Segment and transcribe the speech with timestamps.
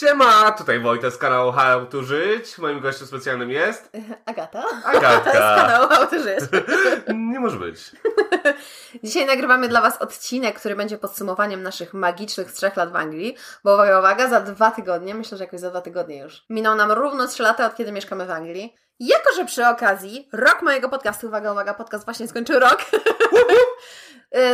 [0.00, 2.58] Siema, tutaj Wojtek z kanału How to Żyć.
[2.58, 3.90] Moim gościem specjalnym jest
[4.26, 4.62] Agata.
[4.84, 5.32] Agatka.
[5.56, 6.40] z kanału How to Żyć.
[7.32, 7.78] Nie może być.
[9.04, 13.74] Dzisiaj nagrywamy dla Was odcinek, który będzie podsumowaniem naszych magicznych trzech lat w Anglii, bo
[13.74, 17.26] uwaga, uwaga, za dwa tygodnie, myślę, że jakoś za dwa tygodnie już, miną nam równo
[17.26, 18.76] trzy lata, od kiedy mieszkamy w Anglii.
[19.00, 22.84] Jako, że przy okazji rok mojego podcastu, uwaga, uwaga, podcast właśnie skończył rok,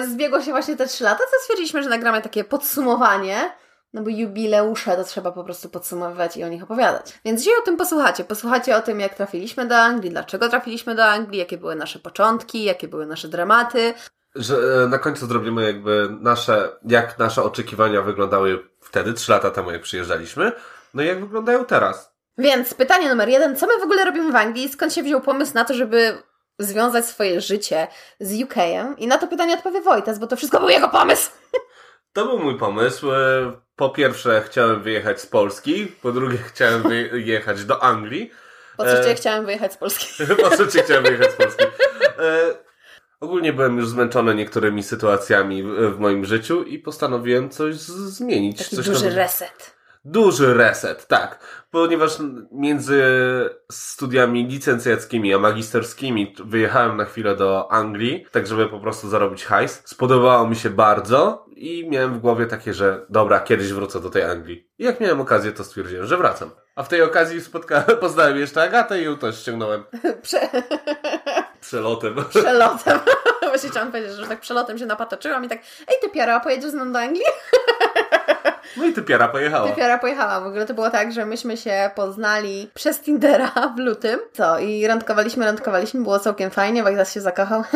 [0.08, 3.52] zbiegło się właśnie te trzy lata, to stwierdziliśmy, że nagramy takie podsumowanie,
[3.92, 7.20] no bo jubileusze to trzeba po prostu podsumowywać i o nich opowiadać.
[7.24, 8.24] Więc dzisiaj o tym posłuchacie.
[8.24, 12.64] Posłuchacie o tym, jak trafiliśmy do Anglii, dlaczego trafiliśmy do Anglii, jakie były nasze początki,
[12.64, 13.94] jakie były nasze dramaty.
[14.34, 19.70] Że e, na końcu zrobimy jakby nasze, jak nasze oczekiwania wyglądały wtedy, trzy lata temu,
[19.70, 20.52] jak przyjeżdżaliśmy,
[20.94, 22.16] no i jak wyglądają teraz.
[22.38, 24.68] Więc pytanie numer jeden, co my w ogóle robimy w Anglii?
[24.68, 26.22] Skąd się wziął pomysł na to, żeby
[26.58, 27.86] związać swoje życie
[28.20, 28.98] z UK-em?
[28.98, 31.30] I na to pytanie odpowie Wojtas, bo to wszystko był jego pomysł.
[32.16, 33.12] To był mój pomysł.
[33.12, 38.30] E, Po pierwsze chciałem wyjechać z Polski, po drugie chciałem wyjechać do Anglii.
[38.76, 39.14] Po trzecie E.
[39.14, 40.06] chciałem wyjechać z Polski.
[40.42, 41.64] Po trzecie chciałem wyjechać z Polski.
[42.18, 42.54] E,
[43.20, 48.58] Ogólnie byłem już zmęczony niektórymi sytuacjami w, w moim życiu i postanowiłem coś zmienić.
[48.58, 49.75] Taki coś duży reset.
[50.10, 51.38] Duży reset, tak.
[51.70, 52.12] Ponieważ
[52.52, 53.02] między
[53.72, 59.82] studiami licencjackimi a magisterskimi wyjechałem na chwilę do Anglii, tak żeby po prostu zarobić hajs.
[59.84, 64.22] Spodobało mi się bardzo i miałem w głowie takie, że dobra, kiedyś wrócę do tej
[64.22, 64.68] Anglii.
[64.78, 66.50] I jak miałem okazję, to stwierdziłem, że wracam.
[66.74, 69.84] A w tej okazji spotka- poznałem jeszcze Agatę i ją też ściągnąłem
[70.22, 70.40] Prze
[71.60, 72.16] przelotem.
[72.30, 72.98] przelotem.
[73.42, 76.74] Właśnie chciałam powiedzieć, że tak przelotem się napatoczyłam i tak, ej ty Piara, pojedziesz z
[76.74, 77.22] mną do Anglii?
[78.76, 79.68] No i ty piara pojechała.
[79.68, 80.40] Ty Piara pojechała.
[80.40, 84.20] W ogóle to było tak, że myśmy się poznali przez Tindera w lutym.
[84.32, 84.58] Co?
[84.58, 87.62] I randkowaliśmy, randkowaliśmy, było całkiem fajnie, Wojtas się zakochał.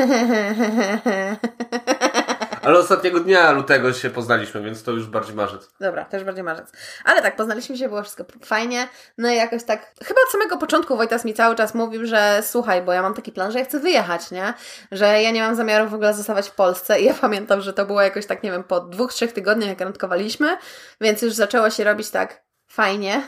[2.62, 5.70] Ale ostatniego dnia lutego się poznaliśmy, więc to już bardziej marzec.
[5.80, 6.72] Dobra, też bardziej marzec.
[7.04, 8.88] Ale tak, poznaliśmy się, było wszystko fajnie.
[9.18, 12.82] No i jakoś tak, chyba od samego początku Wojtas mi cały czas mówił, że słuchaj,
[12.82, 14.54] bo ja mam taki plan, że ja chcę wyjechać, nie?
[14.92, 17.86] Że ja nie mam zamiaru w ogóle zostawać w Polsce i ja pamiętam, że to
[17.86, 20.56] było jakoś tak, nie wiem, po dwóch, trzech tygodniach jak randkowaliśmy,
[21.00, 23.22] więc już zaczęło się robić tak fajnie.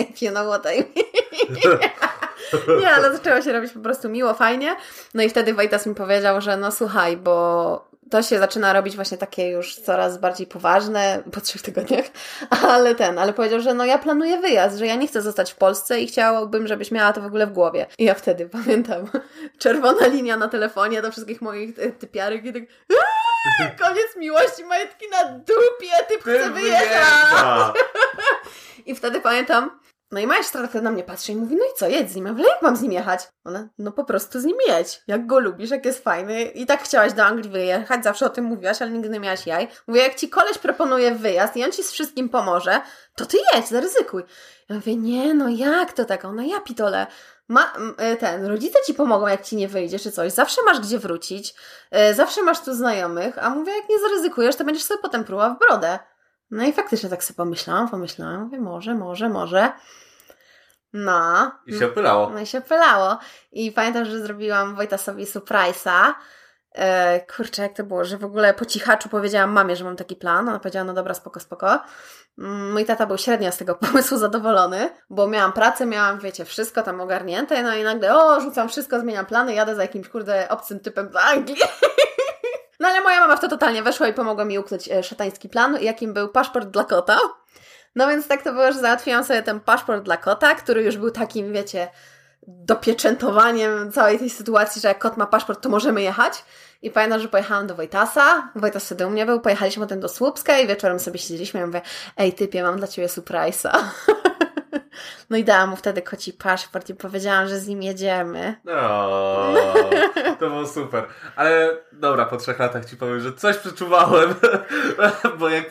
[0.00, 1.78] If you know what I mean.
[2.80, 4.76] Nie, ale zaczęło się robić po prostu miło, fajnie.
[5.14, 9.18] No i wtedy Wojtas mi powiedział, że no słuchaj, bo to się zaczyna robić właśnie
[9.18, 12.04] takie już coraz bardziej poważne po trzech tygodniach,
[12.68, 15.56] ale ten, ale powiedział, że no ja planuję wyjazd, że ja nie chcę zostać w
[15.56, 17.86] Polsce i chciałabym, żebyś miała to w ogóle w głowie.
[17.98, 19.08] I ja wtedy pamiętam,
[19.58, 25.04] czerwona linia na telefonie do wszystkich moich ty- typiarek i tak "Eee, koniec miłości, majtki
[25.10, 27.76] na dupie, typ chce wyjechać.
[28.86, 29.70] I wtedy pamiętam,
[30.10, 32.26] no i majstra wtedy na mnie patrzy i mówi, no i co, jedź z nim.
[32.26, 33.28] Ja mówię, jak mam z nim jechać?
[33.44, 35.02] Ona, no po prostu z nim jedź.
[35.06, 36.42] Jak go lubisz, jak jest fajny.
[36.42, 39.68] I tak chciałaś do Anglii wyjechać, zawsze o tym mówiłaś, ale nigdy nie miałaś jaj.
[39.86, 42.80] Mówię, jak ci koleś proponuje wyjazd i on ci z wszystkim pomoże,
[43.16, 44.22] to ty jedź, zaryzykuj.
[44.68, 46.24] Ja mówię, nie, no jak to tak?
[46.24, 47.06] Ona, ja pitole.
[47.48, 50.32] Ma, e, ten, rodzice ci pomogą, jak ci nie wyjdzie, czy coś.
[50.32, 51.54] Zawsze masz gdzie wrócić,
[51.90, 55.50] e, zawsze masz tu znajomych, a mówię, jak nie zaryzykujesz, to będziesz sobie potem pruła
[55.50, 55.98] w brodę.
[56.50, 59.72] No i faktycznie tak sobie pomyślałam, pomyślałam, mówię, może, może, może.
[60.92, 61.52] No.
[61.66, 62.30] I się opylało.
[62.30, 63.18] No i się pylało.
[63.52, 66.12] I pamiętam, że zrobiłam Wojtasowi surprise'a.
[66.72, 70.16] E, kurczę, jak to było, że w ogóle po cichaczu powiedziałam mamie, że mam taki
[70.16, 70.48] plan.
[70.48, 71.80] Ona powiedziała, no dobra, spoko, spoko.
[72.38, 76.82] Mm, Mój tata był średnio z tego pomysłu zadowolony, bo miałam pracę, miałam, wiecie, wszystko
[76.82, 80.80] tam ogarnięte, no i nagle, o, rzucam wszystko, zmieniam plany, jadę za jakimś, kurde, obcym
[80.80, 81.56] typem do Anglii.
[82.80, 85.78] No ale moja mama w to totalnie weszła i pomogła mi ukryć e, szatański plan,
[85.80, 87.18] jakim był paszport dla kota.
[87.94, 91.10] No więc tak to było, że załatwiłam sobie ten paszport dla kota, który już był
[91.10, 91.88] takim, wiecie,
[92.46, 96.44] dopieczętowaniem całej tej sytuacji, że jak kot ma paszport, to możemy jechać.
[96.82, 100.58] I pamiętam, że pojechałam do Wojtasa, Wojtas wtedy u mnie był, pojechaliśmy potem do Słupska
[100.58, 101.80] i wieczorem sobie siedzieliśmy i ja mówię,
[102.16, 103.78] ej typie, mam dla Ciebie surprise'a.
[105.30, 108.54] No i dałam mu wtedy koci paszport i powiedziałam, że z nim jedziemy.
[108.80, 109.54] O,
[110.40, 111.04] to było super.
[111.36, 114.34] Ale dobra, po trzech latach ci powiem, że coś przeczuwałem,
[115.38, 115.64] bo jak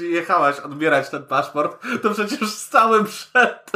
[0.00, 3.70] jechałaś odbierać ten paszport, to przecież stałem przed,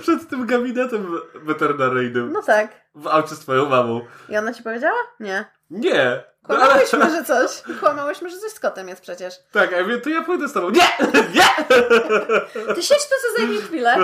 [0.00, 2.70] przed tym gabinetem weterynaryjnym No tak.
[2.94, 4.00] w aucie z twoją mamą.
[4.28, 4.98] I ona Ci powiedziała?
[5.20, 5.44] Nie.
[5.70, 6.24] Nie!
[6.48, 7.62] Kłamałyśmy, że coś.
[7.80, 9.34] Kłamałyśmy, że coś z kotem jest przecież.
[9.52, 10.70] tak, a ja mówię, to ja pójdę z tobą.
[10.70, 10.88] Nie!
[11.34, 11.64] Nie!
[12.74, 13.96] Ty siedź tu, co zajmie chwilę.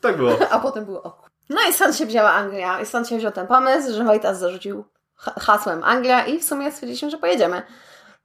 [0.00, 0.38] Tak było.
[0.50, 1.10] A potem było o.
[1.10, 2.80] kur- No i stąd się wzięła Anglia.
[2.80, 4.84] I stąd się wziął ten pomysł, że Wojtas zarzucił
[5.16, 7.62] ha- hasłem Anglia i w sumie stwierdziliśmy, że pojedziemy.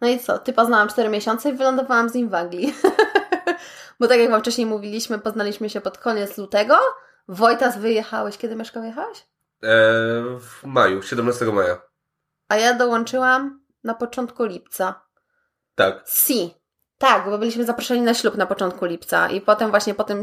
[0.01, 0.39] No i co?
[0.39, 2.75] Ty poznałam 4 miesiące i wylądowałam z nim w Anglii.
[3.99, 6.77] Bo tak jak wam wcześniej mówiliśmy, poznaliśmy się pod koniec lutego.
[7.27, 8.38] Wojtas, wyjechałeś.
[8.38, 9.17] Kiedy Mieszka wyjechałeś?
[9.63, 9.67] E,
[10.39, 11.81] w maju, 17 maja.
[12.47, 15.01] A ja dołączyłam na początku lipca.
[15.75, 16.03] Tak.
[16.07, 16.53] Si.
[16.97, 20.21] Tak, bo byliśmy zaproszeni na ślub na początku lipca i potem właśnie po tym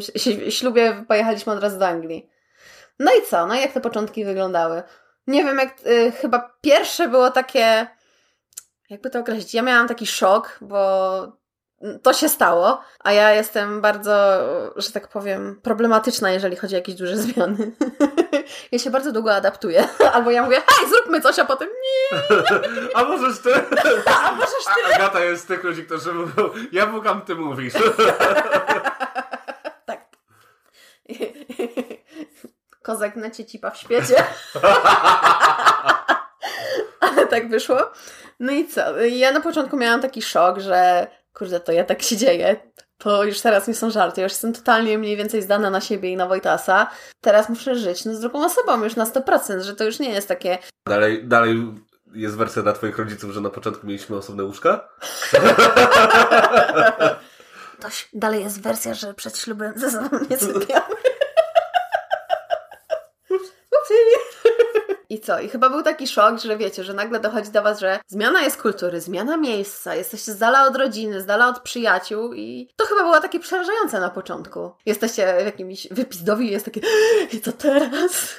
[0.48, 2.30] ślubie pojechaliśmy od razu do Anglii.
[2.98, 3.46] No i co?
[3.46, 4.82] No i jak te początki wyglądały?
[5.26, 7.86] Nie wiem, jak y, chyba pierwsze było takie.
[8.90, 9.54] Jakby to określić?
[9.54, 11.41] Ja miałam taki szok, bo
[12.02, 14.12] to się stało, a ja jestem bardzo,
[14.76, 17.72] że tak powiem, problematyczna, jeżeli chodzi o jakieś duże zmiany.
[18.72, 19.88] ja się bardzo długo adaptuję.
[20.14, 22.18] Albo ja mówię, hej, zróbmy coś, a potem nie.
[22.94, 23.54] A możesz ty?
[24.06, 24.92] A możesz ty?
[24.92, 27.74] A Agata jest z tych ludzi, którzy mówią, ja pukam, ty mówisz.
[29.86, 30.06] tak.
[32.82, 34.24] Kozak na ciecipa w świecie.
[37.00, 37.78] Ale tak wyszło.
[38.40, 39.00] No i co?
[39.00, 42.56] Ja na początku miałam taki szok, że kurde, to ja tak się dzieje.
[42.98, 44.20] To już teraz nie są żarty.
[44.20, 46.90] Ja już jestem totalnie mniej więcej zdana na siebie i na Wojtasa.
[47.20, 50.28] Teraz muszę żyć no, z drugą osobą już na 100%, że to już nie jest
[50.28, 50.58] takie...
[50.86, 51.74] Dalej, dalej
[52.14, 54.88] jest wersja dla twoich rodziców, że na początku mieliśmy osobne łóżka?
[57.80, 60.96] Toś, dalej jest wersja, że przed ślubem ze sobą nie sypiamy.
[65.12, 65.40] I co?
[65.40, 68.62] I chyba był taki szok, że wiecie, że nagle dochodzi do Was, że zmiana jest
[68.62, 73.02] kultury, zmiana miejsca, jesteście z dala od rodziny, z dala od przyjaciół i to chyba
[73.02, 74.72] było takie przerażające na początku.
[74.86, 76.80] Jesteście w jakimś wypizdowi i jest takie
[77.32, 78.12] i co teraz?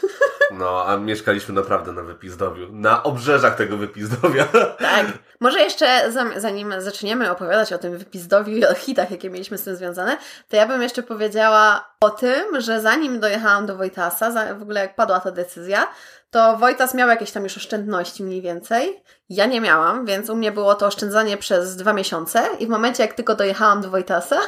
[0.52, 2.68] No, a mieszkaliśmy naprawdę na wypizdowiu.
[2.72, 4.48] Na obrzeżach tego wypizdowia.
[4.80, 5.06] Tak.
[5.40, 9.76] Może jeszcze zanim zaczniemy opowiadać o tym wypizdowiu i o hitach, jakie mieliśmy z tym
[9.76, 10.18] związane,
[10.50, 14.96] to ja bym jeszcze powiedziała o tym, że zanim dojechałam do Wojtasa, w ogóle jak
[14.96, 15.88] padła ta decyzja,
[16.32, 19.04] to Wojtas miał jakieś tam już oszczędności mniej więcej.
[19.30, 23.04] Ja nie miałam, więc u mnie było to oszczędzanie przez dwa miesiące i w momencie,
[23.04, 24.40] jak tylko dojechałam do Wojtasa,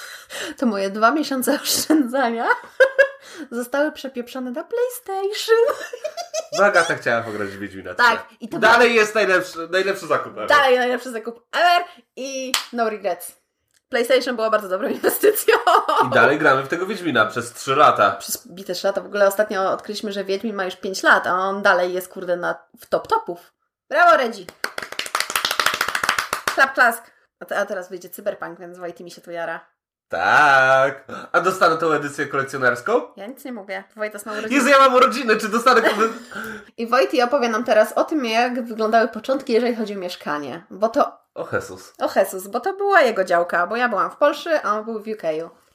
[0.58, 2.46] to moje dwa miesiące oszczędzania
[3.50, 5.64] zostały przepieprzone na PlayStation.
[6.62, 8.28] Agata chciała pograć w Wiedźmina Tak.
[8.40, 10.48] I to Dalej jest najlepszy, najlepszy zakup ever.
[10.48, 11.84] Dalej najlepszy zakup ever
[12.16, 13.37] i no regrets.
[13.88, 15.54] PlayStation była bardzo dobrą inwestycją.
[16.06, 18.10] I dalej gramy w tego Wiedźmina przez 3 lata.
[18.10, 19.00] Przez bite 3 lata.
[19.00, 22.36] W ogóle ostatnio odkryliśmy, że Wiedźmin ma już 5 lat, a on dalej jest, kurde,
[22.36, 23.52] na, w top topów.
[23.90, 24.46] Brawo, Redzi!
[26.54, 27.10] Klap, klask.
[27.40, 29.60] A, a teraz wyjdzie Cyberpunk, więc Wojty mi się tu jara.
[30.08, 31.04] Tak.
[31.32, 33.02] A dostanę tą edycję kolekcjonerską?
[33.16, 33.84] Ja nic nie mówię.
[33.96, 34.54] Wojtas ma urodziny.
[34.54, 35.82] Jezu, ja mam urodziny, czy dostanę...
[36.76, 40.66] I Wojty opowie nam teraz o tym, jak wyglądały początki, jeżeli chodzi o mieszkanie.
[40.70, 41.18] Bo to...
[41.38, 41.94] O Jesus.
[41.98, 45.02] O Jesus, bo to była jego działka, bo ja byłam w Polsce, a on był
[45.02, 45.22] w UK.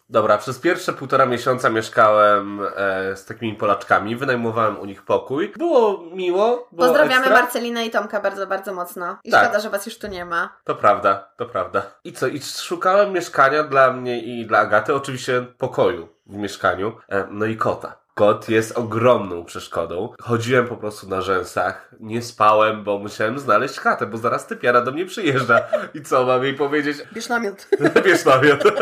[0.09, 5.53] Dobra, przez pierwsze półtora miesiąca mieszkałem e, z takimi Polaczkami, wynajmowałem u nich pokój.
[5.57, 6.67] Było miło.
[6.71, 7.41] Było Pozdrawiamy ekstra.
[7.41, 9.17] Marcelinę i Tomka bardzo, bardzo mocno.
[9.23, 9.43] I tak.
[9.43, 10.49] szkoda, że was już tu nie ma.
[10.63, 11.81] To prawda, to prawda.
[12.03, 12.27] I co?
[12.27, 17.57] I szukałem mieszkania dla mnie i dla Agaty, oczywiście pokoju w mieszkaniu, e, no i
[17.57, 18.02] kota.
[18.13, 20.13] Kot jest ogromną przeszkodą.
[20.21, 24.91] Chodziłem po prostu na rzęsach, nie spałem, bo musiałem znaleźć chatę, bo zaraz typiara do
[24.91, 25.61] mnie przyjeżdża.
[25.93, 26.97] I co mam jej powiedzieć?
[27.13, 27.67] Bierz namiot.
[28.05, 28.63] Bierz namiot.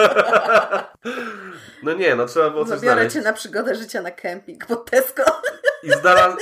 [1.83, 3.13] no nie, no trzeba było coś Zabiorę znaleźć.
[3.13, 5.23] cię na przygodę życia na kemping pod Tesco.
[5.83, 6.37] I znalazłem...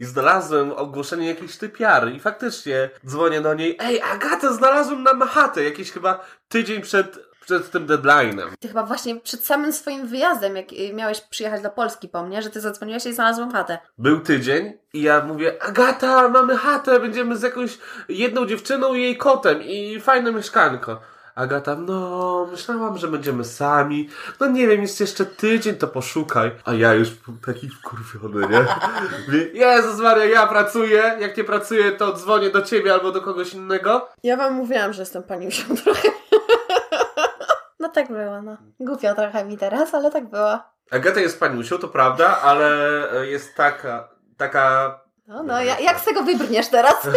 [0.00, 5.64] I znalazłem ogłoszenie jakiejś typiary i faktycznie dzwonię do niej Ej, Agata, znalazłem na chatę
[5.64, 8.48] jakieś chyba tydzień przed przed tym deadline'em.
[8.60, 12.42] Ty chyba właśnie przed samym swoim wyjazdem, jak y, miałeś przyjechać do Polski po mnie,
[12.42, 13.78] że ty zadzwoniłeś i znalazłem chatę.
[13.98, 17.78] Był tydzień i ja mówię, Agata, mamy chatę, będziemy z jakąś
[18.08, 21.00] jedną dziewczyną i jej kotem i fajne mieszkanko.
[21.34, 24.08] Agata, no, myślałam, że będziemy sami.
[24.40, 26.50] No nie wiem, jest jeszcze tydzień, to poszukaj.
[26.64, 27.08] A ja już
[27.46, 28.66] taki wkurwiony, nie?
[29.60, 31.16] Jezus Maria, ja pracuję.
[31.20, 34.08] Jak nie pracuję, to dzwonię do ciebie albo do kogoś innego.
[34.22, 36.08] Ja wam mówiłam, że jestem paniusią trochę.
[37.82, 38.56] No tak było, no.
[38.80, 40.58] Głupio trochę mi teraz, ale tak było.
[40.90, 42.68] Agata jest paniusią, to prawda, ale
[43.22, 45.00] jest taka, taka...
[45.26, 47.08] No, no, ja, jak z tego wybrniesz teraz?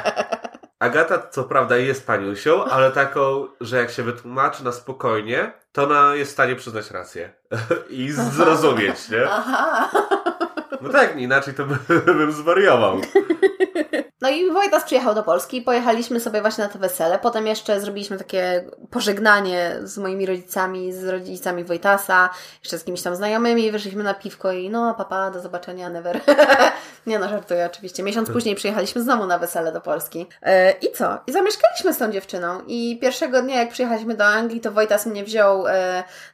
[0.78, 6.14] Agata, co prawda, jest paniusią, ale taką, że jak się wytłumaczy na spokojnie, to ona
[6.14, 7.32] jest w stanie przyznać rację.
[7.90, 9.30] I zrozumieć, nie?
[9.30, 9.90] Aha.
[10.80, 11.64] No tak, inaczej to
[12.18, 13.00] bym zwariował.
[14.20, 17.18] No i Wojtas przyjechał do Polski, pojechaliśmy sobie właśnie na to wesele.
[17.18, 22.30] Potem jeszcze zrobiliśmy takie pożegnanie z moimi rodzicami, z rodzicami Wojtasa,
[22.62, 23.72] jeszcze z jakimiś tam znajomymi.
[23.72, 26.20] Wyszliśmy na piwko i no, papa, do zobaczenia, never.
[27.06, 28.02] Nie no, żartuję oczywiście.
[28.02, 30.18] Miesiąc później przyjechaliśmy znowu na wesele do Polski.
[30.18, 30.50] Yy,
[30.82, 31.18] I co?
[31.26, 32.60] I zamieszkaliśmy z tą dziewczyną.
[32.66, 35.72] I pierwszego dnia, jak przyjechaliśmy do Anglii, to Wojtas mnie wziął yy,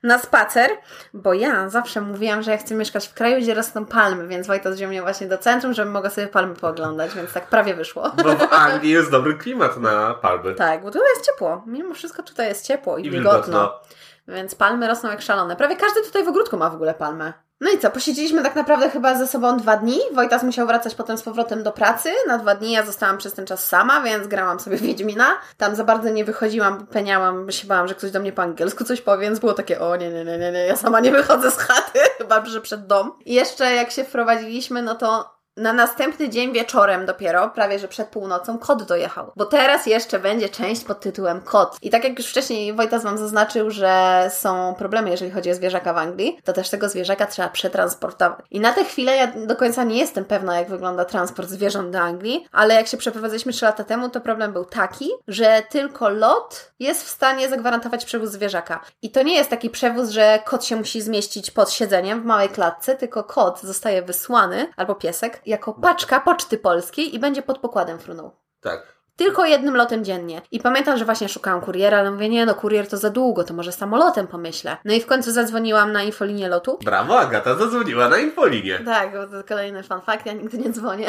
[0.02, 0.70] na spacer,
[1.14, 4.74] bo ja zawsze mówiłam, że ja chcę mieszkać w kraju, gdzie rosną palmy, więc Wojtas
[4.74, 8.12] wziął mnie właśnie do centrum, żebym mogła sobie palmy pooglądać, więc tak prawie wyszło.
[8.24, 10.54] Bo w Anglii jest dobry klimat na palmy.
[10.54, 11.62] Tak, bo tutaj jest ciepło.
[11.66, 13.42] Mimo wszystko tutaj jest ciepło i, I wilgotno.
[13.42, 13.80] wilgotno.
[14.28, 15.56] Więc palmy rosną jak szalone.
[15.56, 17.32] Prawie każdy tutaj w ogródku ma w ogóle palmę.
[17.60, 19.98] No i co, posiedzieliśmy tak naprawdę chyba ze sobą dwa dni.
[20.12, 22.10] Wojtas musiał wracać potem z powrotem do pracy.
[22.26, 25.26] Na dwa dni ja zostałam przez ten czas sama, więc grałam sobie w Wiedźmina.
[25.56, 29.00] Tam za bardzo nie wychodziłam, peniałam, się bałam, że ktoś do mnie po angielsku coś
[29.00, 31.58] powie, więc było takie, o nie, nie, nie, nie, nie, ja sama nie wychodzę z
[31.58, 33.12] chaty, chyba że przed dom.
[33.24, 38.08] I jeszcze jak się wprowadziliśmy, no to na następny dzień wieczorem dopiero, prawie że przed
[38.08, 39.32] północą, kot dojechał.
[39.36, 41.76] Bo teraz jeszcze będzie część pod tytułem kot.
[41.82, 45.94] I tak jak już wcześniej Wojtas Wam zaznaczył, że są problemy, jeżeli chodzi o zwierzaka
[45.94, 48.46] w Anglii, to też tego zwierzaka trzeba przetransportować.
[48.50, 51.98] I na tę chwilę ja do końca nie jestem pewna, jak wygląda transport zwierząt do
[51.98, 56.72] Anglii, ale jak się przeprowadziliśmy 3 lata temu, to problem był taki, że tylko lot
[56.78, 58.80] jest w stanie zagwarantować przewóz zwierzaka.
[59.02, 62.48] I to nie jest taki przewóz, że kot się musi zmieścić pod siedzeniem w małej
[62.48, 67.98] klatce, tylko kot zostaje wysłany, albo piesek, jako paczka poczty polskiej i będzie pod pokładem
[67.98, 68.30] frunął.
[68.60, 68.94] Tak.
[69.16, 70.42] Tylko jednym lotem dziennie.
[70.50, 73.54] I pamiętam, że właśnie szukałam kuriera, ale mówię, nie no, kurier to za długo, to
[73.54, 74.76] może samolotem pomyślę.
[74.84, 76.78] No i w końcu zadzwoniłam na infolinię lotu.
[76.84, 78.78] Brawo, Agata zadzwoniła na infolinię.
[78.84, 81.06] Tak, bo to kolejny fun fact, ja nigdy nie dzwonię.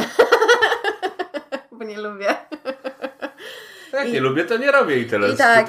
[1.71, 2.35] bo nie lubię.
[3.95, 5.67] Jak I, nie lubię, to nie robię i tyle I tak,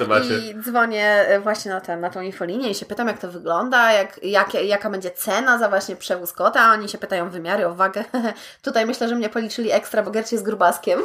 [0.49, 3.91] i dzwonię e, właśnie na, ten, na tą infolinię i się pytam, jak to wygląda,
[3.91, 7.75] jak, jak, jaka będzie cena za właśnie przewóz kota, a oni się pytają wymiary, o
[7.75, 8.03] wagę.
[8.61, 10.99] Tutaj myślę, że mnie policzyli ekstra, bo Gercie jest grubaskiem.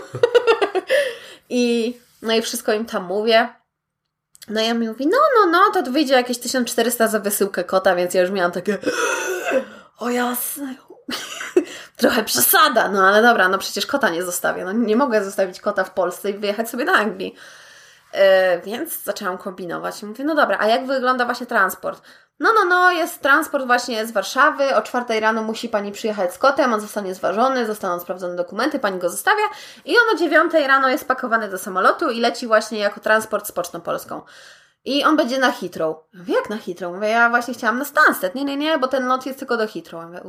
[1.51, 3.49] I no i wszystko im tam mówię.
[4.49, 7.95] No i ja mi mówi, no, no, no, to wyjdzie jakieś 1400 za wysyłkę kota,
[7.95, 8.79] więc ja już miałam takie
[9.99, 10.75] o jasne,
[11.97, 15.85] trochę przesada, no ale dobra, no przecież kota nie zostawię, no nie mogę zostawić kota
[15.85, 17.35] w Polsce i wyjechać sobie do Anglii.
[18.15, 18.21] Yy,
[18.65, 22.03] więc zaczęłam kombinować mówię, no dobra, a jak wygląda właśnie transport?
[22.41, 26.39] No, no, no, jest transport właśnie z Warszawy, o czwartej rano musi Pani przyjechać z
[26.39, 29.45] kotem, on zostanie zważony, zostaną sprawdzone dokumenty, Pani go zostawia
[29.85, 33.53] i on o dziewiątej rano jest pakowany do samolotu i leci właśnie jako transport z
[33.53, 34.23] Pocztą Polską.
[34.85, 35.97] I on będzie na Heathrow.
[36.15, 36.95] Mówię, jak na Heathrow?
[36.95, 38.35] Mówię, ja właśnie chciałam na Stansted.
[38.35, 40.05] Nie, nie, nie, bo ten lot jest tylko do Heathrow.
[40.05, 40.21] Mówię.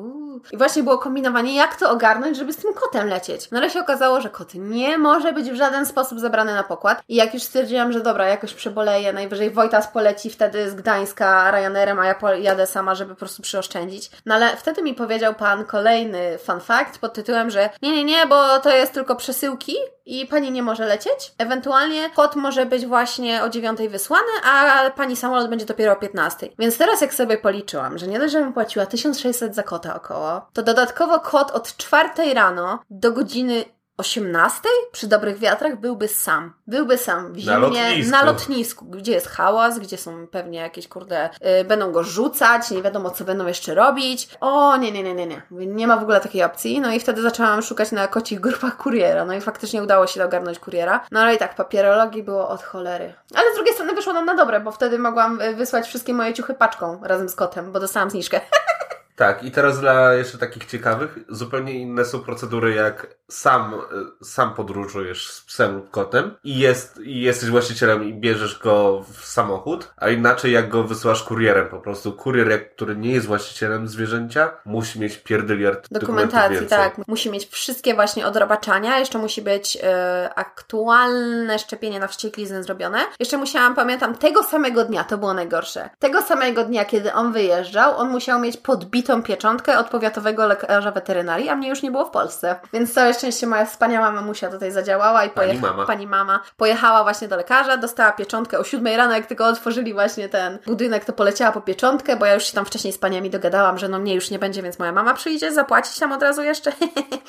[0.51, 3.51] I właśnie było kombinowanie, jak to ogarnąć, żeby z tym kotem lecieć.
[3.51, 7.03] No ale się okazało, że kot nie może być w żaden sposób zabrany na pokład.
[7.07, 11.99] I jak już stwierdziłam, że dobra, jakoś przeboleję, najwyżej Wojtas poleci wtedy z Gdańska Ryanerem,
[11.99, 14.11] a ja jadę sama, żeby po prostu przyoszczędzić.
[14.25, 18.25] No ale wtedy mi powiedział pan kolejny fun fact pod tytułem, że nie, nie, nie,
[18.27, 21.33] bo to jest tylko przesyłki i pani nie może lecieć.
[21.37, 26.49] Ewentualnie kot może być właśnie o dziewiątej wysłany, a pani samolot będzie dopiero o 15.
[26.59, 30.63] Więc teraz jak sobie policzyłam, że nie dość, żebym płaciła 1600 za kota około, to
[30.63, 33.65] dodatkowo kot od 4 rano do godziny
[33.97, 36.53] 18 przy dobrych wiatrach byłby sam.
[36.67, 40.87] Byłby sam w zimie, na lotnisku, na lotnisku gdzie jest hałas, gdzie są pewnie jakieś
[40.87, 44.29] kurde, yy, będą go rzucać, nie wiadomo co będą jeszcze robić.
[44.41, 45.41] O, nie, nie, nie, nie, nie.
[45.51, 46.81] Nie ma w ogóle takiej opcji.
[46.81, 49.25] No i wtedy zaczęłam szukać na kocich grupach kuriera.
[49.25, 51.05] No i faktycznie udało się ogarnąć kuriera.
[51.11, 53.13] No ale i tak, papierologii było od cholery.
[53.35, 56.33] Ale z drugiej strony wyszło nam na dobre, bo wtedy mogłam y, wysłać wszystkie moje
[56.33, 58.41] ciuchy paczką razem z kotem, bo dostałam zniżkę.
[59.15, 63.81] Tak, i teraz dla jeszcze takich ciekawych, zupełnie inne są procedury, jak sam,
[64.23, 69.25] sam podróżujesz z psem lub kotem i, jest, i jesteś właścicielem i bierzesz go w
[69.25, 72.13] samochód, a inaczej jak go wysyłasz kurierem po prostu.
[72.13, 77.07] Kurier, który nie jest właścicielem zwierzęcia, musi mieć pierdyliard dokumentacji, tak.
[77.07, 82.99] Musi mieć wszystkie właśnie odrobaczania, jeszcze musi być e, aktualne szczepienie na wścieklizny zrobione.
[83.19, 87.97] Jeszcze musiałam, pamiętam, tego samego dnia, to było najgorsze, tego samego dnia, kiedy on wyjeżdżał,
[87.97, 88.57] on musiał mieć
[89.03, 92.55] podbitą pieczątkę od powiatowego lekarza weterynarii, a mnie już nie było w Polsce.
[92.73, 95.85] Więc całe szczęście moja wspaniała mamusia tutaj zadziałała i pani mama.
[95.85, 100.29] pani mama pojechała właśnie do lekarza, dostała pieczątkę o siódmej rano, jak tylko otworzyli właśnie
[100.29, 103.77] ten budynek, to poleciała po pieczątkę, bo ja już się tam wcześniej z paniami dogadałam,
[103.77, 106.71] że no mnie już nie będzie, więc moja mama przyjdzie zapłacić tam od razu jeszcze.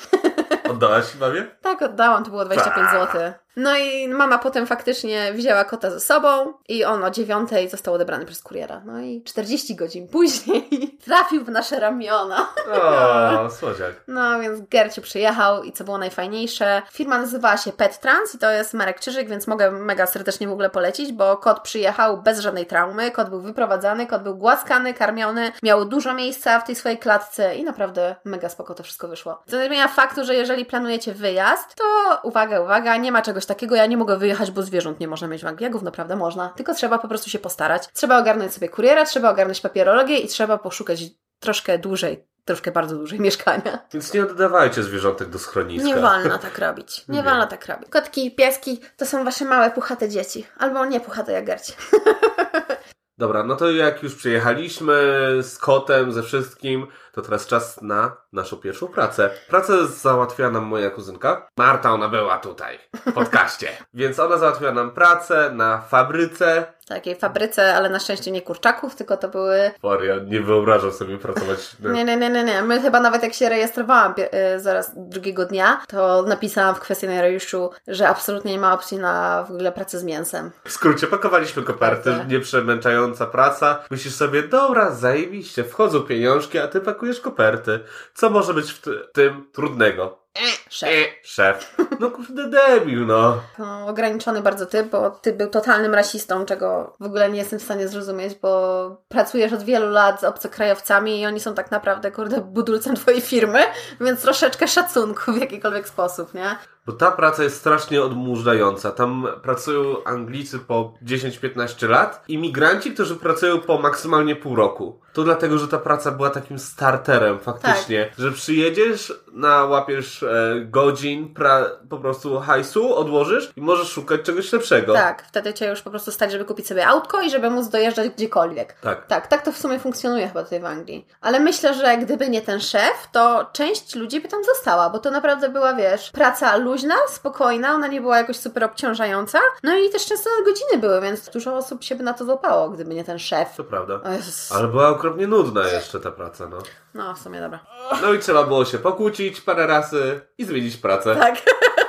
[0.71, 1.45] Oddałaś mamie?
[1.61, 3.33] Tak, oddałam, to było 25 zł.
[3.55, 8.25] No i mama potem faktycznie wzięła kota ze sobą i on o dziewiątej został odebrany
[8.25, 8.81] przez kuriera.
[8.85, 10.69] No i 40 godzin później
[11.05, 12.47] trafił w nasze ramiona.
[12.73, 13.93] O, słodziak.
[14.07, 18.51] No więc Gercie przyjechał i co było najfajniejsze, firma nazywała się Pet Trans i to
[18.51, 22.65] jest Marek Czyżyk, więc mogę mega serdecznie w ogóle polecić, bo kot przyjechał bez żadnej
[22.65, 27.55] traumy, kot był wyprowadzany, kot był głaskany, karmiony, miał dużo miejsca w tej swojej klatce
[27.55, 29.43] i naprawdę mega spoko to wszystko wyszło.
[29.47, 31.83] Co nie zmienia faktu, że jeżeli planujecie wyjazd, to
[32.23, 35.43] uwaga, uwaga, nie ma czegoś takiego, ja nie mogę wyjechać, bo zwierząt nie można mieć
[35.43, 35.71] w Anglii.
[35.81, 37.83] Naprawdę można, tylko trzeba po prostu się postarać.
[37.93, 41.03] Trzeba ogarnąć sobie kuriera, trzeba ogarnąć papierologię i trzeba poszukać
[41.39, 43.79] troszkę dłużej troszkę bardzo dłużej mieszkania.
[43.93, 45.87] Więc nie oddawajcie zwierzątek do schroniska.
[45.87, 47.07] Nie wolno tak robić.
[47.07, 47.23] Nie, nie.
[47.23, 47.89] wolno tak robić.
[47.89, 50.45] Kotki i pieski to są wasze małe, puchate dzieci.
[50.57, 51.73] Albo nie puchate jak garci.
[53.17, 54.93] Dobra, no to jak już przyjechaliśmy
[55.41, 59.29] z kotem, ze wszystkim, to teraz czas na naszą pierwszą pracę.
[59.49, 61.47] Pracę załatwiła nam moja kuzynka.
[61.57, 63.67] Marta, ona była tutaj, w podcaście.
[63.93, 66.65] Więc ona załatwiła nam pracę na fabryce.
[66.87, 69.71] takiej fabryce, ale na szczęście nie kurczaków, tylko to były...
[69.83, 71.75] Maria, nie wyobrażam sobie pracować...
[71.95, 72.61] Nie, nie, nie, nie, nie.
[72.61, 74.13] My chyba nawet jak się rejestrowałam
[74.55, 79.51] y, zaraz drugiego dnia, to napisałam w kwestionariuszu, że absolutnie nie ma opcji na w
[79.51, 80.51] ogóle pracę z mięsem.
[80.65, 82.33] W skrócie, pakowaliśmy koperty, Koperty.
[82.33, 83.79] nieprzemęczająca praca.
[83.91, 87.79] Myślisz sobie, dobra, zajebiście, wchodzą pieniążki, a ty pakujesz koperty.
[88.13, 90.24] Co może być w ty- tym trudnego?
[90.69, 90.89] Szef.
[90.89, 91.75] E, szef.
[91.99, 93.41] No kurde, debil, no.
[93.59, 97.63] No, ograniczony bardzo typ, bo ty był totalnym rasistą, czego w ogóle nie jestem w
[97.63, 102.41] stanie zrozumieć, bo pracujesz od wielu lat z obcokrajowcami i oni są tak naprawdę, kurde,
[102.41, 103.59] budulcem twojej firmy,
[104.01, 106.55] więc troszeczkę szacunku w jakikolwiek sposób, nie?
[106.85, 108.91] Bo ta praca jest strasznie odmurzająca.
[108.91, 114.99] Tam pracują Anglicy po 10-15 lat, imigranci, którzy pracują po maksymalnie pół roku.
[115.13, 120.24] To dlatego, że ta praca była takim starterem faktycznie, że przyjedziesz, nałapiesz
[120.65, 124.93] godzin, pra, po prostu hajsu, odłożysz i możesz szukać czegoś lepszego.
[124.93, 128.09] Tak, wtedy cię już po prostu stać, żeby kupić sobie autko i żeby móc dojeżdżać
[128.09, 128.73] gdziekolwiek.
[128.73, 129.05] Tak.
[129.07, 131.07] Tak, tak to w sumie funkcjonuje chyba tutaj w Anglii.
[131.21, 135.11] Ale myślę, że gdyby nie ten szef, to część ludzi by tam została, bo to
[135.11, 139.39] naprawdę była, wiesz, praca luźna, spokojna, ona nie była jakoś super obciążająca.
[139.63, 142.95] No i też często godziny były, więc dużo osób się by na to złapało, gdyby
[142.95, 143.55] nie ten szef.
[143.57, 144.01] To prawda.
[144.49, 146.57] Ale była okropnie nudna jeszcze ta praca, no.
[146.95, 147.59] No, w sumie dobra.
[148.01, 151.15] No i trzeba było się pokłócić parę razy i zmienić pracę.
[151.15, 151.35] Tak.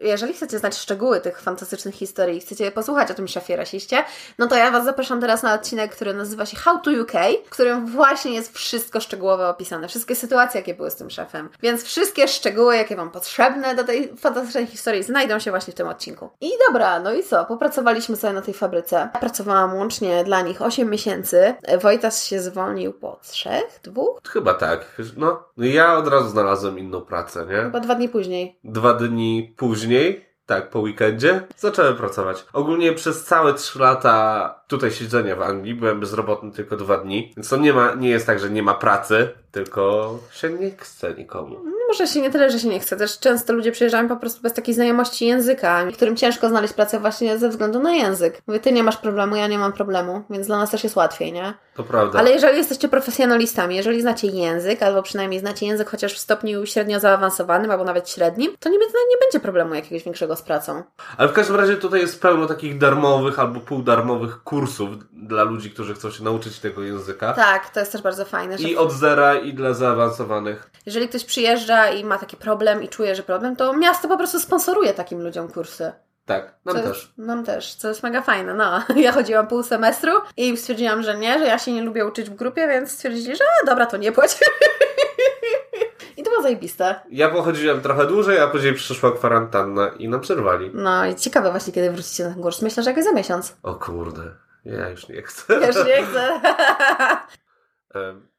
[0.00, 4.04] Jeżeli chcecie znać szczegóły tych fantastycznych historii i chcecie posłuchać o tym szefie rasiście,
[4.38, 7.12] no to ja Was zapraszam teraz na odcinek, który nazywa się How to UK,
[7.46, 11.48] w którym właśnie jest wszystko szczegółowo opisane, wszystkie sytuacje, jakie były z tym szefem.
[11.62, 15.88] Więc wszystkie szczegóły, jakie Wam potrzebne do tej fantastycznej historii, znajdą się właśnie w tym
[15.88, 16.30] odcinku.
[16.40, 17.44] I dobra, no i co?
[17.44, 19.08] Popracowaliśmy sobie na tej fabryce.
[19.20, 21.54] Pracowałam łącznie dla nich 8 miesięcy.
[21.82, 25.00] Wojtas się zwolnił po trzech, dwóch, Chyba tak.
[25.16, 27.56] No, ja od razu znalazłem inną pracę, nie?
[27.62, 28.58] chyba dwa dni później.
[28.64, 29.54] Dwa dni
[29.90, 32.44] później, tak, po weekendzie, zacząłem pracować.
[32.52, 37.48] Ogólnie przez całe trzy lata tutaj siedzenia w Anglii byłem bezrobotny tylko dwa dni, więc
[37.48, 41.56] to nie ma, nie jest tak, że nie ma pracy, tylko się nie chce nikomu.
[41.90, 42.96] Może się nie tyle, że się nie chce.
[42.96, 47.38] Też często ludzie przyjeżdżają po prostu bez takiej znajomości języka, którym ciężko znaleźć pracę właśnie
[47.38, 48.42] ze względu na język.
[48.46, 51.32] Mówię, ty nie masz problemu, ja nie mam problemu, więc dla nas też jest łatwiej,
[51.32, 51.54] nie?
[51.74, 52.18] To prawda.
[52.18, 57.00] Ale jeżeli jesteście profesjonalistami, jeżeli znacie język, albo przynajmniej znacie język chociaż w stopniu średnio
[57.00, 60.82] zaawansowanym, albo nawet średnim, to nie, nie będzie problemu jakiegoś większego z pracą.
[61.16, 64.90] Ale w każdym razie tutaj jest pełno takich darmowych albo półdarmowych kursów
[65.30, 67.32] dla ludzi, którzy chcą się nauczyć tego języka.
[67.32, 70.70] Tak, to jest też bardzo fajne, I od zera, i dla zaawansowanych.
[70.86, 74.40] jeżeli ktoś przyjeżdża i ma taki problem i czuje, że problem, to miasto po prostu
[74.40, 75.92] sponsoruje takim ludziom kursy.
[76.26, 77.12] Tak, nam Co też.
[77.18, 78.54] Nam też, co jest mega fajne.
[78.54, 82.30] No, ja chodziłam pół semestru i stwierdziłam, że nie, że ja się nie lubię uczyć
[82.30, 84.38] w grupie, więc stwierdzili, że a, dobra, to nie płać.
[86.16, 87.00] I to było zajebiste.
[87.10, 90.70] Ja pochodziłem trochę dłużej, a później przyszła kwarantanna i nam przerwali.
[90.74, 92.62] No i ciekawe właśnie, kiedy wrócicie na ten kurs.
[92.62, 93.56] Myślę, że jakoś za miesiąc.
[93.62, 94.22] O kurde,
[94.64, 95.60] ja już nie chcę.
[95.60, 96.40] Ja już nie chcę.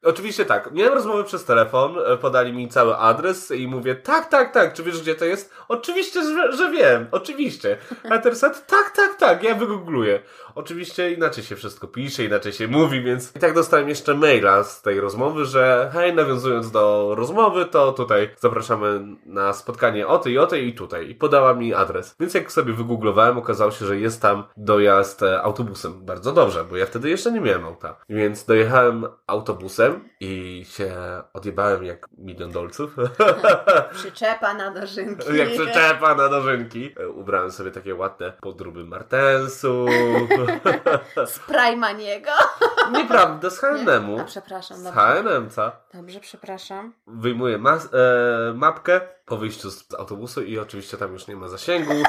[0.02, 0.72] Oczywiście tak.
[0.72, 4.82] Miałem rozmowę przez telefon, e, podali mi cały adres i mówię, tak, tak, tak, czy
[4.82, 5.54] wiesz gdzie to jest?
[5.68, 7.78] Oczywiście, że, że wiem, oczywiście.
[8.10, 10.22] A Terset, tak, tak, tak, ja wygoogluję.
[10.54, 14.82] Oczywiście inaczej się wszystko pisze, inaczej się mówi, więc i tak dostałem jeszcze maila z
[14.82, 20.46] tej rozmowy, że hej, nawiązując do rozmowy, to tutaj zapraszamy na spotkanie o tej, o
[20.46, 21.10] tej i tutaj.
[21.10, 22.16] I podała mi adres.
[22.20, 26.04] Więc jak sobie wygooglowałem, okazało się, że jest tam dojazd e, autobusem.
[26.04, 27.96] Bardzo dobrze, bo ja wtedy jeszcze nie miałem auta.
[28.08, 30.92] Więc dojechałem autobusem i się
[31.32, 32.96] odjebałem jak milion dolców.
[33.94, 35.36] Przyczepa na dożynki.
[35.36, 36.94] jak przyczepa na dożynki.
[36.96, 39.86] E, Ubrałem sobie takie ładne podróby Martensu.
[41.26, 42.30] Z Primaniego.
[42.92, 44.20] Nieprawda, z H&M-u.
[44.20, 44.94] A przepraszam, Z.
[44.94, 45.72] H&M, co?
[45.94, 46.92] Dobrze, przepraszam.
[47.06, 51.92] Wyjmuję mas- e, mapkę po wyjściu z autobusu i oczywiście tam już nie ma zasięgu.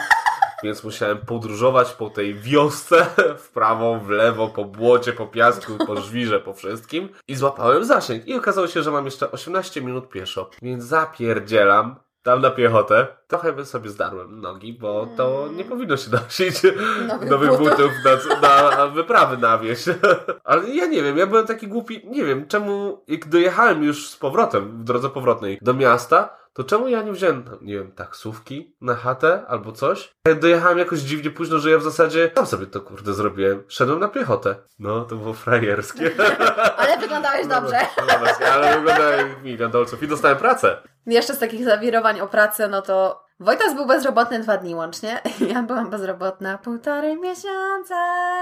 [0.63, 3.05] Więc musiałem podróżować po tej wiosce
[3.37, 8.27] w prawo, w lewo, po błocie, po piasku, po żwirze, po wszystkim i złapałem zasięg.
[8.27, 13.07] I okazało się, że mam jeszcze 18 minut pieszo, więc zapierdzielam tam na piechotę.
[13.27, 16.63] Trochę bym sobie zdarłem nogi, bo to nie powinno się nosić
[17.07, 17.69] Nowych nowych butów.
[18.03, 19.85] butów na, na wyprawy na wieś.
[20.43, 24.17] Ale ja nie wiem, ja byłem taki głupi, nie wiem, czemu jak dojechałem już z
[24.17, 28.95] powrotem, w drodze powrotnej do miasta, to czemu ja nie wziąłem, nie wiem, taksówki na
[28.95, 30.13] chatę albo coś?
[30.27, 33.63] Ja dojechałem jakoś dziwnie późno, że ja w zasadzie sam sobie to kurde zrobiłem.
[33.67, 34.55] Szedłem na piechotę.
[34.79, 36.11] No, to było frajerskie.
[36.77, 37.77] Ale wyglądałeś dobrze.
[37.97, 40.77] No właśnie, ale wyglądałem jak milion dolców i dostałem pracę.
[41.05, 45.21] Jeszcze z takich zawirowań o pracę, no to Wojtas był bezrobotny dwa dni łącznie.
[45.53, 47.95] Ja byłam bezrobotna półtorej miesiąca.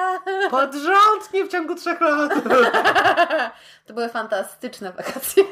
[0.52, 2.34] Pod rząd, nie w ciągu trzech lat.
[3.86, 5.44] To były fantastyczne wakacje.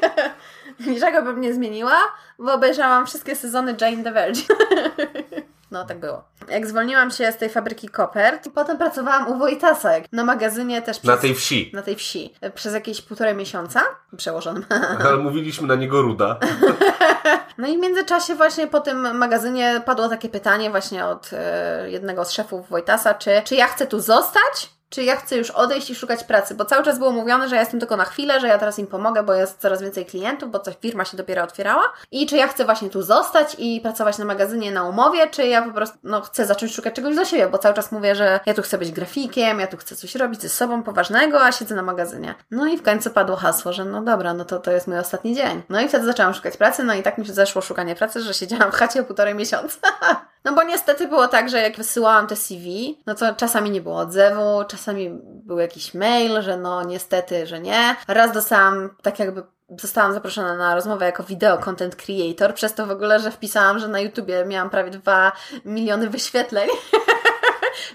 [0.86, 1.98] Niczego bym nie zmieniła,
[2.38, 4.56] bo obejrzałam wszystkie sezony Jane the Virgin.
[5.70, 6.24] No tak było.
[6.48, 11.12] Jak zwolniłam się z tej fabryki kopert, potem pracowałam u Wojtasa na magazynie też Na
[11.12, 11.70] przez, tej wsi.
[11.74, 13.80] na tej wsi przez jakieś półtorej miesiąca
[14.16, 14.64] przełożonym.
[15.06, 16.36] Ale mówiliśmy na niego ruda.
[17.58, 22.24] No i w międzyczasie właśnie po tym magazynie padło takie pytanie właśnie od e, jednego
[22.24, 24.70] z szefów Wojtasa, czy, czy ja chcę tu zostać?
[24.90, 26.54] Czy ja chcę już odejść i szukać pracy?
[26.54, 28.86] Bo cały czas było mówione, że ja jestem tylko na chwilę, że ja teraz im
[28.86, 31.92] pomogę, bo jest coraz więcej klientów, bo coś firma się dopiero otwierała.
[32.10, 35.62] I czy ja chcę właśnie tu zostać i pracować na magazynie na umowie, czy ja
[35.62, 38.54] po prostu no, chcę zacząć szukać czegoś dla siebie, bo cały czas mówię, że ja
[38.54, 41.82] tu chcę być grafikiem, ja tu chcę coś robić ze sobą poważnego, a siedzę na
[41.82, 42.34] magazynie.
[42.50, 45.34] No i w końcu padło hasło, że no dobra, no to to jest mój ostatni
[45.34, 45.62] dzień.
[45.68, 48.34] No i wtedy zaczęłam szukać pracy, no i tak mi się zeszło szukanie pracy, że
[48.34, 49.78] siedziałam w chacie półtorej miesiąca.
[50.44, 53.96] No bo niestety było tak, że jak wysyłałam te CV, no to czasami nie było
[53.96, 57.96] odzewu, czasami był jakiś mail, że no niestety, że nie.
[58.08, 59.42] Raz dostałam tak jakby
[59.78, 63.88] zostałam zaproszona na rozmowę jako wideo content creator, przez to w ogóle, że wpisałam, że
[63.88, 65.32] na YouTubie miałam prawie 2
[65.64, 66.68] miliony wyświetleń.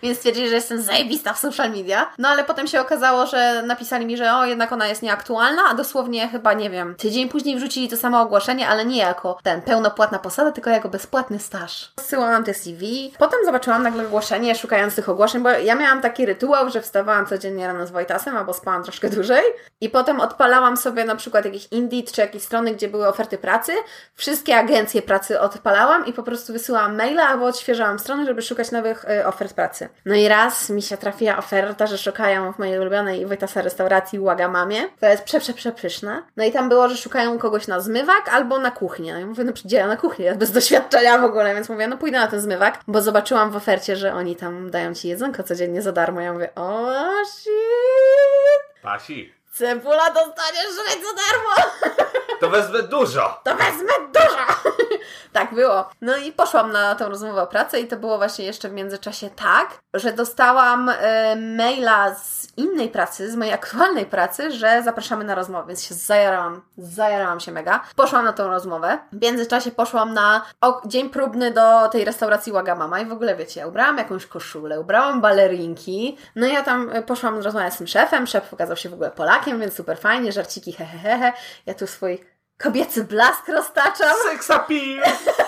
[0.03, 2.12] Więc stwierdzili, że jestem zajebista w social media.
[2.17, 5.73] No ale potem się okazało, że napisali mi, że o, jednak ona jest nieaktualna, a
[5.73, 10.19] dosłownie chyba, nie wiem, tydzień później wrzucili to samo ogłoszenie, ale nie jako ten pełnopłatna
[10.19, 11.91] posada, tylko jako bezpłatny staż.
[11.99, 13.13] Zsyłałam te CV.
[13.17, 17.67] Potem zobaczyłam nagle ogłoszenie, szukając tych ogłoszeń, bo ja miałam taki rytuał, że wstawałam codziennie
[17.67, 19.43] rano z Wojtasem, albo spałam troszkę dłużej
[19.81, 23.71] i potem odpalałam sobie na przykład jakiś Indeed, czy jakieś strony, gdzie były oferty pracy.
[24.15, 29.05] Wszystkie agencje pracy odpalałam i po prostu wysyłałam maila albo odświeżałam strony, żeby szukać nowych
[29.05, 29.85] y, ofert pracy.
[30.06, 34.88] No i raz mi się trafiła oferta, że szukają w mojej ulubionej Wojtasa restauracji Łagamamie,
[34.88, 36.24] która jest prze, prze, przepyszna.
[36.38, 39.13] No i tam było, że szukają kogoś na zmywak albo na kuchnię.
[39.13, 40.26] No i mówię, no ja na kuchnię?
[40.26, 43.56] Ja bez doświadczenia w ogóle, więc mówię, no pójdę na ten zmywak, bo zobaczyłam w
[43.56, 46.21] ofercie, że oni tam dają ci jedzonko codziennie za darmo.
[46.21, 46.91] Ja mówię, o
[47.26, 48.82] shit!
[48.82, 49.34] Pasi.
[49.54, 51.71] Cebula dostaniesz za darmo!
[52.39, 53.41] To wezmę dużo.
[53.43, 54.71] to wezmę dużo!
[55.34, 55.89] tak było.
[56.02, 59.30] No i poszłam na tą rozmowę o pracę i to było właśnie jeszcze w międzyczasie
[59.30, 65.36] tak, że dostałam e, maila z innej pracy, z mojej aktualnej pracy, że zapraszamy na
[65.36, 67.84] rozmowę, więc się zajarałam, zajarałam się mega.
[67.96, 69.00] Poszłam na tą rozmowę.
[69.12, 70.46] W międzyczasie poszłam na
[70.86, 75.22] dzień próbny do tej restauracji Łagamama i w ogóle wiecie, ja ubrałam jakąś koszulę, ubrałam
[75.22, 78.94] balerinki, no i ja tam e, poszłam rozmawiać z tym szefem, szef pokazał się w
[78.94, 81.34] ogóle Polakiem, więc super fajnie, żarciki hehehe,
[81.65, 82.26] ja tu swój
[82.58, 84.15] kobiecy blask roztaczam.
[84.32, 85.02] Seksapil.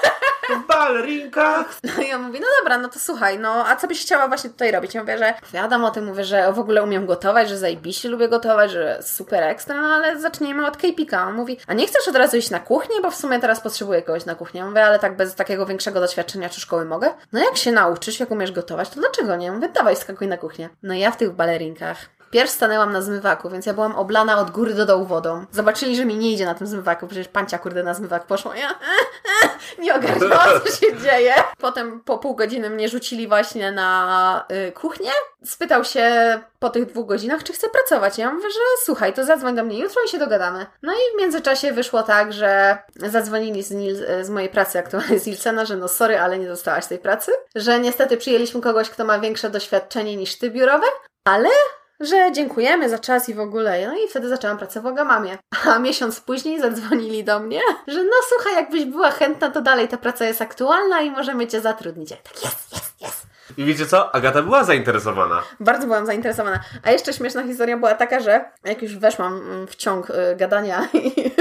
[0.49, 1.79] W balerinkach.
[1.83, 4.49] No i ja mówię, no dobra, no to słuchaj, no a co byś chciała właśnie
[4.49, 4.93] tutaj robić?
[4.93, 8.29] Ja mówię, że opowiadam o tym, mówię, że w ogóle umiem gotować, że zajebiście lubię
[8.29, 11.27] gotować, że super ekstra, no ale zacznijmy od KPK.
[11.27, 14.01] On mówi, a nie chcesz od razu iść na kuchnię, bo w sumie teraz potrzebuję
[14.01, 14.59] kogoś na kuchnię.
[14.59, 17.13] Ja mówię, ale tak bez takiego większego doświadczenia czy szkoły mogę?
[17.31, 19.51] No jak się nauczysz, jak umiesz gotować, to dlaczego nie?
[19.51, 20.69] Mówię, dawaj, skakuj na kuchnię.
[20.83, 24.73] No ja w tych balerinkach Pierw stanęłam na zmywaku, więc ja byłam oblana od góry
[24.73, 25.45] do dołu wodą.
[25.51, 28.57] Zobaczyli, że mi nie idzie na tym zmywaku, przecież pancia kurde na zmywak poszła.
[28.57, 28.69] Ja
[29.83, 31.33] nie ogarnęłam, co się dzieje.
[31.57, 35.11] Potem po pół godziny mnie rzucili właśnie na y, kuchnię.
[35.45, 38.17] Spytał się po tych dwóch godzinach, czy chcę pracować.
[38.17, 40.65] Ja mówię, że słuchaj, to zadzwoń do mnie jutro i się dogadamy.
[40.81, 45.27] No i w międzyczasie wyszło tak, że zadzwonili z, Nil, z mojej pracy aktualnie z
[45.27, 47.31] Ilsena, że no sorry, ale nie dostałaś tej pracy.
[47.55, 50.87] Że niestety przyjęliśmy kogoś, kto ma większe doświadczenie niż ty biurowe,
[51.25, 51.49] ale
[51.99, 53.87] że dziękujemy za czas i w ogóle.
[53.87, 55.37] No i wtedy zaczęłam pracę w Ogamamie.
[55.65, 59.97] A miesiąc później zadzwonili do mnie, że no słuchaj, jakbyś była chętna, to dalej ta
[59.97, 62.11] praca jest aktualna i możemy Cię zatrudnić.
[62.11, 63.26] Ja tak, jest, jest, jest.
[63.57, 64.15] I wiecie co?
[64.15, 65.43] Agata była zainteresowana.
[65.59, 66.59] Bardzo byłam zainteresowana.
[66.83, 71.31] A jeszcze śmieszna historia była taka, że jak już weszłam w ciąg y, gadania i,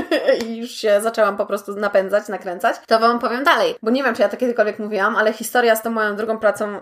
[0.44, 3.74] i już się zaczęłam po prostu napędzać, nakręcać, to Wam powiem dalej.
[3.82, 6.76] Bo nie wiem, czy ja to kiedykolwiek mówiłam, ale historia z tą moją drugą pracą
[6.76, 6.80] y,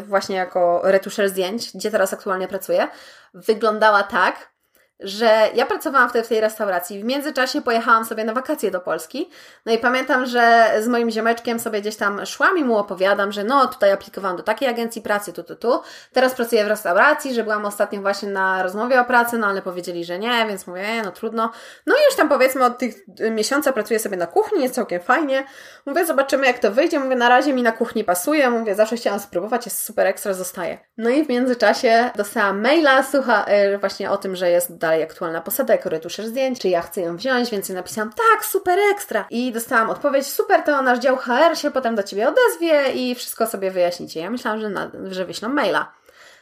[0.00, 2.88] właśnie jako retuszer zdjęć, gdzie teraz aktualnie pracuję,
[3.34, 4.53] wyglądała tak,
[5.00, 7.00] że ja pracowałam wtedy w tej restauracji.
[7.00, 9.30] W międzyczasie pojechałam sobie na wakacje do Polski.
[9.66, 13.44] No i pamiętam, że z moim ziomeczkiem sobie gdzieś tam szłam i mu opowiadam, że
[13.44, 15.80] no tutaj aplikowałam do takiej agencji pracy, tu, tu, tu.
[16.12, 20.04] Teraz pracuję w restauracji, że byłam ostatnio właśnie na rozmowie o pracy, no ale powiedzieli,
[20.04, 21.50] że nie, więc mówię, no trudno.
[21.86, 22.94] No i już tam powiedzmy od tych
[23.30, 25.46] miesiąca pracuję sobie na kuchni, jest całkiem fajnie.
[25.86, 27.00] Mówię, zobaczymy jak to wyjdzie.
[27.00, 28.50] Mówię, na razie mi na kuchni pasuje.
[28.50, 30.78] Mówię, zawsze chciałam spróbować, jest super ekstra, zostaje.
[30.98, 35.40] No i w międzyczasie dostałam maila, słucha, yy, właśnie o tym, że jest dalej aktualna
[35.40, 39.26] posada jako retuszer zdjęć, czy ja chcę ją wziąć, więc ja napisałam tak, super ekstra.
[39.30, 43.46] I dostałam odpowiedź, super, to nasz dział HR się potem do Ciebie odezwie i wszystko
[43.46, 44.20] sobie wyjaśnicie.
[44.20, 45.92] Ja myślałam, że, na, że wyślą maila.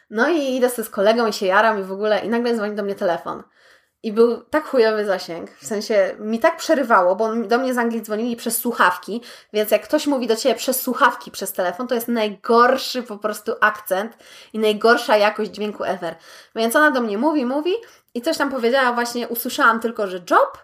[0.09, 2.75] No i idę sobie z kolegą i się jaram i w ogóle, i nagle dzwoni
[2.75, 3.43] do mnie telefon.
[4.03, 8.01] I był tak chujowy zasięg, w sensie mi tak przerywało, bo do mnie z Anglii
[8.01, 9.21] dzwonili przez słuchawki,
[9.53, 13.51] więc jak ktoś mówi do Ciebie przez słuchawki, przez telefon, to jest najgorszy po prostu
[13.61, 14.17] akcent
[14.53, 16.15] i najgorsza jakość dźwięku ever.
[16.55, 17.73] Więc ona do mnie mówi, mówi
[18.13, 20.57] i coś tam powiedziała właśnie, usłyszałam tylko, że job,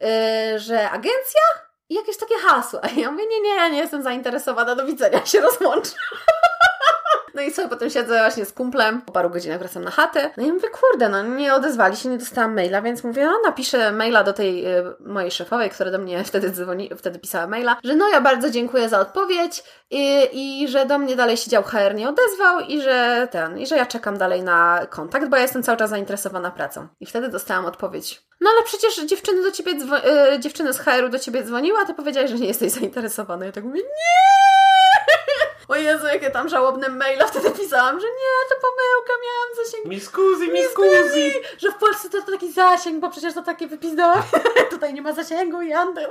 [0.00, 1.40] yy, że agencja
[1.88, 2.80] i jakieś takie hasło.
[2.84, 5.90] A ja mówię, nie, nie, ja nie jestem zainteresowana, do widzenia, się rozłączę.
[7.36, 10.30] No i sobie potem siedzę właśnie z kumplem, po paru godzinach wracam na chatę.
[10.36, 13.92] No i mówię, kurde, no nie odezwali się, nie dostałam maila, więc mówię, no napiszę
[13.92, 17.94] maila do tej y, mojej szefowej, która do mnie wtedy dzwoni, wtedy pisała maila, że
[17.94, 22.08] no ja bardzo dziękuję za odpowiedź i, i że do mnie dalej siedział HR nie
[22.08, 25.78] odezwał i że ten, i że ja czekam dalej na kontakt, bo ja jestem cały
[25.78, 26.88] czas zainteresowana pracą.
[27.00, 28.22] I wtedy dostałam odpowiedź.
[28.40, 29.72] No ale przecież dziewczyny do ciebie,
[30.34, 33.46] y, dziewczyny z HR-u do ciebie dzwoniła, a ty powiedziałeś, że nie jesteś zainteresowana.
[33.46, 34.65] Ja tak mówię, nie!
[35.68, 39.84] O Jezu, jakie tam żałobne maila wtedy pisałam, że nie, to pomyłka, miałam zasięg.
[39.84, 41.32] Mi scusi, mi scusi!
[41.58, 44.22] Że w Polsce to, to taki zasięg, bo przecież to takie wypizdowe.
[44.70, 46.06] Tutaj nie ma zasięgu i anten.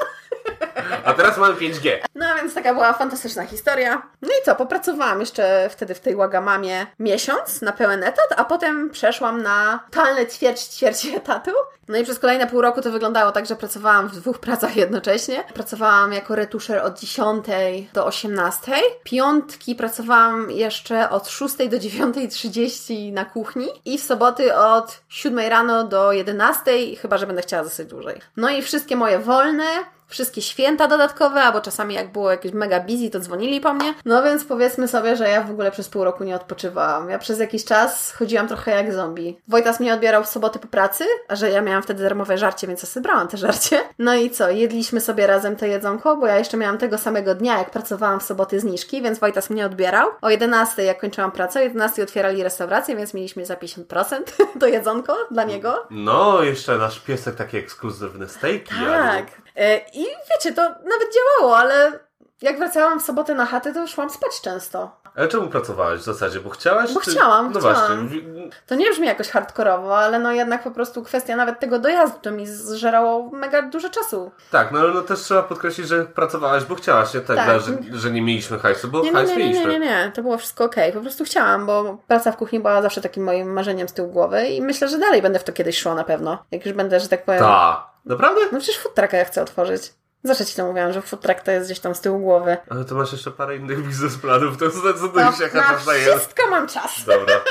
[1.05, 1.97] A teraz mamy 5G.
[2.15, 4.01] No więc taka była fantastyczna historia.
[4.21, 8.89] No i co, popracowałam jeszcze wtedy w tej Łagamamie miesiąc na pełen etat, a potem
[8.89, 11.51] przeszłam na totalne ćwierć, ćwierć etatu.
[11.87, 15.43] No i przez kolejne pół roku to wyglądało tak, że pracowałam w dwóch pracach jednocześnie.
[15.53, 17.45] Pracowałam jako retuszer od 10
[17.93, 18.71] do 18.
[19.03, 25.83] Piątki pracowałam jeszcze od 6 do 9.30 na kuchni i w soboty od 7 rano
[25.83, 26.71] do 11,
[27.01, 28.21] chyba że będę chciała zostać dłużej.
[28.37, 29.65] No i wszystkie moje wolne
[30.07, 33.93] wszystkie święta dodatkowe, albo czasami jak było jakieś mega busy, to dzwonili po mnie.
[34.05, 37.09] No więc powiedzmy sobie, że ja w ogóle przez pół roku nie odpoczywałam.
[37.09, 39.37] Ja przez jakiś czas chodziłam trochę jak zombie.
[39.47, 42.81] Wojtas mnie odbierał w soboty po pracy, a że ja miałam wtedy darmowe żarcie, więc
[42.81, 43.79] ja sobie brałam te żarcie.
[43.99, 47.57] No i co, jedliśmy sobie razem to jedzonko, bo ja jeszcze miałam tego samego dnia,
[47.57, 50.09] jak pracowałam w soboty zniżki, więc Wojtas mnie odbierał.
[50.21, 54.19] O 11 jak kończyłam pracę, o 11 otwierali restaurację, więc mieliśmy za 50%
[54.59, 55.87] to jedzonko dla niego.
[55.89, 58.73] No, jeszcze nasz piesek takie ekskluzywne stejki.
[58.85, 59.25] Tak.
[59.25, 59.44] E,
[59.93, 61.99] I wiecie, to nawet działało, ale
[62.41, 65.05] jak wracałam w sobotę na chatę, to szłam spać często.
[65.15, 66.39] Ale czemu pracowałaś w zasadzie?
[66.39, 66.93] Bo chciałaś?
[66.93, 67.11] Bo czy...
[67.11, 68.07] chciałam, No chciałam.
[68.07, 68.21] właśnie.
[68.67, 72.31] To nie brzmi jakoś hardkorowo, ale no jednak po prostu kwestia nawet tego dojazdu to
[72.31, 74.31] mi zżerało mega dużo czasu.
[74.51, 77.45] Tak, no ale no też trzeba podkreślić, że pracowałaś, bo chciałaś, nie tak, Tak.
[77.45, 79.67] Dla, że, że nie mieliśmy hajsu, bo Nie, nie, hajs nie, nie, mieliśmy.
[79.71, 80.93] nie, nie, nie, to było wszystko okej.
[80.93, 84.47] Po prostu chciałam, bo praca w kuchni była zawsze takim moim marzeniem z tyłu głowy
[84.47, 86.43] i myślę, że dalej będę w to kiedyś szło na pewno.
[86.51, 87.39] Jak już będę, że tak powiem...
[87.41, 87.94] Ta.
[88.05, 88.41] Naprawdę?
[88.51, 89.93] No przecież food trucka ja chcę otworzyć.
[90.23, 92.57] Zawsze ci to mówiłam, że food truck to jest gdzieś tam z tyłu głowy.
[92.69, 96.19] Ale to masz jeszcze parę innych biznesplanów, to zdecyduj No, się, jaka na jest.
[96.19, 97.05] wszystko mam czas.
[97.05, 97.35] Dobra.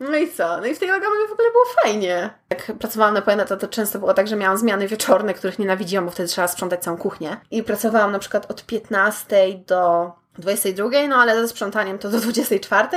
[0.00, 0.56] No i co?
[0.60, 2.30] No i w tej Wagamie w ogóle było fajnie.
[2.50, 6.04] Jak pracowałam na pełen etat, to często było tak, że miałam zmiany wieczorne, których nienawidziłam,
[6.04, 7.36] bo wtedy trzeba sprzątać całą kuchnię.
[7.50, 12.88] I pracowałam na przykład od 15 do 22, no ale ze sprzątaniem to do 24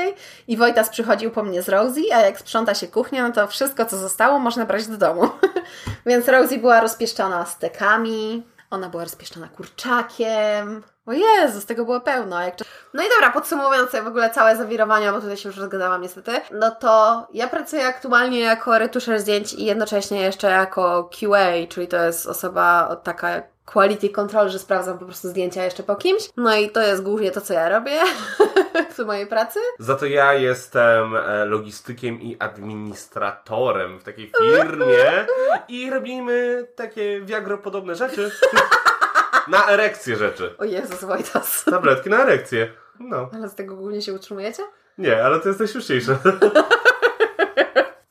[0.47, 3.85] i Wojtas przychodził po mnie z Rosie, a jak sprząta się kuchnię, no to wszystko,
[3.85, 5.29] co zostało, można brać do domu.
[6.05, 10.83] Więc Rosie była rozpieszczona stekami, ona była rozpieszczona kurczakiem.
[11.05, 12.41] O Jezu, z tego było pełno.
[12.41, 12.55] Jak...
[12.93, 16.71] No i dobra, podsumowując w ogóle całe zawirowania, bo tutaj się już rozgadałam niestety, no
[16.71, 22.27] to ja pracuję aktualnie jako retuszer zdjęć i jednocześnie jeszcze jako QA, czyli to jest
[22.27, 26.29] osoba taka quality control, że sprawdzam po prostu zdjęcia jeszcze po kimś.
[26.37, 27.99] No i to jest głównie to, co ja robię
[28.97, 29.59] w mojej pracy.
[29.79, 35.25] Za to ja jestem e, logistykiem i administratorem w takiej firmie
[35.67, 38.31] i robimy takie wiagropodobne rzeczy.
[39.47, 40.55] Na erekcję rzeczy.
[40.57, 41.63] O Jezus, Wojtas.
[41.63, 42.73] Tabletki na erekcję.
[42.99, 43.29] No.
[43.33, 44.63] Ale z tego głównie się utrzymujecie?
[44.97, 46.17] Nie, ale to jest najśmieszniejsze.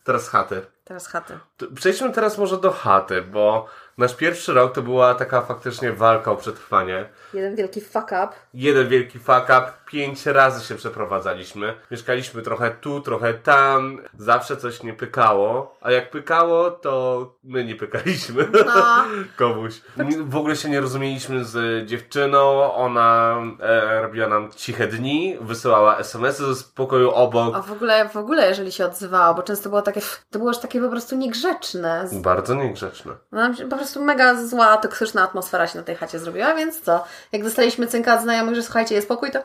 [0.05, 0.63] Teraz chaty.
[0.85, 1.39] Teraz chaty.
[1.75, 3.67] Przejdźmy teraz może do chaty, bo
[3.99, 7.09] nasz pierwszy rok to była taka faktycznie walka o przetrwanie.
[7.35, 8.29] Jeden wielki fuck up.
[8.55, 11.75] Jeden wielki fuck up, pięć razy się przeprowadzaliśmy.
[11.91, 17.75] Mieszkaliśmy trochę tu, trochę tam, zawsze coś nie pykało, a jak pykało, to my nie
[17.77, 19.05] pykaliśmy No.
[19.47, 19.81] komuś.
[20.25, 26.55] W ogóle się nie rozumieliśmy z dziewczyną, ona e, robiła nam ciche dni, wysyłała SMS-y
[26.55, 27.55] z pokoju obok.
[27.57, 30.59] A w ogóle, w ogóle, jeżeli się odzywała, bo często było takie, to było już
[30.59, 32.09] takie po prostu niegrzeczne.
[32.13, 33.13] Bardzo niegrzeczne.
[33.33, 37.05] No, po prostu mega zła, toksyczna atmosfera się na tej chacie zrobiła, więc co?
[37.33, 39.39] Jak dostaliśmy cynka od znajomych, że słuchajcie, jest pokój, to...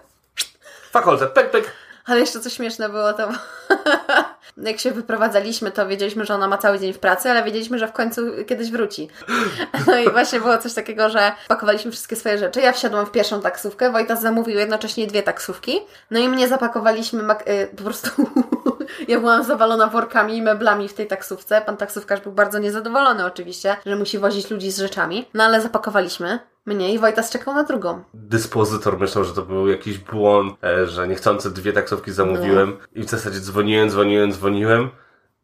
[0.91, 1.71] Fakolce, pek, pek.
[2.05, 3.29] Ale jeszcze co śmieszne było, to
[4.57, 7.87] jak się wyprowadzaliśmy, to wiedzieliśmy, że ona ma cały dzień w pracy, ale wiedzieliśmy, że
[7.87, 9.09] w końcu kiedyś wróci.
[9.87, 12.61] No i właśnie było coś takiego, że pakowaliśmy wszystkie swoje rzeczy.
[12.61, 15.79] Ja wsiadłam w pierwszą taksówkę, Wojtas zamówił jednocześnie dwie taksówki.
[16.11, 18.09] No i mnie zapakowaliśmy mak- y, po prostu...
[19.07, 21.61] ja byłam zawalona workami i meblami w tej taksówce.
[21.61, 25.25] Pan taksówkarz był bardzo niezadowolony oczywiście, że musi wozić ludzi z rzeczami.
[25.33, 28.03] No ale zapakowaliśmy mnie i Wojtas czekał na drugą.
[28.13, 33.09] Dyspozytor myślał, że to był jakiś błąd, e, że niechcący dwie taksówki zamówiłem i w
[33.09, 34.89] zasadzie dzwoniłem, dzwoniłem, dzwoniłem.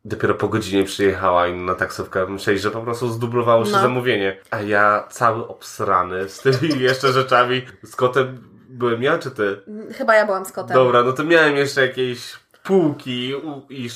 [0.05, 2.25] Dopiero po godzinie przyjechała inna taksówka.
[2.25, 3.82] Myśleli, że po prostu zdublowało się No.
[3.82, 4.38] zamówienie.
[4.51, 7.62] A ja cały obsrany z tymi jeszcze rzeczami.
[7.84, 8.38] Z kotem
[8.69, 9.62] byłem ja czy ty?
[9.97, 10.73] Chyba ja byłam z kotem.
[10.75, 12.34] Dobra, no to miałem jeszcze jakieś
[12.69, 13.34] półki
[13.69, 13.89] i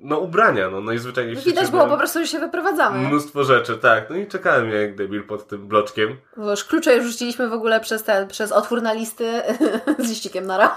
[0.00, 3.08] no ubrania, no najzwyczajniej w świecie Widać było po prostu, że się wyprowadzamy.
[3.08, 4.10] Mnóstwo rzeczy, tak.
[4.10, 6.16] No i czekałem jak debil pod tym bloczkiem.
[6.36, 9.42] Bo już klucze już rzuciliśmy w ogóle przez, ten, przez otwór na listy
[9.98, 10.76] z liścikiem nara.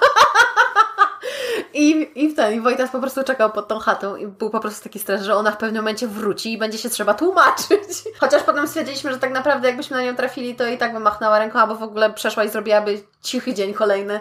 [1.74, 4.84] I, I ten, i Wojtas po prostu czekał pod tą chatą i był po prostu
[4.84, 8.04] taki stres, że ona w pewnym momencie wróci i będzie się trzeba tłumaczyć.
[8.20, 11.40] Chociaż potem stwierdziliśmy, że tak naprawdę jakbyśmy na nią trafili, to i tak by machnęła
[11.40, 14.20] ręką, albo w ogóle przeszła i zrobiłaby cichy dzień kolejny.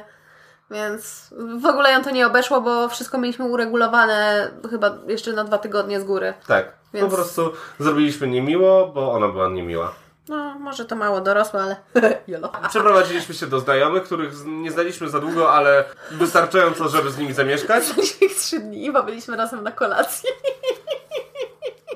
[0.74, 5.58] Więc w ogóle ją to nie obeszło, bo wszystko mieliśmy uregulowane chyba jeszcze na dwa
[5.58, 6.34] tygodnie z góry.
[6.46, 6.72] Tak.
[6.94, 9.92] Więc- Po prostu zrobiliśmy niemiło, bo ona była niemiła.
[10.28, 11.76] No, może to mało dorosłe, ale
[12.28, 12.52] jolo.
[12.68, 17.84] Przeprowadziliśmy się do znajomych, których nie znaliśmy za długo, ale wystarczająco, żeby z nimi zamieszkać.
[18.22, 20.28] ich trzy dni, bo byliśmy razem na kolacji.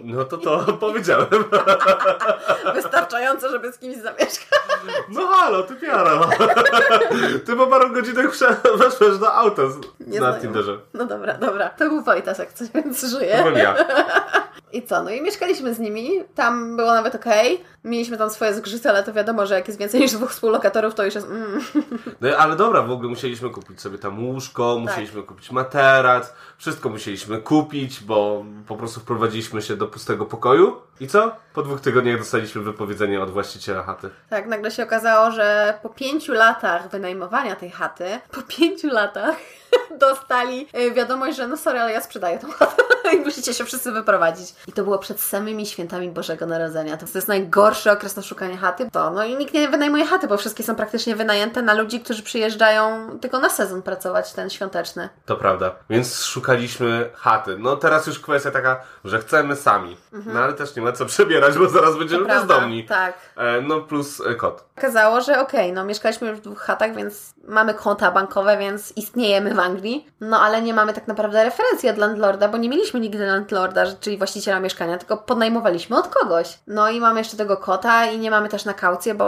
[0.01, 1.27] No to to powiedziałem.
[2.75, 4.49] Wystarczająco, żeby z kimś zamieszkać.
[5.09, 6.21] No halo, ty piara.
[7.47, 8.37] Ty po paru godzinach
[8.77, 9.77] weszłeś do auta z,
[10.21, 10.33] na.
[10.41, 10.79] Tinderze.
[10.95, 11.69] No dobra, dobra.
[11.69, 13.37] To był Wojtas, jak coś, więc To żyje.
[13.39, 13.75] byłem ja.
[14.73, 15.03] I co?
[15.03, 16.11] No i mieszkaliśmy z nimi.
[16.35, 17.61] Tam było nawet okej.
[17.85, 21.05] Mieliśmy tam swoje zgrzyty, ale to wiadomo, że jak jest więcej niż dwóch współlokatorów, to
[21.05, 21.27] już jest...
[21.27, 21.61] Mm.
[22.21, 27.39] No ale dobra, w ogóle musieliśmy kupić sobie tam łóżko, musieliśmy kupić materac, wszystko musieliśmy
[27.39, 30.77] kupić, bo po prostu wprowadziliśmy się do pustego pokoju.
[31.01, 31.37] I co?
[31.55, 34.11] Po dwóch tygodniach dostaliśmy wypowiedzenie od właściciela chaty.
[34.31, 39.37] Tak, nagle się okazało, że po pięciu latach wynajmowania tej chaty, po pięciu latach
[39.99, 42.83] dostali y, wiadomość, że no sorry, ale ja sprzedaję tą chatę
[43.17, 44.55] i musicie się wszyscy wyprowadzić.
[44.67, 46.97] I to było przed samymi świętami Bożego Narodzenia.
[46.97, 48.89] To jest najgorszy okres na szukanie chaty.
[48.93, 52.23] To, no i nikt nie wynajmuje chaty, bo wszystkie są praktycznie wynajęte na ludzi, którzy
[52.23, 55.09] przyjeżdżają tylko na sezon pracować, ten świąteczny.
[55.27, 55.75] To prawda.
[55.91, 57.57] Więc szukaliśmy chaty.
[57.59, 59.97] No teraz już kwestia taka, że chcemy sami.
[60.13, 62.41] No ale też nie ma co przebierać, bo zaraz będziemy Mhm.
[62.41, 62.85] To bezdomni.
[62.85, 63.15] tak.
[63.37, 64.65] E, no plus e, kot.
[64.79, 69.55] Okazało, że okej, no mieszkaliśmy już w dwóch chatach, więc mamy konta bankowe, więc istniejemy
[69.59, 70.07] w Anglii.
[70.21, 74.19] No ale nie mamy tak naprawdę referencji od landlorda, bo nie mieliśmy nigdy landlorda, czyli
[74.19, 76.59] właściciela mieszkania, tylko podnajmowaliśmy od kogoś.
[76.67, 79.27] No i mamy jeszcze tego kota i nie mamy też na kaucję, bo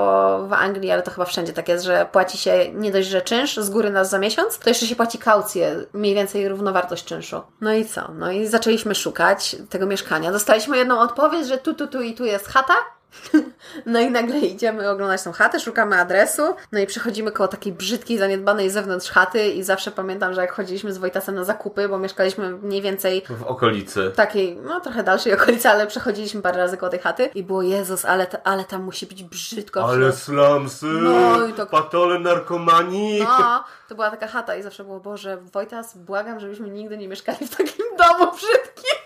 [0.49, 3.57] w Anglii, ale to chyba wszędzie tak jest, że płaci się nie dość, że czynsz
[3.57, 7.41] z góry nas za miesiąc, to jeszcze się płaci kaucję, mniej więcej równowartość czynszu.
[7.61, 8.11] No i co?
[8.19, 10.33] No i zaczęliśmy szukać tego mieszkania.
[10.33, 12.75] Dostaliśmy jedną odpowiedź, że tu, tu, tu i tu jest chata.
[13.87, 18.19] No i nagle idziemy oglądać tą chatę, szukamy adresu, no i przechodzimy koło takiej brzydkiej,
[18.19, 22.51] zaniedbanej zewnątrz chaty i zawsze pamiętam, że jak chodziliśmy z Wojtasem na zakupy, bo mieszkaliśmy
[22.51, 24.13] mniej więcej W okolicy.
[24.17, 28.05] takiej, no trochę dalszej okolicy, ale przechodziliśmy parę razy koło tej chaty i było Jezus,
[28.05, 29.85] ale, ta, ale tam musi być brzydko.
[29.85, 33.21] Ale slumsy, No i to- patole narkomanii.
[33.23, 37.47] No, to była taka chata i zawsze było, Boże, Wojtas, błagam, żebyśmy nigdy nie mieszkali
[37.47, 39.01] w takim domu brzydkim.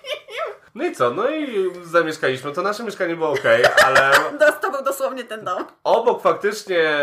[0.74, 1.10] No i co?
[1.10, 2.52] No i zamieszkaliśmy.
[2.52, 3.42] To nasze mieszkanie było ok,
[3.86, 4.10] ale
[4.60, 5.64] To był dosłownie ten dom.
[5.84, 6.98] obok faktycznie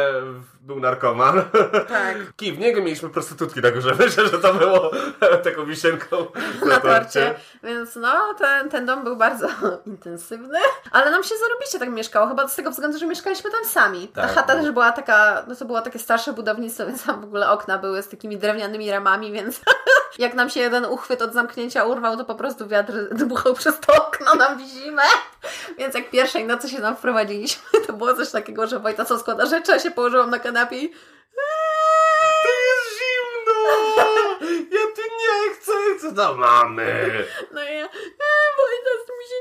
[0.61, 1.41] był narkoman.
[1.89, 2.17] Tak.
[2.37, 3.95] Kij, w niego mieliśmy prostytutki na górze.
[3.99, 4.91] Myślę, że to było
[5.43, 6.25] taką wisienką
[6.65, 7.35] na torcie.
[7.63, 9.47] Więc no, ten, ten dom był bardzo
[9.85, 10.59] intensywny,
[10.91, 14.07] ale nam się zarobiście tak mieszkało, chyba z tego względu, że mieszkaliśmy tam sami.
[14.07, 14.61] Ta Tak, chata no.
[14.63, 18.03] też była taka, no to było takie starsze budownictwo, więc tam w ogóle okna były
[18.03, 19.61] z takimi drewnianymi ramami, więc
[20.19, 24.07] jak nam się jeden uchwyt od zamknięcia urwał, to po prostu wiatr dmuchał przez to
[24.07, 25.03] okno nam zimę.
[25.77, 29.45] Więc jak pierwszej nocy się tam wprowadziliśmy, to było coś takiego, że Wojta co składa
[29.45, 30.89] rzeczy, a się położyłam na kanapie i
[32.43, 33.61] To jest zimno!
[34.71, 37.11] Ja tu nie chcę, chcę do mamy.
[37.51, 37.89] No i ja, e,
[38.57, 39.35] Wojtas, mi się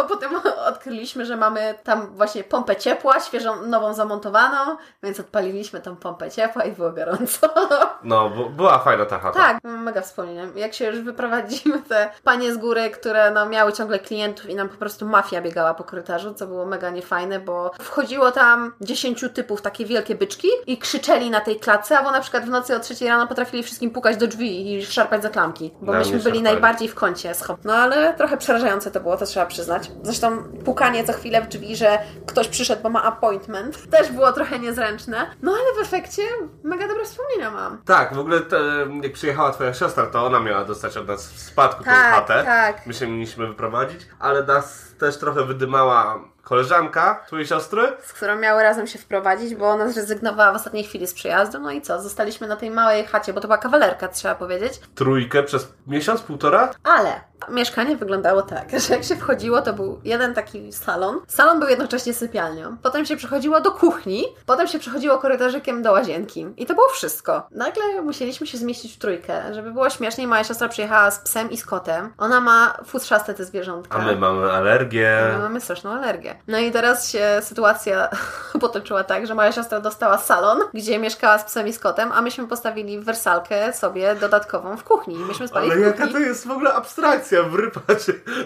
[0.00, 0.30] A potem
[0.66, 6.64] odkryliśmy, że mamy tam właśnie pompę ciepła, świeżą, nową zamontowaną, więc odpaliliśmy tą pompę ciepła
[6.64, 7.48] i było gorąco.
[8.04, 9.40] No, była fajna ta chata.
[9.40, 10.44] Tak, mega wspomnienia.
[10.56, 14.68] Jak się już wyprowadzimy, te panie z góry, które no, miały ciągle klientów i nam
[14.68, 19.62] po prostu mafia biegała po korytarzu, co było mega niefajne, bo wchodziło tam dziesięciu typów,
[19.62, 23.08] takie wielkie byczki i krzyczeli na tej klatce, albo na przykład w nocy o trzeciej
[23.08, 26.42] rano potrafili wszystkim pukać do drzwi i szarpać za klamki, bo myśmy byli szarpali.
[26.42, 27.58] najbardziej w kącie schop.
[27.64, 29.90] No ale trochę przerażające to było, to trzeba przyznać.
[30.02, 34.58] Zresztą pukanie co chwilę w drzwi, że ktoś przyszedł, bo ma appointment, też było trochę
[34.58, 35.26] niezręczne.
[35.42, 36.22] No ale w efekcie
[36.64, 37.82] mega dobre wspomnienia mam.
[37.84, 38.60] Tak, w ogóle te,
[39.02, 42.42] jak przyjechała twoja siostra, to ona miała dostać od nas w spadku tą Tak, chatę.
[42.44, 42.86] tak.
[42.86, 47.82] My się mieliśmy wyprowadzić, ale nas też trochę wydymała koleżanka twojej siostry.
[48.04, 51.58] z którą miały razem się wprowadzić, bo ona zrezygnowała w ostatniej chwili z przyjazdu.
[51.60, 52.02] No i co?
[52.02, 54.80] Zostaliśmy na tej małej chacie, bo to była kawalerka, trzeba powiedzieć.
[54.94, 56.70] Trójkę przez miesiąc, półtora.
[56.84, 61.20] Ale mieszkanie wyglądało tak, że jak się wchodziło, to był jeden taki salon.
[61.28, 62.76] Salon był jednocześnie sypialnią.
[62.82, 66.46] Potem się przechodziło do kuchni, potem się przechodziło korytarzykiem do łazienki.
[66.56, 67.46] I to było wszystko.
[67.50, 69.54] Nagle musieliśmy się zmieścić w trójkę.
[69.54, 72.12] Żeby było śmieszniej, moja siostra przyjechała z psem i z kotem.
[72.18, 73.98] Ona ma futrzaste te zwierzątka.
[73.98, 75.28] A my mamy alergię.
[75.32, 76.34] My mamy straszną alergię.
[76.48, 78.08] No i teraz się sytuacja
[78.60, 82.22] potoczyła tak, że moja siostra dostała salon, gdzie mieszkała z psem i z kotem, a
[82.22, 85.14] myśmy postawili wersalkę sobie dodatkową w kuchni.
[85.14, 86.12] I myśmy spali Ale w jaka kuchni.
[86.12, 87.98] to jest w ogóle abstrakcja, wrypać,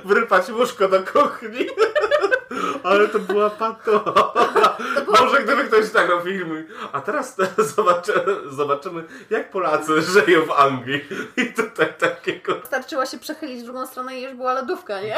[0.05, 1.66] wrypać łóżko do kuchni.
[2.82, 4.14] Ale to była pato.
[5.20, 6.66] Może gdyby ktoś nagrał film.
[6.93, 7.37] A teraz
[7.76, 11.05] zobaczymy, zobaczymy, jak Polacy żyją w Anglii.
[11.37, 12.55] I tutaj takiego...
[12.55, 15.16] Wystarczyło się przechylić w drugą stronę i już była lodówka, nie?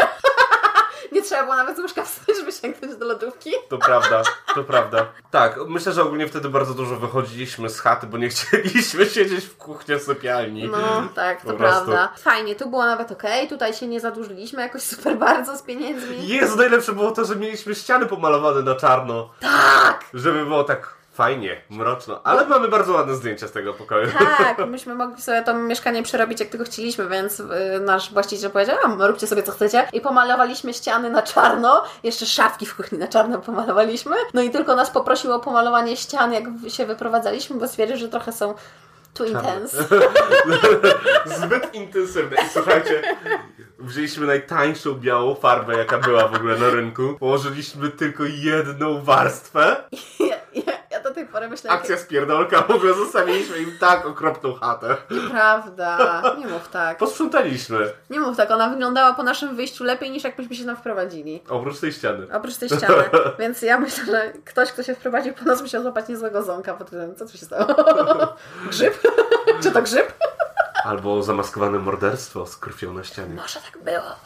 [1.13, 3.51] Nie trzeba było nawet z łóżka wstać, żeby sięgnąć do lodówki.
[3.69, 4.23] To prawda,
[4.55, 5.07] to prawda.
[5.31, 9.57] Tak, myślę, że ogólnie wtedy bardzo dużo wychodziliśmy z chaty, bo nie chcieliśmy siedzieć w
[9.57, 10.69] kuchni sypialni.
[10.69, 11.59] No, tak, to prostu.
[11.59, 12.13] prawda.
[12.19, 16.29] Fajnie, tu było nawet okej, tutaj się nie zadłużyliśmy jakoś super bardzo z pieniędzmi.
[16.29, 19.31] Jezu, najlepsze było to, że mieliśmy ściany pomalowane na czarno.
[19.41, 20.05] Tak!
[20.15, 22.21] Żeby było tak fajnie, mroczno.
[22.25, 24.09] Ale mamy bardzo ładne zdjęcia z tego pokoju.
[24.39, 27.47] Tak, myśmy mogli sobie to mieszkanie przerobić jak tylko chcieliśmy, więc y,
[27.81, 29.89] nasz właściciel powiedział, a róbcie sobie co chcecie.
[29.93, 34.17] I pomalowaliśmy ściany na czarno, jeszcze szafki w kuchni na czarno pomalowaliśmy.
[34.35, 38.33] No i tylko nas poprosił o pomalowanie ścian, jak się wyprowadzaliśmy, bo stwierdził, że trochę
[38.33, 38.55] są
[39.15, 39.85] too intense.
[41.43, 42.37] Zbyt intensywne.
[42.37, 43.17] I słuchajcie,
[43.79, 47.17] wzięliśmy najtańszą białą farbę, jaka była w ogóle na rynku.
[47.21, 49.77] Położyliśmy tylko jedną warstwę.
[50.99, 54.97] Ja, do tej pory myślę, Akcja spierdolka, w ogóle zostawiliśmy im tak okropną chatę.
[55.11, 56.99] Nieprawda, nie mów tak.
[56.99, 57.93] Posprzątaliśmy.
[58.11, 61.43] Nie mów tak, ona wyglądała po naszym wyjściu lepiej niż jakbyśmy się tam wprowadzili.
[61.49, 62.27] Oprócz tej ściany.
[62.33, 63.05] Oprócz tej ściany.
[63.39, 66.91] Więc ja myślę, że ktoś, kto się wprowadził po nas, musiał złapać niezłego ząka pod
[66.91, 67.15] tym.
[67.17, 67.67] Co tu się stało?
[68.71, 69.03] grzyb?
[69.63, 70.13] Czy to grzyb?
[70.85, 73.35] Albo zamaskowane morderstwo z krwią na ścianie.
[73.35, 74.17] Może tak było.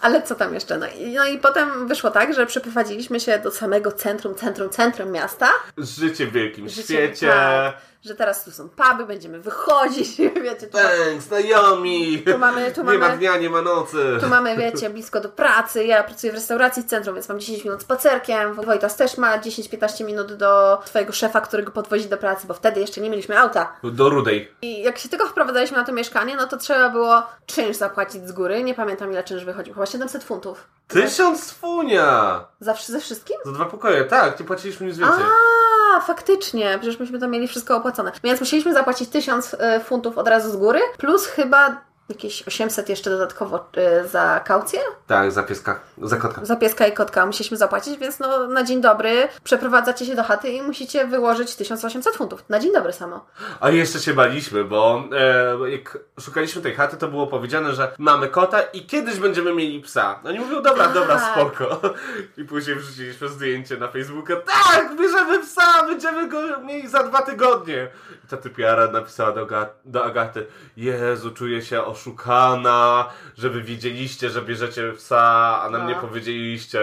[0.00, 0.78] Ale co tam jeszcze?
[0.78, 5.10] No i, no i potem wyszło tak, że przeprowadziliśmy się do samego centrum, centrum, centrum
[5.10, 5.48] miasta.
[5.78, 7.26] Życie w wielkim Życie, świecie.
[7.26, 7.74] tak,
[8.04, 12.22] że teraz tu są puby, będziemy wychodzić, wiecie, tu, Bang, znajomi.
[12.22, 14.18] tu mamy, tu nie ma mamy dnia, nie ma nocy.
[14.20, 15.84] Tu mamy, wiecie, blisko do pracy.
[15.84, 18.54] Ja pracuję w restauracji w centrum, więc mam 10 minut spacerkiem.
[18.54, 22.80] Wojtas też ma 10-15 minut do twojego szefa, który go podwozi do pracy, bo wtedy
[22.80, 23.72] jeszcze nie mieliśmy auta.
[23.84, 24.52] Do rudej.
[24.62, 28.32] I jak się tylko wprowadzaliśmy na to mieszkanie, no to trzeba było czynsz zapłacić z
[28.32, 28.62] góry.
[28.62, 29.74] Nie pamiętam ile czynsz wychodził.
[29.74, 30.66] Chyba 700 funtów.
[30.88, 32.44] Tysiąc funia!
[32.60, 33.36] Za, ze wszystkim?
[33.44, 35.24] Za dwa pokoje, tak, nie płaciliśmy nic więcej.
[35.96, 37.89] A, faktycznie, przecież myśmy tam mieli wszystko opłacone.
[38.24, 43.10] Więc musieliśmy zapłacić 1000 y, funtów od razu z góry, plus chyba jakieś 800 jeszcze
[43.10, 43.68] dodatkowo
[44.04, 44.80] y, za kaucję.
[45.06, 46.44] Tak, za pieska, za kotka.
[46.44, 50.48] Za pieska i kotka musieliśmy zapłacić, więc no na dzień dobry przeprowadzacie się do chaty
[50.48, 52.44] i musicie wyłożyć 1800 funtów.
[52.48, 53.26] Na dzień dobry samo.
[53.60, 55.04] A jeszcze się baliśmy, bo
[55.64, 59.80] e, jak szukaliśmy tej chaty, to było powiedziane, że mamy kota i kiedyś będziemy mieli
[59.80, 60.20] psa.
[60.24, 61.32] No nie mówią, dobra, dobra, Tak.
[61.32, 61.80] spoko.
[62.36, 64.34] I później wrzuciliśmy zdjęcie na Facebooka.
[64.36, 67.88] Tak, bierzemy psa, będziemy go mieli za dwa tygodnie.
[68.24, 69.46] I ta typiara napisała do,
[69.84, 70.46] do Agaty,
[70.76, 75.88] Jezu, czuję się oszukana, że wy wiedzieliście, że bierzecie psa, a nam No.
[75.88, 76.80] nie powiedzieliście.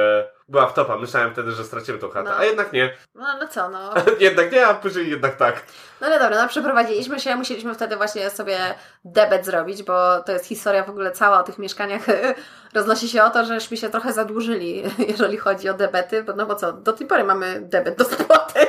[0.50, 2.36] Była wtopa, myślałem wtedy, że stracimy tą chatę, No.
[2.38, 2.94] a jednak nie.
[3.16, 3.94] No, no co, no.
[4.20, 5.64] jednak nie, a później jednak tak.
[6.02, 8.58] No ale dobra, no przeprowadziliśmy się, musieliśmy wtedy właśnie sobie
[9.06, 12.02] debet zrobić, bo to jest historia w ogóle cała o tych mieszkaniach.
[12.76, 14.84] Roznosi się o to, żeśmy się trochę zadłużyli,
[15.18, 18.60] jeżeli chodzi o debety, bo no bo co, do tej pory mamy debet do spłaty.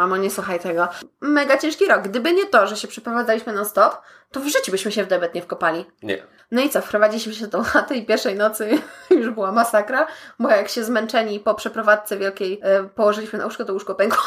[0.00, 0.88] Mamo, nie słuchaj tego.
[1.20, 2.02] Mega ciężki rok.
[2.02, 5.34] Gdyby nie to, że się przeprowadzaliśmy non stop, to w życiu byśmy się w debet
[5.34, 5.86] nie wkopali.
[6.02, 6.22] Nie.
[6.50, 8.78] No i co, wprowadziliśmy się do chaty i pierwszej nocy
[9.10, 10.06] już była masakra,
[10.38, 14.22] bo jak się zmęczeni po przeprowadzce wielkiej e, położyliśmy na łóżko, to łóżko pękło.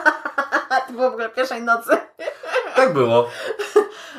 [0.86, 1.90] to było w ogóle pierwszej nocy.
[2.76, 3.30] Tak było.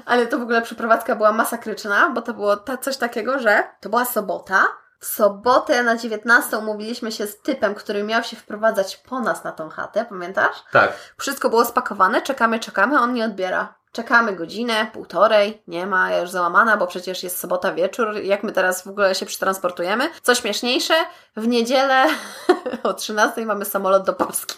[0.05, 3.89] Ale to w ogóle przeprowadzka była masakryczna, bo to było ta, coś takiego, że to
[3.89, 4.67] była sobota.
[5.03, 9.51] W sobotę na 19 umówiliśmy się z typem, który miał się wprowadzać po nas na
[9.51, 10.55] tą chatę, pamiętasz?
[10.71, 10.93] Tak.
[11.17, 13.73] Wszystko było spakowane, czekamy, czekamy, on nie odbiera.
[13.91, 18.51] Czekamy godzinę, półtorej, nie ma, ja już załamana, bo przecież jest sobota wieczór, jak my
[18.51, 20.09] teraz w ogóle się przetransportujemy.
[20.21, 20.93] Co śmieszniejsze,
[21.35, 22.05] w niedzielę
[22.83, 24.55] o 13 mamy samolot do Polski.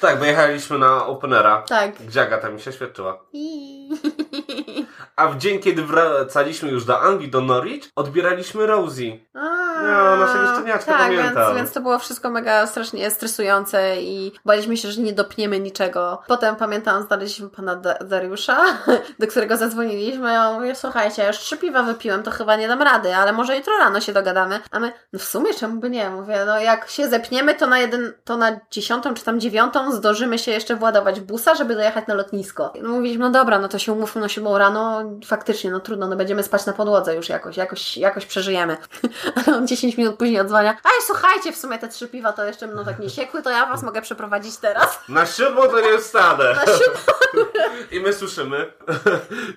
[0.00, 1.92] Tak, bo jechaliśmy na Openera, Tak.
[1.94, 3.24] gdzie Agata mi się świadczyła.
[5.18, 9.18] A w dzień, kiedy wracaliśmy już do Anglii, do Norwich, odbieraliśmy Rosie.
[9.82, 11.46] No, naszego szczeniaczka, tak, pamiętam.
[11.46, 16.22] Więc, więc to było wszystko mega strasznie stresujące i baliśmy się, że nie dopniemy niczego.
[16.26, 18.64] Potem pamiętam, znaleźliśmy pana Da- Dariusza,
[19.18, 20.32] do którego zadzwoniliśmy.
[20.32, 23.56] Ja mówię, słuchajcie, ja już trzy piwa wypiłem, to chyba nie dam rady, ale może
[23.56, 24.60] jutro rano się dogadamy.
[24.70, 26.10] A my, no w sumie czemu by nie?
[26.10, 30.38] Mówię, no jak się zepniemy, to na jeden, to na dziesiątą czy tam dziewiątą zdążymy
[30.38, 32.72] się jeszcze władować busa, żeby dojechać na lotnisko.
[32.82, 36.16] No mówiliśmy, no dobra, no to się umówmy na siódmą rano, faktycznie, no trudno, no
[36.16, 38.76] będziemy spać na podłodze już jakoś, jakoś, jakoś przeżyjemy.
[39.46, 40.70] Ale on gdzieś 10 minut później odzwania.
[40.70, 43.66] Ej, słuchajcie, w sumie te trzy piwa to jeszcze mną tak nie siekły, to ja
[43.66, 45.00] was mogę przeprowadzić teraz.
[45.08, 46.54] Na siódmą to nie wstanę.
[46.54, 47.12] Na siódmą.
[47.96, 48.72] I my słyszymy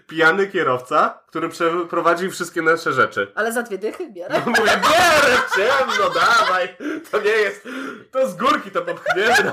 [0.07, 3.31] pijany kierowca, który przeprowadził wszystkie nasze rzeczy.
[3.35, 4.41] Ale za dwie dychy bierę.
[4.45, 6.77] Mówię, bierę ciemno, dawaj.
[7.11, 7.67] To nie jest,
[8.11, 9.51] to z górki to popchniemy.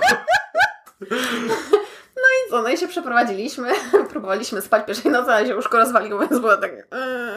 [2.50, 3.72] No i co, no i się przeprowadziliśmy,
[4.10, 6.72] próbowaliśmy spać pierwszej nocy, ale się łóżko rozwaliło, więc było tak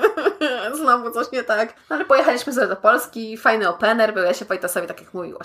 [0.81, 1.73] znowu coś nie tak.
[1.89, 5.37] No, ale pojechaliśmy sobie do Polski, fajny opener był, ja się Wojtasowi, tak jak mówił,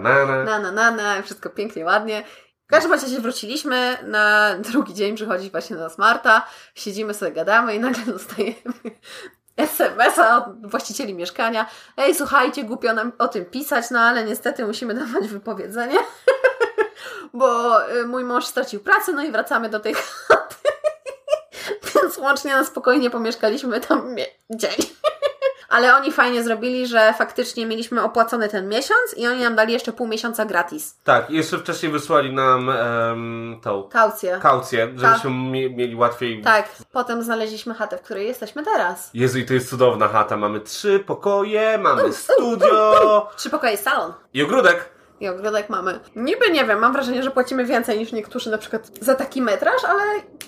[0.00, 0.44] na, na.
[0.44, 2.24] Na, na, na, na, wszystko pięknie, ładnie.
[2.66, 7.32] W każdym razie się wróciliśmy, na drugi dzień przychodzi właśnie do nas Marta, siedzimy sobie,
[7.32, 8.54] gadamy i nagle dostajemy
[9.56, 11.66] SMS-a od właścicieli mieszkania.
[11.96, 15.98] Ej, słuchajcie, głupio nam o tym pisać, no ale niestety musimy dawać wypowiedzenie,
[17.34, 19.94] bo y, mój mąż stracił pracę, no i wracamy do tej
[20.28, 20.54] chaty.
[21.94, 24.16] Więc łącznie na spokojnie pomieszkaliśmy tam
[24.50, 24.70] dzień.
[25.68, 29.92] Ale oni fajnie zrobili, że faktycznie mieliśmy opłacony ten miesiąc i oni nam dali jeszcze
[29.92, 30.96] pół miesiąca gratis.
[31.04, 34.38] Tak, jeszcze wcześniej wysłali nam um, tą Kaucję.
[34.42, 36.42] kaucję, żebyśmy mie- mieli łatwiej.
[36.42, 39.10] Tak, potem znaleźliśmy chatę, w której jesteśmy teraz.
[39.14, 40.36] Jezu, i to jest cudowna chata.
[40.36, 44.12] Mamy trzy pokoje, mamy studio Trzy pokoje, salon.
[44.34, 44.88] i ogródek.
[45.22, 46.00] I ogródek mamy.
[46.16, 49.84] Niby nie wiem, mam wrażenie, że płacimy więcej niż niektórzy na przykład za taki metraż,
[49.84, 50.02] ale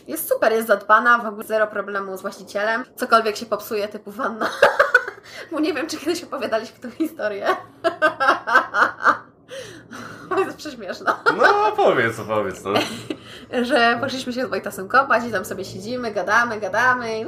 [0.08, 2.84] jest super, jest zadbana, w ogóle zero problemu z właścicielem.
[2.96, 4.50] Cokolwiek się popsuje, typu wanna.
[5.52, 7.46] Bo nie wiem, czy kiedyś opowiadaliśmy tę historię.
[10.28, 11.22] To jest prześmieszna.
[11.36, 12.72] No, powiedz, powiedz, no.
[13.68, 17.26] Że poszliśmy się z Wojtasem kopać i tam sobie siedzimy, gadamy, gadamy i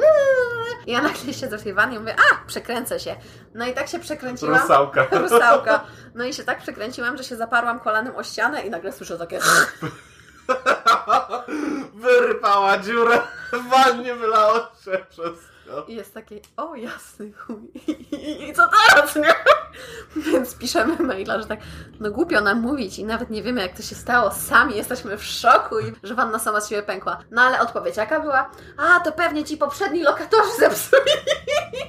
[0.86, 3.16] i ja nagle siedzę w tej wannie i mówię, a, przekręcę się.
[3.54, 4.60] No i tak się przekręciłam.
[4.60, 5.06] Rusałka.
[5.22, 5.84] Rusałka.
[6.14, 9.38] No i się tak przekręciłam, że się zaparłam kolanem o ścianę i nagle słyszę takie...
[11.94, 13.20] Wyrypała dziurę,
[13.52, 14.54] w wannie wylało
[14.84, 14.98] się
[15.88, 17.70] I jest takie, o jasny chuj.
[18.48, 19.34] I co teraz, nie?
[20.16, 21.60] Więc piszemy maila, że tak,
[22.00, 24.30] no głupio nam mówić i nawet nie wiemy, jak to się stało.
[24.30, 27.18] Sami jesteśmy w szoku i że wanna sama z siebie pękła.
[27.30, 28.50] No ale odpowiedź jaka była?
[28.76, 31.10] A, to pewnie ci poprzedni lokatorzy zepsuli.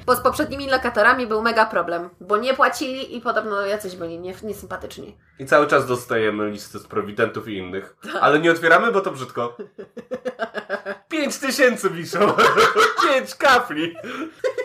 [0.06, 4.34] Bo z poprzednimi lokatorami był mega problem, bo nie płacili i podobno jacyś byli nie,
[4.44, 5.18] niesympatyczni.
[5.40, 7.96] I cały czas dostajemy listy z prowidentów i innych.
[8.22, 9.58] Ale nie otwieramy, bo to brzydko.
[11.10, 12.20] Pięć tysięcy piszą.
[13.04, 13.36] Pięć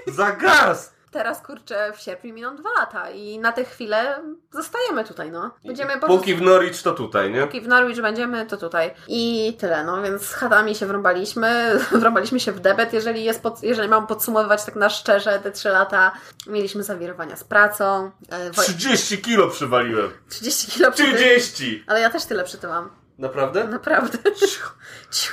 [0.06, 0.92] Za gaz.
[1.10, 4.22] Teraz kurczę, w sierpniu miną dwa lata i na tę chwilę
[4.52, 5.50] zostajemy tutaj, no.
[5.64, 7.42] Będziemy po Póki w Norwich to tutaj, nie?
[7.42, 8.94] Póki w Norwich będziemy, to tutaj.
[9.08, 13.62] I tyle, no więc z chatami się wrąbaliśmy, wrąbaliśmy się w debet, jeżeli, jest pod,
[13.62, 16.12] jeżeli mam podsumowywać tak na szczerze te trzy lata.
[16.46, 18.10] Mieliśmy zawirowania z pracą.
[18.28, 20.10] E, Woj- 30 kilo przywaliłem.
[20.28, 21.16] 30 kilo przy tym.
[21.16, 21.84] 30!
[21.86, 22.90] Ale ja też tyle przytyłam.
[23.18, 23.64] Naprawdę?
[23.64, 24.18] Naprawdę.
[25.10, 25.32] Ciu.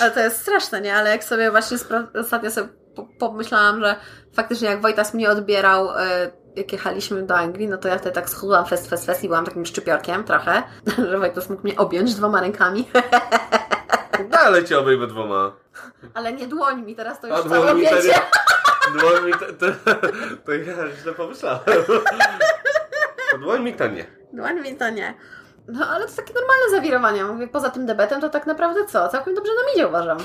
[0.00, 0.96] Ale to jest straszne, nie?
[0.96, 2.68] Ale jak sobie właśnie spra- ostatnio sobie
[3.18, 3.96] pomyślałam, że
[4.32, 8.30] faktycznie jak Wojtas mnie odbierał, e, jak jechaliśmy do Anglii, no to ja wtedy tak
[8.30, 10.62] schudłam fest, fest, fest i byłam takim szczypiorkiem trochę,
[11.10, 12.88] że Wojtas mógł mnie objąć dwoma rękami.
[14.30, 15.52] Dalej cię obejmę dwoma.
[16.14, 18.20] Ale nie dłońmi, teraz to już A całe dłońmi to nie.
[19.00, 19.94] Dłońmi to, to,
[20.44, 21.60] to ja źle pomyślałem.
[23.30, 24.06] To dłońmi to nie.
[24.32, 25.14] Dłońmi to nie.
[25.68, 27.26] No ale to takie normalne zawirowania.
[27.26, 29.08] Mówię, poza tym debetem to tak naprawdę co?
[29.08, 30.18] Całkiem dobrze nam idzie, uważam.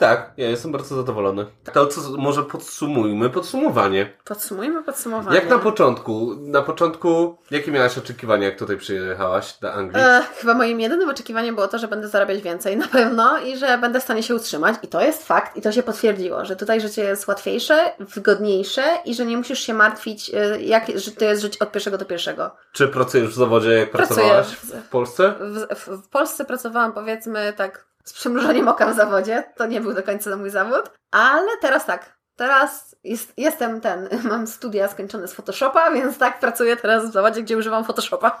[0.00, 1.46] Tak, ja jestem bardzo zadowolony.
[1.72, 4.12] To co, może podsumujmy podsumowanie.
[4.24, 5.36] Podsumujmy podsumowanie.
[5.36, 10.02] Jak na początku, na początku, jakie miałaś oczekiwania, jak tutaj przyjechałaś do Anglii?
[10.04, 13.78] E, chyba moim jedynym oczekiwaniem było to, że będę zarabiać więcej na pewno i że
[13.78, 14.76] będę w stanie się utrzymać.
[14.82, 19.14] I to jest fakt i to się potwierdziło, że tutaj życie jest łatwiejsze, wygodniejsze i
[19.14, 22.50] że nie musisz się martwić, e, jak, że to jest żyć od pierwszego do pierwszego.
[22.72, 25.34] Czy pracujesz w zawodzie, jak Pracuję pracowałaś w- w Polsce?
[25.40, 29.44] W, w, w Polsce pracowałam powiedzmy tak z przymrużeniem oka w zawodzie.
[29.56, 32.20] To nie był do końca mój zawód, ale teraz tak.
[32.36, 37.42] Teraz jest, jestem ten, mam studia skończone z Photoshopa, więc tak pracuję teraz w zawodzie,
[37.42, 38.40] gdzie używam Photoshopa.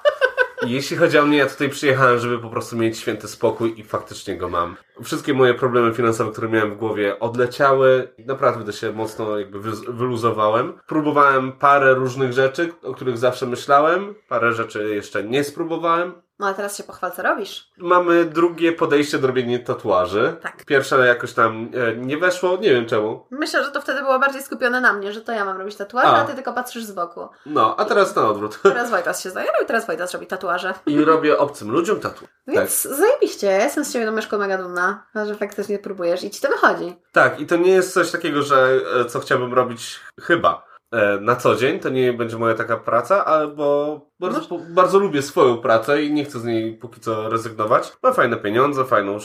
[0.66, 4.36] Jeśli chodzi o mnie, ja tutaj przyjechałem, żeby po prostu mieć święty spokój i faktycznie
[4.36, 4.76] go mam.
[5.02, 8.14] Wszystkie moje problemy finansowe, które miałem w głowie, odleciały.
[8.26, 10.80] Naprawdę się mocno jakby wy- wyluzowałem.
[10.86, 14.14] Próbowałem parę różnych rzeczy, o których zawsze myślałem.
[14.28, 16.22] Parę rzeczy jeszcze nie spróbowałem.
[16.40, 17.70] No a teraz się pochwal, co robisz.
[17.78, 20.36] Mamy drugie podejście do robienia tatuaży.
[20.42, 20.64] Tak.
[20.64, 23.26] Pierwsze jakoś tam e, nie weszło, nie wiem czemu.
[23.30, 26.08] Myślę, że to wtedy było bardziej skupione na mnie, że to ja mam robić tatuaże,
[26.08, 26.22] A.
[26.22, 27.28] a ty tylko patrzysz z boku.
[27.46, 28.58] No, a teraz na odwrót.
[28.62, 30.74] Teraz Wojtas się zajarał i teraz Wojtas robi tatuaże.
[30.86, 32.20] I robię obcym ludziom tatu.
[32.46, 32.54] Tak.
[32.54, 36.48] Więc zajebiście, ja jestem z Ciebie Domyszko mega dumna, że faktycznie próbujesz i Ci to
[36.48, 36.96] wychodzi.
[37.12, 40.69] Tak, i to nie jest coś takiego, że e, co chciałbym robić chyba.
[40.92, 45.22] E, na co dzień, to nie będzie moja taka praca, albo bardzo, po, bardzo lubię
[45.22, 47.92] swoją pracę i nie chcę z niej póki co rezygnować.
[48.02, 49.18] Mam fajne pieniądze, fajną,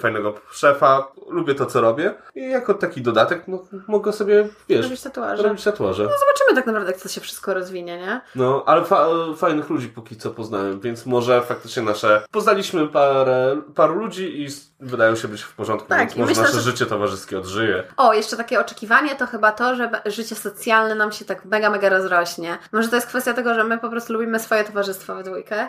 [0.00, 3.58] fajnego szefa, lubię to, co robię i jako taki dodatek no,
[3.88, 5.42] mogę sobie, wiesz, Robić tatuaże.
[5.42, 6.02] robić tatuaże.
[6.02, 8.20] Zobaczymy tak naprawdę, jak to się wszystko rozwinie, nie?
[8.34, 9.06] No, ale fa
[9.36, 12.22] fajnych ludzi póki co poznałem, więc może faktycznie nasze...
[12.30, 14.46] Poznaliśmy parę, paru ludzi i
[14.80, 17.84] wydają się być w porządku, Tak, więc może myślę, nasze że- życie towarzyskie odżyje.
[17.96, 21.88] O, jeszcze takie oczekiwanie to chyba to, że życie socjalne nam się tak mega, mega
[21.88, 22.58] rozrośnie.
[22.72, 25.68] Może to jest kwestia tego, że my po prostu lubimy swoje towarzystwo we dwójkę.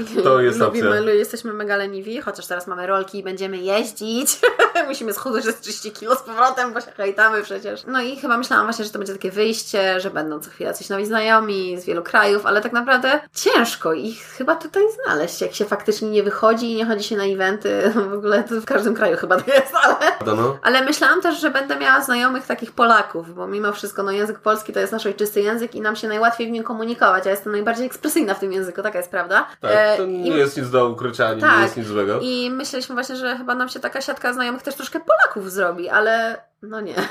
[0.00, 1.12] I To jest lubimy, opcja.
[1.12, 4.40] jesteśmy mega leniwi, chociaż teraz mamy rolki i będziemy jeździć.
[4.88, 7.82] Musimy schudnąć ze 30 kilo z powrotem, bo się hejtamy przecież.
[7.86, 10.88] No i chyba myślałam właśnie, że to będzie takie wyjście, że będą co chwilę coś
[10.88, 15.64] nowi znajomi z wielu krajów, ale tak naprawdę ciężko ich chyba tutaj znaleźć, jak się
[15.64, 17.92] faktycznie nie wychodzi i nie chodzi się na eventy.
[18.10, 20.36] W ogóle to w każdym kraju chyba to jest, ale...
[20.36, 20.58] No?
[20.62, 24.57] Ale myślałam też, że będę miała znajomych takich Polaków, bo mimo wszystko no, język polski
[24.72, 27.24] to jest nasz ojczysty język i nam się najłatwiej w nim komunikować.
[27.24, 29.46] Ja jestem najbardziej ekspresyjna w tym języku, taka jest prawda.
[29.60, 31.56] Tak, E, to i- nie jest nic do ukrycia, ani Tak.
[31.56, 32.18] nie jest nic złego.
[32.22, 36.42] I myśleliśmy właśnie, że chyba nam się taka siatka znajomych też troszkę Polaków zrobi, ale
[36.62, 36.94] no nie.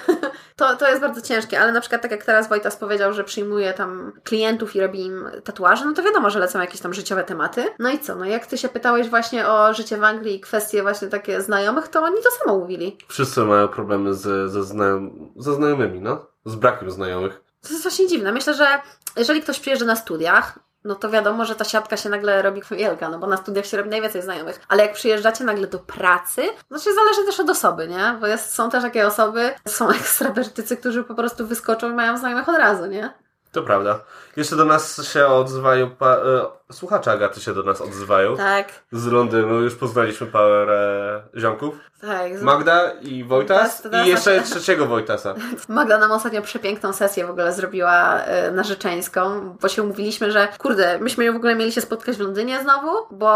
[0.56, 3.74] To, to jest bardzo ciężkie, ale na przykład tak jak teraz Wojtas powiedział, że przyjmuje
[3.74, 7.64] tam klientów i robi im tatuaże, no to wiadomo, że lecą jakieś tam życiowe tematy.
[7.80, 8.16] No i co?
[8.16, 11.88] No jak ty się pytałeś właśnie o życie w Anglii i kwestie właśnie takie znajomych,
[11.88, 12.98] to oni to samo mówili.
[13.08, 16.26] Wszyscy mają problemy z, ze, znajom ze znajomymi, no?
[16.48, 17.42] Z brakiem znajomych.
[17.62, 18.32] To jest właśnie dziwne.
[18.32, 18.68] Myślę, że
[19.16, 23.10] jeżeli ktoś przyjeżdża na studiach, no to wiadomo, że ta siatka się nagle robi wielka,
[23.10, 24.62] no bo na studiach się robi najwięcej znajomych.
[24.68, 28.18] Ale jak przyjeżdżacie nagle do pracy, no się zależy też od osoby, nie?
[28.22, 32.50] Bo jest, są też takie osoby, są ekstrawertycy, którzy po prostu wyskoczą i mają znajomych
[32.50, 33.14] od razu, nie?
[33.58, 34.00] To prawda.
[34.36, 38.38] Jeszcze do nas się odzywają, pa, e, słuchacze Agaty się do nas odzywają.
[38.38, 41.76] Tak, Z Londynu już poznaliśmy parę ziomków.
[42.02, 42.38] tak.
[42.38, 45.34] Z- Magda i Wojtas to i jeszcze nasze- trzeciego Wojtasa.
[45.70, 51.00] Magda nam ostatnio przepiękną sesję w ogóle zrobiła e, narzeczeńską, bo się umówiliśmy, że kurde,
[51.00, 53.30] myśmy w ogóle mieli się spotkać w Londynie znowu, bo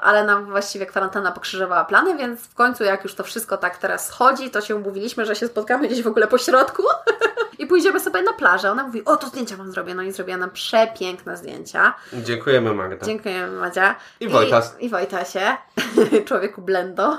[0.00, 4.10] ale nam właściwie kwarantanna pokrzyżowała plany, więc w końcu jak już to wszystko tak teraz
[4.10, 6.82] chodzi, to się umówiliśmy, że się spotkamy gdzieś w ogóle po środku
[7.58, 8.70] i pójdziemy sobie na plażę.
[8.70, 11.94] Ona mówi, o to zdjęcia wam zrobię, no i zrobiła nam przepiękne zdjęcia.
[12.12, 13.06] Dziękujemy Magda.
[13.06, 13.94] Dziękujemy Madzia.
[14.20, 14.76] I Wojtas.
[14.80, 15.56] I, i Wojtasie,
[16.26, 17.16] człowieku blendo.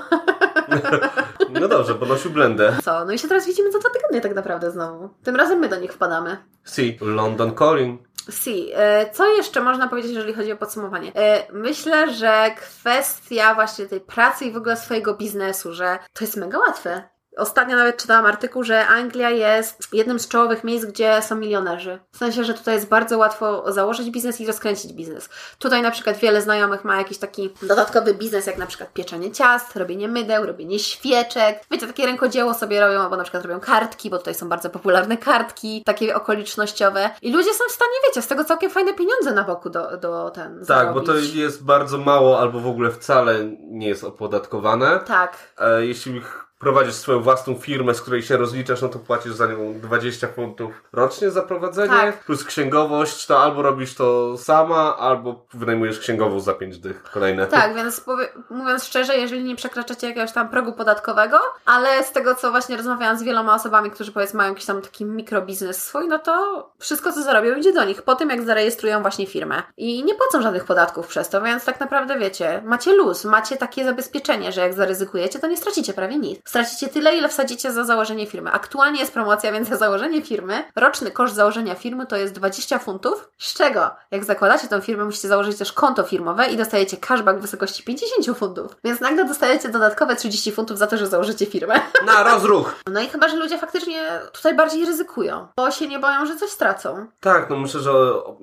[1.60, 2.76] No dobrze, podnosił blendę.
[2.84, 3.04] Co?
[3.04, 5.08] No i się teraz widzimy za dwa tygodnie tak naprawdę znowu.
[5.22, 6.36] Tym razem my do nich wpadamy.
[6.64, 8.00] See, London Calling.
[8.30, 8.70] Si.
[8.74, 11.12] E, Co jeszcze można powiedzieć, jeżeli chodzi o podsumowanie?
[11.14, 16.36] E, Myślę, że kwestia właśnie tej pracy i w ogóle swojego biznesu, że to jest
[16.36, 17.02] mega łatwe.
[17.40, 21.98] Ostatnio nawet czytałam artykuł, że Anglia jest jednym z czołowych miejsc, gdzie są milionerzy.
[22.12, 25.28] W sensie, że tutaj jest bardzo łatwo założyć biznes i rozkręcić biznes.
[25.58, 29.76] Tutaj na przykład wiele znajomych ma jakiś taki dodatkowy biznes, jak na przykład pieczenie ciast,
[29.76, 31.60] robienie mydeł, robienie świeczek.
[31.70, 35.16] Wiecie, takie rękodzieło sobie robią, albo na przykład robią kartki, bo tutaj są bardzo popularne
[35.16, 37.10] kartki, takie okolicznościowe.
[37.22, 40.30] I ludzie są w stanie, wiecie, z tego całkiem fajne pieniądze na boku do, do
[40.30, 41.34] ten Tak, bo to zarobić.
[41.34, 45.00] jest bardzo mało albo w ogóle wcale nie jest opodatkowane.
[45.06, 49.32] Tak, E, jeśli ch- prowadzisz swoją własną firmę, z której się rozliczasz, no to płacisz
[49.32, 52.24] za nią 20 funtów rocznie za prowadzenie, Tak.
[52.24, 57.46] plus księgowość, to albo robisz to sama, albo wynajmujesz księgową za 5 dych kolejne.
[57.46, 58.04] Tak, więc
[58.50, 63.18] mówiąc szczerze, jeżeli nie przekraczacie jakiegoś tam progu podatkowego, ale z tego, co właśnie rozmawiałam
[63.18, 67.22] z wieloma osobami, którzy powiedzmy mają jakiś tam taki mikrobiznes swój, no to wszystko, co
[67.22, 69.62] zarobią, idzie do nich po tym, jak zarejestrują właśnie firmę.
[69.76, 73.84] I nie płacą żadnych podatków przez to, więc tak naprawdę wiecie, macie luz, macie takie
[73.84, 76.49] zabezpieczenie, że jak zaryzykujecie, to nie stracicie prawie nic.
[76.50, 78.52] Stracicie tyle, ile wsadzicie za założenie firmy.
[78.52, 83.28] Aktualnie jest promocja, więc za założenie firmy, roczny koszt założenia firmy to jest 20 funtów,
[83.38, 87.42] z czego jak zakładacie tą firmę, musicie założyć też konto firmowe i dostajecie cashback w
[87.42, 88.76] wysokości 50 funtów.
[88.84, 91.80] Więc nagle dostajecie dodatkowe 30 funtów za to, że założycie firmę.
[92.06, 92.74] Na rozruch!
[92.92, 96.50] No i chyba, że ludzie faktycznie tutaj bardziej ryzykują, bo się nie boją, że coś
[96.50, 97.06] stracą.
[97.20, 97.92] Tak, no myślę, że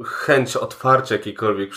[0.05, 1.72] chęć otwarcia jakiejkolwiek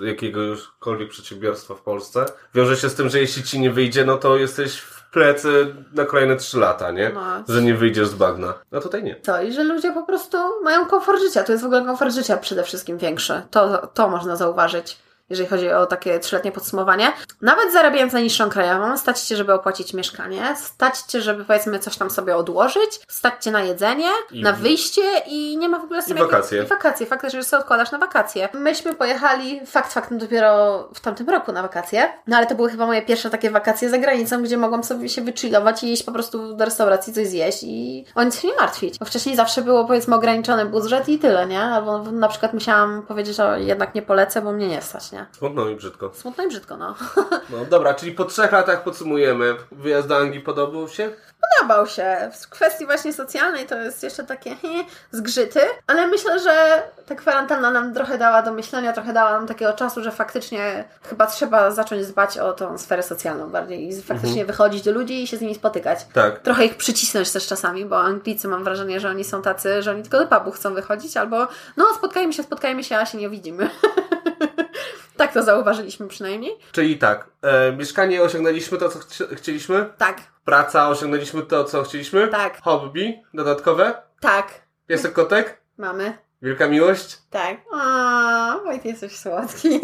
[0.00, 2.24] jakiegokolwiek przedsiębiorstwa w Polsce
[2.54, 6.04] wiąże się z tym, że jeśli ci nie wyjdzie, no to jesteś w plecy na
[6.04, 7.10] kolejne 3 lata, nie?
[7.14, 7.20] No.
[7.48, 8.54] Że nie wyjdziesz z bagna.
[8.72, 9.14] A tutaj nie.
[9.14, 11.44] To i że ludzie po prostu mają komfort życia.
[11.44, 13.42] To jest w ogóle komfort życia przede wszystkim większy.
[13.50, 15.03] To, to można zauważyć.
[15.30, 17.12] Jeżeli chodzi o takie trzyletnie podsumowanie.
[17.42, 21.96] Nawet zarabiając na niższą krajową, stać cię, żeby opłacić mieszkanie, stać cię, żeby powiedzmy coś
[21.96, 26.02] tam sobie odłożyć, stać cię na jedzenie, I- na wyjście i nie ma w ogóle
[26.02, 26.62] tym I wakacje.
[26.62, 28.48] I wakacje, faktycznie, że sobie odkładasz na wakacje.
[28.54, 32.86] Myśmy pojechali, fakt faktem, dopiero w tamtym roku na wakacje, no ale to były chyba
[32.86, 36.54] moje pierwsze takie wakacje za granicą, gdzie mogłam sobie się wychillować i iść po prostu
[36.56, 38.98] do restauracji coś zjeść i o nic się nie martwić.
[38.98, 41.60] Bo wcześniej zawsze było powiedzmy ograniczony budżet i tyle, nie?
[41.60, 45.38] Albo na przykład musiałam powiedzieć, że jednak nie polecę, bo mnie nie stać, właśnie.
[45.38, 46.10] Smutno i brzydko.
[46.14, 46.94] Smutno i brzydko, no.
[47.50, 49.56] No dobra, czyli po trzech latach podsumujemy.
[49.72, 51.10] Wyjazd do Anglii podobał się?
[51.58, 52.30] Podobał się.
[52.40, 54.68] W kwestii właśnie socjalnej to jest jeszcze takie he,
[55.10, 59.72] zgrzyty, ale myślę, że ta kwarantanna nam trochę dała do myślenia, trochę dała nam takiego
[59.72, 64.82] czasu, że faktycznie chyba trzeba zacząć dbać o tą sferę socjalną bardziej i faktycznie wychodzić
[64.82, 66.06] do ludzi i się z nimi spotykać.
[66.12, 66.38] Tak.
[66.38, 70.02] Trochę ich przycisnąć też czasami, bo Anglicy mam wrażenie, że oni są tacy, że oni
[70.02, 73.70] tylko do pubu chcą wychodzić, albo no spotkajmy się, spotkajmy się, a się nie widzimy.
[75.16, 76.58] tak to zauważyliśmy przynajmniej.
[76.72, 79.86] Czyli tak, e, mieszkanie osiągnęliśmy to, co chci- chcieliśmy.
[79.98, 82.28] Tak, Praca osiągnęliśmy to, co chcieliśmy.
[82.28, 84.02] tak, Hobby dodatkowe.
[84.20, 84.48] tak.
[84.86, 85.60] Piesek kotek.
[85.78, 86.18] Mamy.
[86.42, 87.18] Wielka miłość.
[87.30, 87.56] Tak.
[87.74, 89.80] A, Wojt, jesteś słodki.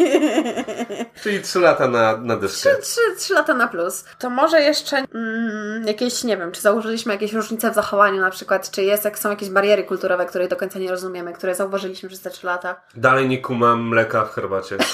[1.23, 2.69] Czyli trzy lata na, na dyszkę.
[2.69, 4.05] Trzy, trzy, trzy lata na plus.
[4.19, 8.71] To może jeszcze mm, jakieś, nie wiem, czy założyliśmy jakieś różnice w zachowaniu na przykład,
[8.71, 12.21] czy jest, jak są jakieś bariery kulturowe, których do końca nie rozumiemy, które zauważyliśmy przez
[12.21, 12.81] te trzy lata.
[12.95, 14.77] Dalej nie kumam mleka w herbacie.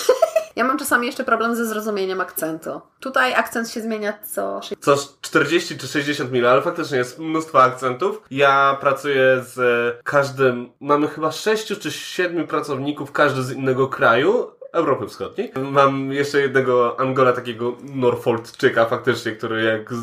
[0.58, 2.82] Ja mam czasami jeszcze problem ze zrozumieniem akcentu.
[3.00, 8.22] Tutaj akcent się zmienia co Co 40 czy 60 mil, ale faktycznie jest mnóstwo akcentów.
[8.32, 14.52] Ja pracuję z e, każdym, mamy chyba 6 czy 7 pracowników, każdy z innego kraju.
[14.74, 15.52] Europy Wschodniej.
[15.72, 19.94] Mam jeszcze jednego Angola, takiego Norfolkczyka faktycznie, który jak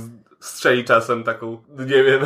[0.45, 2.21] strzeli czasem taką, nie wiem,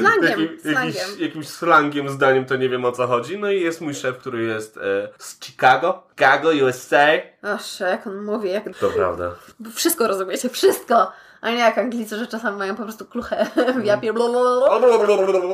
[0.00, 0.94] Slangiem, jakim- slangiem.
[0.94, 3.38] Jakiś, jakimś slangiem, zdaniem, to nie wiem o co chodzi.
[3.38, 7.06] No i jest mój szef, który jest e, z Chicago, Chicago, USA.
[7.42, 8.78] Aż jak on mówi, jak...
[8.78, 9.34] To prawda.
[9.74, 11.12] wszystko rozumiecie, wszystko!
[11.42, 13.46] A nie jak Anglicy, że czasami mają po prostu kluchę
[13.80, 14.12] w japie.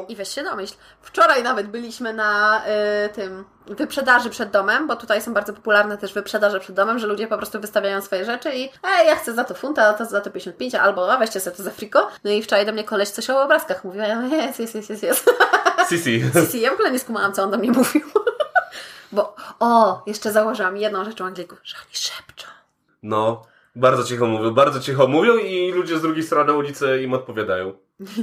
[0.08, 0.74] I weź się domyśl.
[1.02, 2.62] Wczoraj nawet byliśmy na
[3.06, 7.06] y, tym wyprzedaży przed domem, bo tutaj są bardzo popularne też wyprzedaże przed domem, że
[7.06, 10.20] ludzie po prostu wystawiają swoje rzeczy i ej, ja chcę za to funta, to za
[10.20, 12.08] to 55, albo a weźcie sobie to za friko.
[12.24, 15.02] No i wczoraj do mnie koleś coś o obrazkach mówił, ja jest, jest, jest, jest,
[15.02, 15.30] jest.
[15.88, 16.24] Sisi.
[16.44, 18.02] Sisi, ja w ogóle nie skumałam, co on do mnie mówił.
[19.12, 22.46] Bo, o, jeszcze założyłam jedną rzecz o Angliku, że oni szepczą.
[23.02, 23.42] No,
[23.76, 27.72] bardzo cicho mówią, bardzo cicho mówią i ludzie z drugiej strony ulicy im odpowiadają.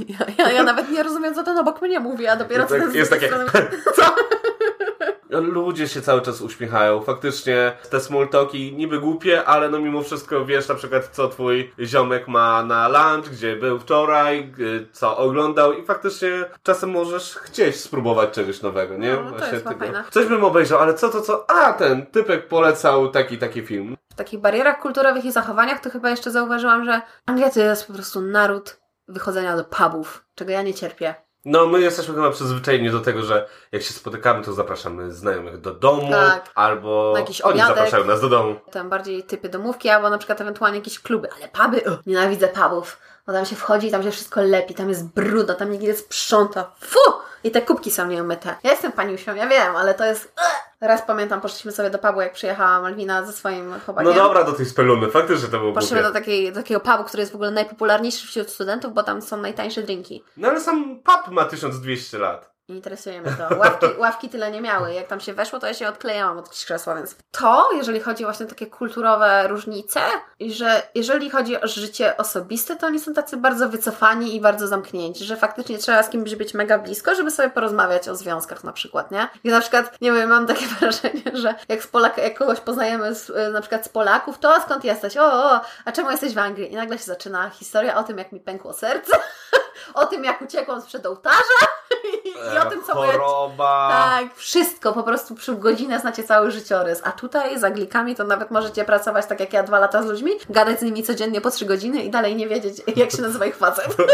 [0.08, 2.78] Ja, ja, ja nawet nie rozumiem, co ten obok mnie mówi, a dopiero Jest, co
[2.78, 3.26] tak, ten jest takie...
[3.26, 3.50] strony-
[5.30, 7.02] Ludzie się cały czas uśmiechają.
[7.02, 11.72] Faktycznie te small talki niby głupie, ale no mimo wszystko wiesz na przykład co twój
[11.80, 16.28] ziomek ma na lunch, gdzie był wczoraj, y, co oglądał i faktycznie
[16.62, 19.16] czasem możesz chcieć spróbować czegoś nowego, nie?
[19.16, 20.04] No, to jest fajne.
[20.10, 21.50] Coś bym obejrzał, ale co, to co?
[21.50, 23.96] A, ten typek polecał taki, taki film.
[24.12, 27.92] w takich barierach kulturowych i zachowaniach, to chyba jeszcze zauważyłam, że Anglia to jest po
[27.92, 31.25] prostu naród wychodzenia do pubów, czego ja nie cierpię.
[31.48, 35.74] No, my jesteśmy chyba przyzwyczajeni do tego, że jak się spotykamy, to zapraszamy znajomych do
[35.74, 36.50] domu, Tak.
[36.54, 37.76] albo Na jakiś oni obiadek.
[37.76, 38.56] zapraszają nas do domu.
[38.72, 42.98] Tam bardziej typy domówki, albo na przykład ewentualnie jakieś kluby, ale puby, o, nienawidzę pubów.
[43.26, 45.94] Bo tam się wchodzi i tam się wszystko lepi, tam jest brudno, tam nikt nie
[45.94, 46.70] sprząta.
[46.80, 46.98] Fu!
[47.44, 48.54] I te kubki są nieumyte.
[48.62, 50.32] Ja jestem paniusią, ja wiem, ale to jest...
[50.80, 54.10] Raz pamiętam, poszliśmy sobie do pubu, jak przyjechała Malwina ze swoim chłopakiem.
[54.10, 56.12] No dobra, do tej speluny, faktycznie to było Poszliśmy głupie.
[56.12, 59.36] do, takiej, do takiego pubu, który jest w ogóle najpopularniejszy wśród studentów, bo tam są
[59.36, 60.24] najtańsze drinki.
[60.36, 62.55] No ale sam pub ma 1200 lat.
[62.68, 63.56] Nie interesuje mnie to.
[63.56, 64.94] Ławki, ławki tyle nie miały.
[64.94, 68.46] Jak tam się weszło, to ja się odklejałam od krzesła, więc to, jeżeli chodzi właśnie
[68.46, 70.00] o takie kulturowe różnice,
[70.38, 74.66] i że jeżeli chodzi o życie osobiste, to oni są tacy bardzo wycofani i bardzo
[74.66, 78.72] zamknięci, że faktycznie trzeba z kimś być mega blisko, żeby sobie porozmawiać o związkach na
[78.72, 79.28] przykład, nie?
[79.44, 83.14] I na przykład, nie wiem, mam takie wrażenie, że jak, z Polak, jak kogoś poznajemy
[83.14, 85.16] z, y, na przykład z Polaków, to skąd jesteś?
[85.16, 86.72] O, o, a czemu jesteś w Anglii?
[86.72, 89.18] I nagle się zaczyna historia o tym, jak mi pękło serce,
[89.94, 91.66] o tym, jak uciekłam sprzed ołtarza
[92.64, 93.88] i o tym, co Choroba.
[93.90, 97.00] tak, wszystko, po prostu przy godzinę znacie cały życiorys.
[97.04, 100.32] A tutaj z Anglikami to nawet możecie pracować tak jak ja dwa lata z ludźmi,
[100.50, 103.56] gadać z nimi codziennie po trzy godziny i dalej nie wiedzieć, jak się nazywa ich
[103.56, 103.96] facet.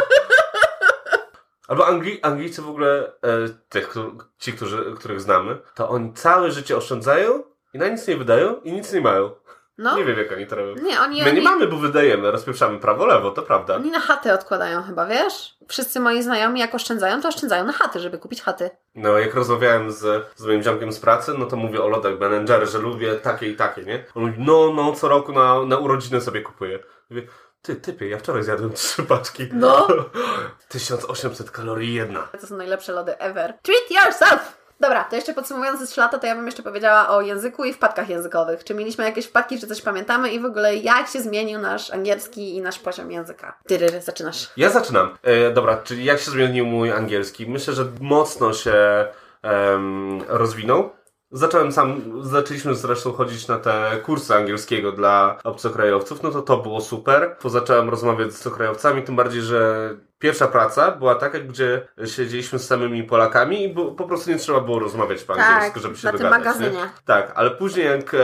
[1.68, 3.94] Albo Angli Anglicy w ogóle, e, tych,
[4.38, 7.42] ci, którzy, których znamy, to oni całe życie oszczędzają
[7.74, 9.30] i na nic nie wydają i nic nie mają.
[9.78, 10.82] No, Nie wiem, jak oni to robią.
[10.82, 13.74] nie, oni, My nie oni, mamy, bo wydajemy, rozpieprzamy prawo, lewo, to prawda.
[13.76, 15.54] oni na chaty odkładają chyba, wiesz?
[15.68, 18.70] Wszyscy moi znajomi jak oszczędzają, to oszczędzają na chaty, żeby kupić chaty.
[18.94, 22.46] No, jak rozmawiałem z, z moim ziomkiem z pracy, no to mówię o lodach Ben
[22.48, 24.04] Jerry, że lubię takie i takie, nie?
[24.14, 26.78] On mówi, no, no, co roku na, na urodziny sobie kupuję.
[27.10, 27.22] Mówię,
[27.62, 29.48] ty, typie, ja wczoraj zjadłem trzy paczki.
[29.52, 29.86] No.
[30.68, 32.28] 1800 kalorii jedna.
[32.40, 33.54] To są najlepsze lody ever.
[33.62, 34.61] Treat yourself!
[34.82, 37.72] Dobra, to jeszcze podsumowując ze 3 lata, to ja bym jeszcze powiedziała o języku i
[37.72, 38.64] wpadkach językowych.
[38.64, 42.56] Czy mieliśmy jakieś wpadki, czy coś pamiętamy i w ogóle jak się zmienił nasz angielski
[42.56, 43.58] i nasz poziom języka.
[43.66, 44.50] Ty, zaczynasz.
[44.56, 45.18] Ja zaczynam.
[45.22, 47.46] E, dobra, czyli jak się zmienił mój angielski?
[47.46, 49.06] Myślę, że mocno się
[49.42, 50.90] em, rozwinął.
[51.30, 56.80] Zacząłem sam, zaczęliśmy zresztą chodzić na te kursy angielskiego dla obcokrajowców, no to to było
[56.80, 57.36] super.
[57.42, 59.90] Bo zacząłem rozmawiać z obcokrajowcami, tym bardziej, że
[60.22, 64.78] Pierwsza praca była taka, gdzie siedzieliśmy z samymi Polakami i po prostu nie trzeba było
[64.78, 66.44] rozmawiać po angielsku, Tak, żeby się na tym dogadać.
[66.44, 66.70] magazynie.
[66.82, 66.88] Nie?
[67.06, 68.18] Tak, ale później jak e,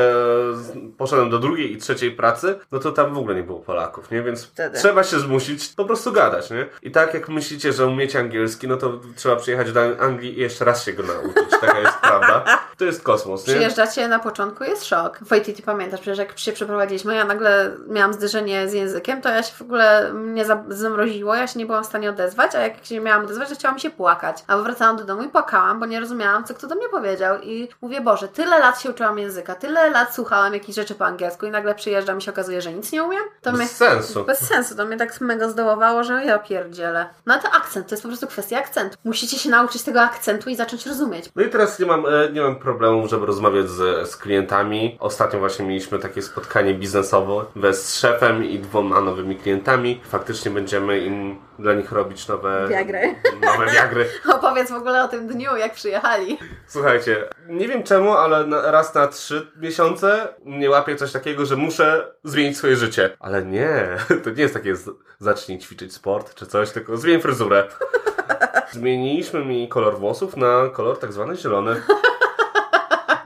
[0.98, 4.22] poszedłem do drugiej i trzeciej pracy, no to tam w ogóle nie było Polaków, nie?
[4.22, 4.78] Więc Wtedy.
[4.78, 6.66] trzeba się zmusić po prostu gadać, nie?
[6.82, 10.64] I tak jak myślicie, że umiecie angielski, no to trzeba przyjechać do Anglii i jeszcze
[10.64, 11.50] raz się go nauczyć.
[11.60, 12.44] Taka jest prawda.
[12.78, 13.54] To jest kosmos, nie?
[13.54, 15.18] Przyjeżdżacie na początku, jest szok.
[15.22, 19.42] Wojty, ty pamiętasz, przecież jak się przeprowadziliśmy, ja nagle miałam zderzenie z językiem, to ja
[19.42, 22.84] się w ogóle mnie za- zamroziło, ja się nie byłam w stanie odezwać, a jak
[22.84, 24.44] się miałam odezwać, to chciałam się płakać.
[24.46, 27.40] A wracałam do domu i płakałam, bo nie rozumiałam, co kto do mnie powiedział.
[27.42, 31.46] I mówię, Boże, tyle lat się uczyłam języka, tyle lat słuchałam jakichś rzeczy po angielsku
[31.46, 33.22] i nagle przyjeżdżam i się okazuje, że nic nie umiem.
[33.42, 33.58] To mnie...
[33.60, 34.24] Bez sensu.
[34.24, 37.06] Bez sensu, to mnie tak mega zdołowało, że ja pierdzielę.
[37.26, 38.96] No to akcent, to jest po prostu kwestia akcentu.
[39.04, 41.30] Musicie się nauczyć tego akcentu i zacząć rozumieć.
[41.36, 44.96] No i teraz nie mam, e, nie mam problemu, żeby rozmawiać z, z klientami.
[45.00, 50.00] Ostatnio właśnie mieliśmy takie spotkanie biznesowe z szefem i dwoma nowymi klientami.
[50.08, 53.14] Faktycznie będziemy im dla nich robić nowe Viagry.
[53.40, 54.06] Nowe wiagry.
[54.34, 56.38] Opowiedz w ogóle o tym dniu, jak przyjechali.
[56.66, 62.12] Słuchajcie, nie wiem czemu, ale raz na trzy miesiące mnie łapie coś takiego, że muszę
[62.24, 63.16] zmienić swoje życie.
[63.20, 67.68] Ale nie, to nie jest takie z, zacznij ćwiczyć sport czy coś, tylko zmień fryzurę.
[68.72, 71.82] Zmieniliśmy mi kolor włosów na kolor tak zwany zielony.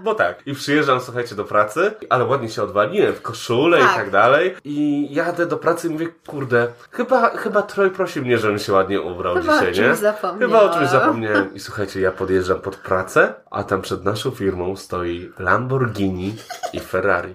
[0.03, 0.47] Bo tak.
[0.47, 3.93] I przyjeżdżam, słuchajcie, do pracy, ale ładnie się odwaliłem w koszulę Tak.
[3.93, 4.55] i tak dalej.
[4.65, 9.01] I jadę do pracy i mówię, kurde, chyba, chyba Troj prosi mnie, żebym się ładnie
[9.01, 9.97] ubrał Chyba o dzisiaj, czymś nie?
[9.97, 10.41] zapomniałem.
[10.41, 11.55] Chyba o czymś zapomniałem.
[11.55, 16.35] I słuchajcie, ja podjeżdżam pod pracę, a tam przed naszą firmą stoi Lamborghini
[16.73, 17.35] i Ferrari.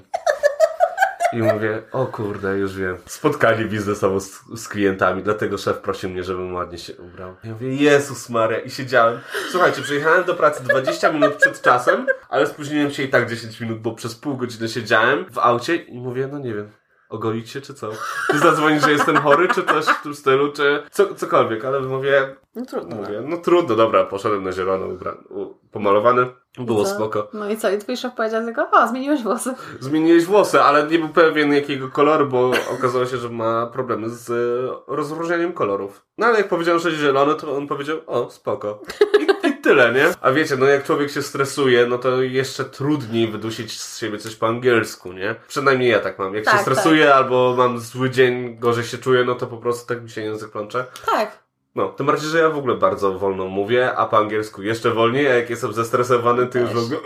[1.33, 2.97] I mówię, o kurde, już wiem.
[3.05, 7.35] Spotkanie biznesowe z, z klientami, dlatego szef prosił mnie, żebym ładnie się ubrał.
[7.43, 9.19] Ja mówię, Jezus Maria, i siedziałem.
[9.51, 13.79] Słuchajcie, przyjechałem do pracy 20 minut przed czasem, ale spóźniłem się i tak 10 minut,
[13.79, 16.71] bo przez pół godziny siedziałem w aucie i mówię, no nie wiem.
[17.09, 17.89] Ogolić się, czy co?
[18.31, 22.35] Czy zadzwonić, że jestem chory, czy coś w tym stylu, czy co, cokolwiek, ale mówię,
[22.55, 22.95] No trudno.
[22.95, 26.25] mówię, no trudno, dobra, poszedłem na zielono, ubra- u- pomalowany,
[26.57, 26.89] było Co?
[26.95, 27.27] spoko.
[27.33, 27.71] No i co?
[27.71, 29.53] I twój szef powiedział tylko, o, zmieniłeś włosy.
[29.79, 34.29] Zmieniłeś włosy, ale nie był pewien jakiego koloru, bo okazało się, że ma problemy z
[34.29, 36.01] e, rozróżnianiem kolorów.
[36.17, 38.81] No ale jak powiedziałem, że zielony, to on powiedział, o, spoko.
[39.19, 40.05] I, I tyle, nie?
[40.21, 44.35] A wiecie, no jak człowiek się stresuje, no to jeszcze trudniej wydusić z siebie coś
[44.35, 45.35] po angielsku, nie?
[45.47, 46.35] Przynajmniej ja tak mam.
[46.35, 49.87] Jak Tak, się stresuję albo mam zły dzień, gorzej się czuję, no to po prostu
[49.87, 50.85] tak mi się język plącze.
[51.05, 51.46] Tak.
[51.77, 55.27] No, tym bardziej, że ja w ogóle bardzo wolno mówię, a po angielsku jeszcze wolniej,
[55.27, 56.99] a jak jestem zestresowany, to już w Też.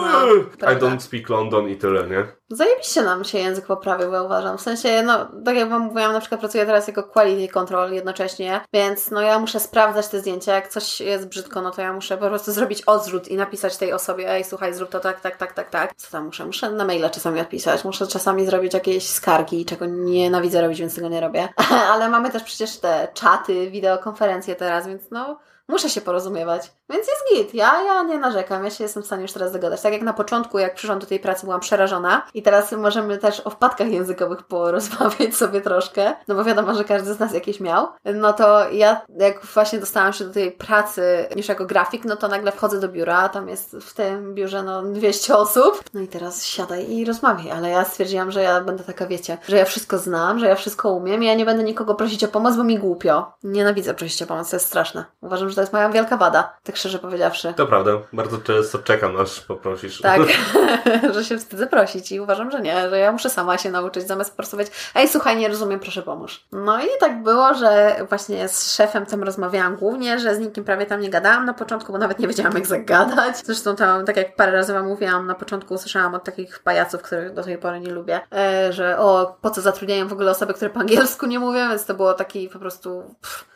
[0.00, 2.26] No, I don't speak London i tyle, nie?
[2.48, 4.58] Zajebiście nam się język poprawił, ja uważam.
[4.58, 8.60] W sensie, no, tak jak Wam mówiłam, na przykład pracuję teraz jako quality control jednocześnie,
[8.72, 10.54] więc no ja muszę sprawdzać te zdjęcia.
[10.54, 13.92] Jak coś jest brzydko, no to ja muszę po prostu zrobić odrzut i napisać tej
[13.92, 15.94] osobie, ej, słuchaj, zrób to tak, tak, tak, tak, tak.
[15.96, 16.46] Co tam muszę?
[16.46, 21.08] Muszę na maila czasami odpisać, muszę czasami zrobić jakieś skargi, czego nienawidzę robić, więc tego
[21.08, 21.48] nie robię.
[21.92, 25.38] Ale mamy też przecież te czaty, wideokonferencje teraz, więc no...
[25.70, 27.54] Muszę się porozumiewać, więc jest git.
[27.54, 29.82] Ja, ja nie narzekam, ja się jestem w stanie już teraz dogadać.
[29.82, 33.40] Tak jak na początku, jak przyszłam do tej pracy, byłam przerażona i teraz możemy też
[33.40, 37.88] o wpadkach językowych porozmawiać sobie troszkę, no bo wiadomo, że każdy z nas jakieś miał.
[38.14, 42.28] No to ja, jak właśnie dostałam się do tej pracy już jako grafik, no to
[42.28, 45.84] nagle wchodzę do biura, tam jest w tym biurze no 200 osób.
[45.94, 49.56] No i teraz siadaj i rozmawiaj, ale ja stwierdziłam, że ja będę taka, wiecie, że
[49.56, 52.64] ja wszystko znam, że ja wszystko umiem ja nie będę nikogo prosić o pomoc, bo
[52.64, 53.32] mi głupio.
[53.42, 55.04] Nienawidzę prosić o pomoc, to jest straszne.
[55.20, 57.54] Uważam, że to jest moja wielka wada, tak szczerze powiedziawszy.
[57.56, 60.00] To prawda, bardzo często czekam, aż poprosisz.
[60.00, 60.20] Tak,
[61.14, 64.30] że się wstydzę prosić i uważam, że nie, że ja muszę sama się nauczyć, zamiast
[64.30, 66.44] po prostu powiedzieć, ej, słuchaj, nie rozumiem, proszę pomóż.
[66.52, 70.86] No i tak było, że właśnie z szefem tam rozmawiałam głównie, że z nikim prawie
[70.86, 73.36] tam nie gadałam na początku, bo nawet nie wiedziałam, jak zagadać.
[73.36, 77.34] Zresztą tam, tak jak parę razy Wam mówiłam, na początku usłyszałam od takich pajaców, których
[77.34, 80.70] do tej pory nie lubię, e, że o, po co zatrudniają w ogóle osoby, które
[80.70, 83.14] po angielsku nie mówią, więc to było taki po prostu...
[83.22, 83.49] Pff,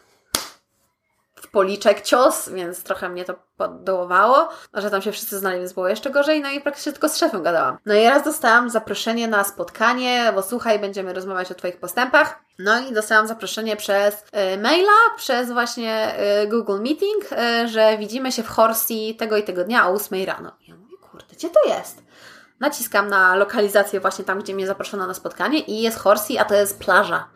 [1.55, 6.11] policzek cios, więc trochę mnie to poddołowało, że tam się wszyscy znali, więc było jeszcze
[6.11, 7.79] gorzej, no i praktycznie tylko z szefem gadałam.
[7.87, 12.41] No i raz dostałam zaproszenie na spotkanie, bo słuchaj, będziemy rozmawiać o Twoich postępach.
[12.59, 18.33] No i dostałam zaproszenie przez y, maila, przez właśnie y, Google Meeting, y, że widzimy
[18.33, 20.53] się w Horsey tego i tego dnia o 8 rano.
[20.69, 22.03] Ja mówię, kurde, gdzie to jest?
[22.61, 26.55] Naciskam na lokalizację właśnie tam, gdzie mnie zaproszono na spotkanie i jest Horsey, a to
[26.55, 27.29] jest plaża.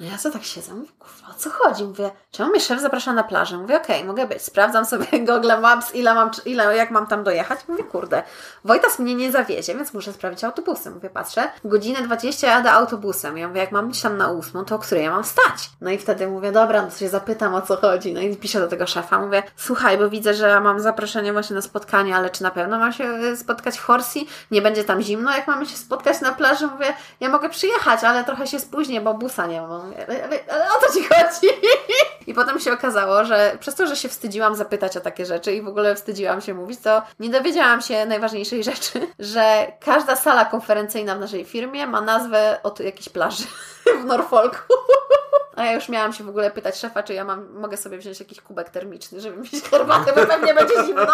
[0.00, 1.84] No ja co tak siedzę, mówię, kurwa, o co chodzi?
[1.84, 3.58] Mówię, czemu mnie szef zaprasza na plażę?
[3.58, 4.42] Mówię, okej, mogę być.
[4.42, 7.60] Sprawdzam sobie Google Maps, ile mam, ile, jak mam tam dojechać.
[7.68, 8.22] Mówię, kurde,
[8.66, 10.94] Wojtas mnie nie zawiezie, więc muszę sprawdzić autobusem.
[10.94, 13.38] Mówię, patrzę, godzinę 20 jadę autobusem.
[13.38, 15.70] Ja mówię, jak mam być tam na ósmą, to o której ja mam stać?
[15.80, 18.14] No i wtedy mówię, dobra, no to się zapytam, o co chodzi.
[18.14, 21.62] No i piszę do tego szefa, mówię, słuchaj, bo widzę, że mam zaproszenie właśnie na
[21.62, 24.26] spotkanie, ale czy na pewno mam się y, spotkać w Horsey?
[24.50, 26.66] Nie będzie tam zimno, jak mamy się spotkać na plaży?
[26.66, 29.85] Mówię, ja mogę przyjechać, ale trochę się spóźnię, bo busa nie mam.
[30.48, 31.54] Ale, o co ci chodzi?
[32.26, 35.62] I potem się okazało, że przez to, że się wstydziłam zapytać o takie rzeczy i
[35.62, 41.16] w ogóle wstydziłam się mówić, to nie dowiedziałam się najważniejszej rzeczy, że każda sala konferencyjna
[41.16, 43.44] w naszej firmie ma nazwę od jakiejś plaży
[44.02, 44.74] w Norfolku.
[45.56, 48.20] A ja już miałam się w ogóle pytać szefa, czy ja mam, mogę sobie wziąć
[48.20, 51.06] jakiś kubek termiczny, żeby mieć herbatę, bo pewnie będzie zimno.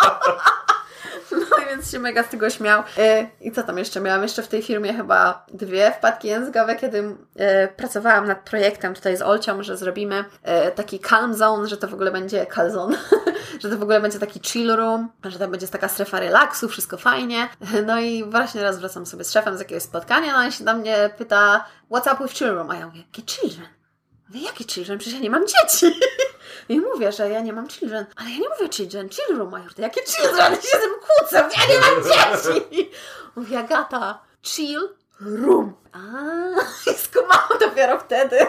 [1.32, 2.82] No więc się mega z tego śmiał.
[2.98, 4.00] E, I co tam jeszcze?
[4.00, 9.16] Miałam jeszcze w tej firmie chyba dwie wpadki językowe, kiedy e, pracowałam nad projektem tutaj
[9.16, 12.98] z Olcią, że zrobimy e, taki calm zone, że to w ogóle będzie calzone,
[13.62, 16.96] że to w ogóle będzie taki chill room, że to będzie taka strefa relaksu, wszystko
[16.96, 17.48] fajnie.
[17.86, 20.74] No i właśnie raz wracam sobie z szefem z jakiegoś spotkania, no i się do
[20.74, 22.70] mnie pyta, what's up with chill room?
[22.70, 23.68] A ja mówię, jakie children?
[24.34, 24.98] Jakie children?
[24.98, 25.86] Przecież ja nie mam dzieci.
[26.68, 28.06] I mówię, że ja nie mam children.
[28.16, 29.72] Ale ja nie mówię children, chill room, major.
[29.78, 30.52] Jakie children?
[30.52, 31.48] Ja się z tym kłócę.
[31.56, 32.90] Ja nie mam dzieci.
[33.36, 34.88] Mówię, Agata, chill
[35.20, 35.72] room.
[35.92, 35.98] A,
[37.04, 38.46] skumałam dopiero wtedy.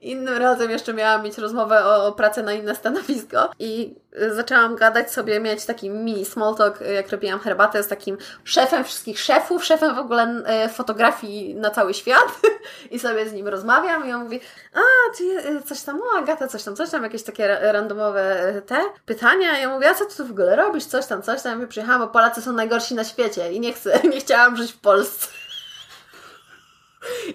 [0.00, 4.76] Innym razem jeszcze miałam mieć rozmowę o, o pracę na inne stanowisko i y, zaczęłam
[4.76, 9.20] gadać sobie, mieć taki mini small talk, y, jak robiłam herbatę z takim szefem wszystkich
[9.20, 12.40] szefów, szefem w ogóle y, fotografii na cały świat
[12.90, 14.40] i sobie z nim rozmawiam i on mówi,
[14.74, 14.80] a
[15.16, 15.24] ty
[15.66, 19.58] coś tam, o Agata, coś tam, coś tam, jakieś takie randomowe te pytania.
[19.58, 21.60] Ja mówię, a co ty tu w ogóle robisz, coś tam, coś tam.
[21.60, 24.80] Ja przyjechałam, bo Polacy są najgorsi na świecie i nie chcę, nie chciałam żyć w
[24.80, 25.37] Polsce.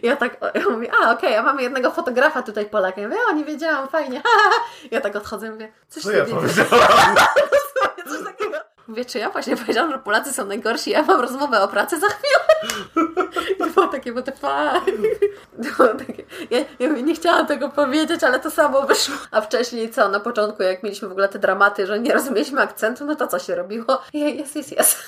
[0.03, 3.01] Ja tak, ja mówię, a okej, okay, a mamy jednego fotografa tutaj Polaka.
[3.01, 4.21] Ja mówię, o, nie wiedziałam, fajnie.
[4.91, 7.15] Ja tak odchodzę, mówię, coś Co ja powiedziałam?
[8.09, 8.57] coś takiego.
[8.87, 12.07] Mówię, czy ja właśnie powiedziałam, że Polacy są najgorsi, ja mam rozmowę o pracy za
[12.07, 12.39] chwilę.
[13.59, 14.31] I było takie, bo te
[16.07, 19.15] takie, ja, ja nie chciałam tego powiedzieć, ale to samo wyszło.
[19.31, 23.05] A wcześniej co, na początku jak mieliśmy w ogóle te dramaty, że nie rozumieliśmy akcentu,
[23.05, 24.01] no to co się robiło?
[24.13, 24.97] Jest, jest, jest.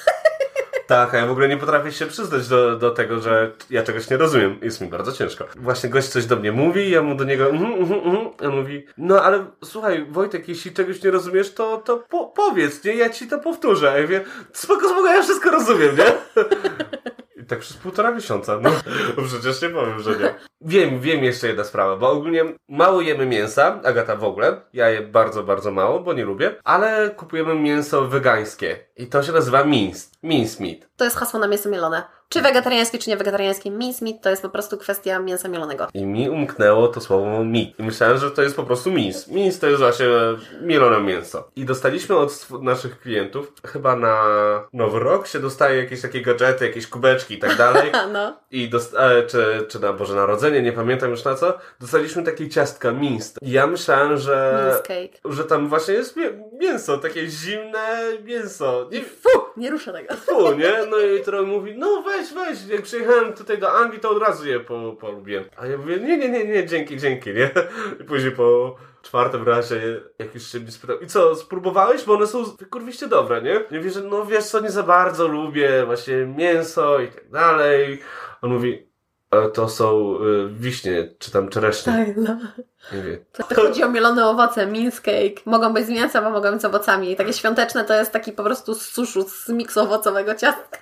[0.88, 4.10] Tak, a ja w ogóle nie potrafię się przyznać do, do tego, że ja czegoś
[4.10, 4.60] nie rozumiem.
[4.62, 5.46] Jest mi bardzo ciężko.
[5.56, 8.86] Właśnie gość coś do mnie mówi, ja mu do niego mm, mm, mm, on mówi,
[8.98, 12.96] no ale słuchaj Wojtek, jeśli czegoś nie rozumiesz, to, to po, powiedz, nie?
[12.96, 13.92] Ja ci to powtórzę.
[13.92, 14.24] A ja mówię,
[14.54, 16.44] spoko, spoko, ja wszystko rozumiem, nie?
[17.42, 18.60] I tak przez półtora miesiąca.
[18.62, 18.72] No,
[19.28, 20.36] przecież nie powiem, że nie.
[20.68, 24.62] Wiem, wiem jeszcze jedna sprawa, bo ogólnie mało jemy mięsa, Agata w ogóle.
[24.74, 26.56] Ja je bardzo, bardzo mało, bo nie lubię.
[26.64, 28.80] Ale kupujemy mięso wegańskie.
[28.98, 30.12] I to się nazywa minced.
[30.24, 30.78] Mince meat.
[30.98, 32.04] To jest hasło na mięso mielone.
[32.30, 35.88] Czy wegetariańskie, czy nie wegetariańskie, mince meat to jest po prostu kwestia mięsa mielonego.
[35.94, 37.68] I mi umknęło to słowo meat.
[37.80, 39.32] I myślałem, że to jest po prostu mince.
[39.34, 40.06] Mince to jest właśnie
[40.62, 41.52] mielone mięso.
[41.56, 44.24] I dostaliśmy od naszych klientów, chyba na
[44.74, 47.92] Nowy Rok się dostaje jakieś takie gadżety, jakieś kubeczki i tak dalej.
[48.14, 48.38] no.
[48.52, 52.92] I e, czy, czy na Boże Narodzenie, nie pamiętam już na co, dostaliśmy takie ciastka
[52.92, 53.40] mince.
[53.42, 54.82] I ja myślałem, że,
[55.26, 56.16] że tam właśnie jest
[56.60, 58.88] mięso, takie zimne mięso.
[58.92, 60.16] I fu, nie ruszę tego.
[60.16, 60.72] Fu, nie?
[60.92, 64.48] No i trochę mówi, no weź, weź, jak przyjechałem tutaj do Anglii, to od razu
[64.48, 65.44] je po, polubiłem.
[65.58, 67.52] A ja mówię, nie, nie, nie, nie, dzięki, dzięki, nie?
[68.02, 72.04] I później po czwartym razie, jak już się mnie spytał, i co, spróbowałeś?
[72.04, 73.50] Bo one są kurwiście dobre, nie?
[73.72, 78.02] Ja mówię, że no wiesz co, nie za bardzo lubię właśnie mięso i tak dalej.
[78.42, 78.88] On mówi,
[79.54, 81.94] to są y, wiśnie, czy tam czereśnie.
[81.94, 82.38] Tak, no.
[83.34, 85.42] To chodzi o mielone owoce, mince cake.
[85.46, 87.16] Mogą być z mięsem, a mogą być z owocami.
[87.16, 90.78] Takie świąteczne to jest taki po prostu z suszu, z miksu owocowego ciastka.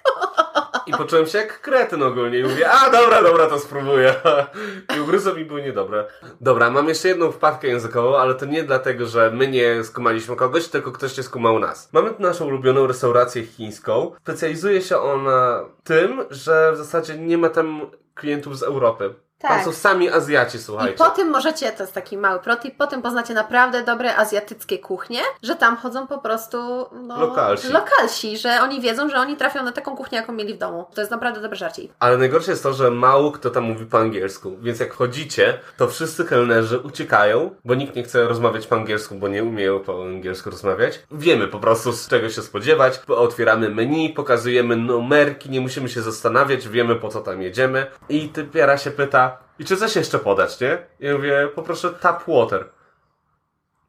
[0.87, 4.15] I poczułem się jak kretyn ogólnie i mówię, a dobra, dobra, to spróbuję.
[4.97, 6.05] I ugryzą mi były niedobre.
[6.41, 10.67] Dobra, mam jeszcze jedną wpadkę językową, ale to nie dlatego, że my nie skumaliśmy kogoś,
[10.67, 11.89] tylko ktoś nie skumał nas.
[11.93, 14.11] Mamy tu naszą ulubioną restaurację chińską.
[14.21, 17.81] Specjalizuje się ona tym, że w zasadzie nie ma tam
[18.15, 19.13] klientów z Europy.
[19.43, 19.51] Tak.
[19.51, 20.93] Tam są sami Azjaci, słuchajcie.
[20.93, 24.79] I po tym możecie, to jest taki mały protip, po tym poznacie naprawdę dobre azjatyckie
[24.79, 27.67] kuchnie, że tam chodzą po prostu no, lokalsi.
[27.71, 30.85] lokalsi, że oni wiedzą, że oni trafią na taką kuchnię, jaką mieli w domu.
[30.93, 31.81] To jest naprawdę dobre żarcie.
[31.99, 35.87] Ale najgorsze jest to, że mało kto tam mówi po angielsku, więc jak wchodzicie, to
[35.87, 40.49] wszyscy kelnerzy uciekają, bo nikt nie chce rozmawiać po angielsku, bo nie umieją po angielsku
[40.49, 41.03] rozmawiać.
[41.11, 46.67] Wiemy po prostu z czego się spodziewać, otwieramy menu, pokazujemy numerki, nie musimy się zastanawiać,
[46.67, 50.85] wiemy po co tam jedziemy i typiara się pyta, i czy coś jeszcze podać, nie?
[50.99, 52.69] Ja mówię, poproszę tap water.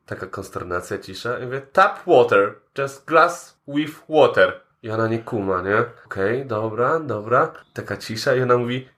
[0.07, 1.39] Taka konsternacja, cisza.
[1.39, 2.55] I mówię, tap water.
[2.79, 4.61] Just glass with water.
[4.83, 5.79] I ona nie kuma, nie?
[6.07, 7.53] Okej, okay, dobra, dobra.
[7.75, 8.89] Taka cisza i ona mówi,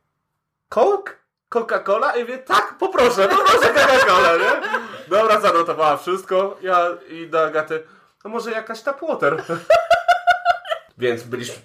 [0.69, 1.13] Coke?
[1.49, 2.17] Coca-Cola?
[2.17, 4.79] I mówię, tak, poproszę, poproszę Coca-Colę, nie?
[5.09, 6.59] Dobra, zanotowała wszystko.
[6.63, 7.83] Ja i do Agaty,
[8.25, 9.43] a może jakaś tap water?
[10.99, 11.57] Więc byliśmy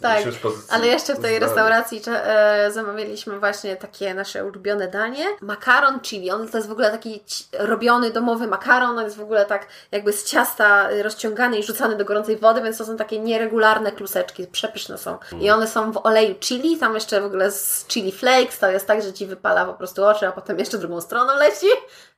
[0.00, 0.24] Tak,
[0.70, 5.26] ale jeszcze w tej restauracji e, zamawialiśmy właśnie takie nasze ulubione danie.
[5.40, 6.30] Makaron chili.
[6.30, 7.24] On to jest w ogóle taki
[7.58, 8.98] robiony domowy makaron.
[8.98, 12.62] On jest w ogóle tak jakby z ciasta y, rozciągany i rzucany do gorącej wody,
[12.62, 14.46] więc to są takie nieregularne kluseczki.
[14.46, 15.18] Przepyszne są.
[15.40, 16.78] I one są w oleju chili.
[16.78, 18.58] Tam jeszcze w ogóle z chili flakes.
[18.58, 21.66] To jest tak, że Ci wypala po prostu oczy, a potem jeszcze drugą stroną leci.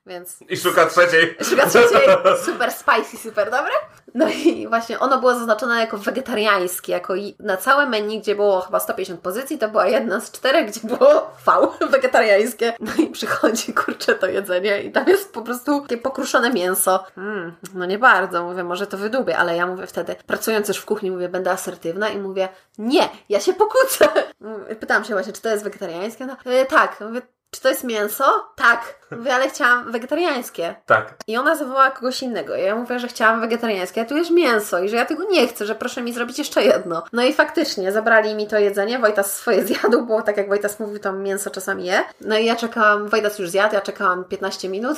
[0.07, 1.35] Więc I szuka trzeciej.
[1.43, 1.99] Szuka trzeciej,
[2.45, 3.71] super spicy, super dobre.
[4.13, 8.79] No i właśnie ono było zaznaczone jako wegetariańskie, jako na całe menu, gdzie było chyba
[8.79, 11.51] 150 pozycji, to była jedna z czterech, gdzie było V,
[11.89, 12.73] wegetariańskie.
[12.79, 17.05] No i przychodzi, kurczę, to jedzenie i tam jest po prostu takie pokruszone mięso.
[17.17, 20.85] Mm, no nie bardzo, mówię, może to wydubię, ale ja mówię wtedy, pracując już w
[20.85, 24.07] kuchni, mówię, będę asertywna i mówię, nie, ja się pokłócę.
[24.79, 26.25] Pytałam się właśnie, czy to jest wegetariańskie?
[26.25, 27.21] No, e, tak, mówię,
[27.57, 28.49] czy to jest mięso?
[28.55, 28.95] Tak.
[29.11, 30.75] Mówię, ale chciałam wegetariańskie.
[30.85, 31.13] Tak.
[31.27, 32.55] I ona zawołała kogoś innego.
[32.55, 35.65] Ja mówię, że chciałam wegetariańskie, a tu jest mięso i że ja tego nie chcę,
[35.65, 37.03] że proszę mi zrobić jeszcze jedno.
[37.13, 38.99] No i faktycznie zabrali mi to jedzenie.
[38.99, 42.03] Wojtas swoje zjadł, bo tak jak Wojtas mówił, to mięso czasami je.
[42.21, 44.97] No i ja czekałam, Wojtas już zjadł, ja czekałam 15 minut.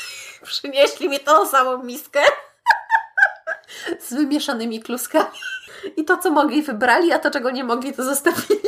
[0.42, 2.20] Przynieśli mi tą samą miskę
[4.06, 5.38] z wymieszanymi kluskami.
[5.96, 8.60] I to, co mogli, wybrali, a to, czego nie mogli, to zostawili.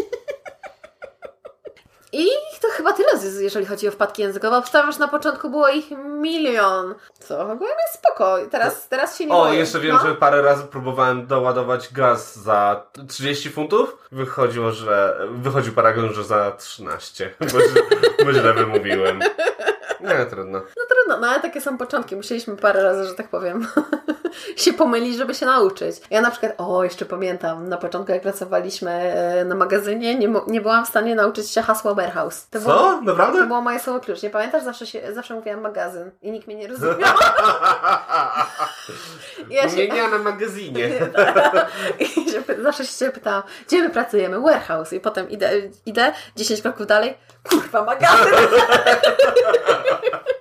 [2.13, 2.27] I
[2.61, 3.09] to chyba tyle,
[3.41, 4.57] jeżeli chodzi o wpadki językowe.
[4.57, 6.95] Obstawiam, że na początku było ich milion.
[7.21, 8.37] Co ogólnie jest spoko.
[8.51, 9.59] Teraz, teraz się nie O, boję.
[9.59, 10.09] jeszcze wiem, no.
[10.09, 13.97] że parę razy próbowałem doładować gaz za 30 funtów.
[14.13, 15.19] Wychodziło, że.
[15.31, 17.35] Wychodził paragon, że za 13.
[17.41, 19.21] Bo, źle- bo źle wymówiłem.
[20.01, 20.59] Nie, trudno.
[20.59, 22.17] No trudno, no ale takie są początki.
[22.17, 23.67] Musieliśmy parę razy, że tak powiem,
[24.57, 25.97] się pomylić, żeby się nauczyć.
[26.11, 30.61] Ja na przykład, o, jeszcze pamiętam, na początku jak pracowaliśmy e, na magazynie, nie, nie
[30.61, 32.47] byłam w stanie nauczyć się hasła warehouse.
[32.51, 32.79] To Było, Co?
[32.79, 33.47] to Naprawdę?
[33.47, 34.23] było moje słowo klucz.
[34.23, 34.63] Nie pamiętasz?
[34.63, 37.15] Zawsze, się, zawsze mówiłam magazyn i nikt mnie nie rozumiał.
[39.51, 40.89] Ja się- Nie, nie na magazynie.
[42.01, 44.41] I się, zawsze się pytałam, gdzie my pracujemy?
[44.41, 44.93] Warehouse.
[44.93, 45.51] I potem idę,
[45.87, 47.19] idę 10 kroków dalej,
[47.51, 48.35] kurwa, magazyn.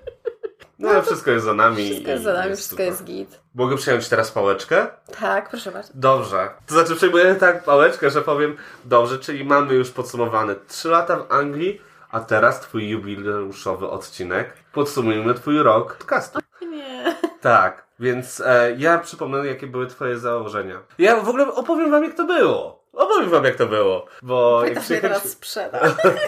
[0.79, 1.89] No ale wszystko jest za nami.
[1.89, 2.85] Wszystko jest za nami, wszystko super.
[2.85, 3.39] jest git.
[3.55, 4.87] Mogę przejąć teraz pałeczkę?
[5.19, 5.91] Tak, proszę bardzo.
[5.95, 6.49] Dobrze.
[6.67, 11.31] To znaczy przejmuję tak pałeczkę, że powiem dobrze, czyli mamy już podsumowane 3 lata w
[11.31, 11.81] Anglii,
[12.11, 14.53] a teraz twój jubileuszowy odcinek.
[14.73, 16.39] Podsumujmy twój rok podcastu.
[16.69, 17.15] Nie.
[17.41, 20.79] Tak, więc e, ja przypomnę, jakie były twoje założenia.
[20.97, 22.76] Ja w ogóle opowiem wam, jak to było.
[22.97, 24.05] Opowiem wam, jak to było.
[24.21, 25.79] Bo jak Pytasz mnie przyjechaliśmy, teraz sprzeda.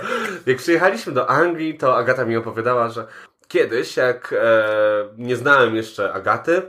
[0.45, 3.07] jak przyjechaliśmy do Anglii, to Agata mi opowiadała, że
[3.47, 4.65] kiedyś, jak e,
[5.17, 6.61] nie znałem jeszcze Agaty,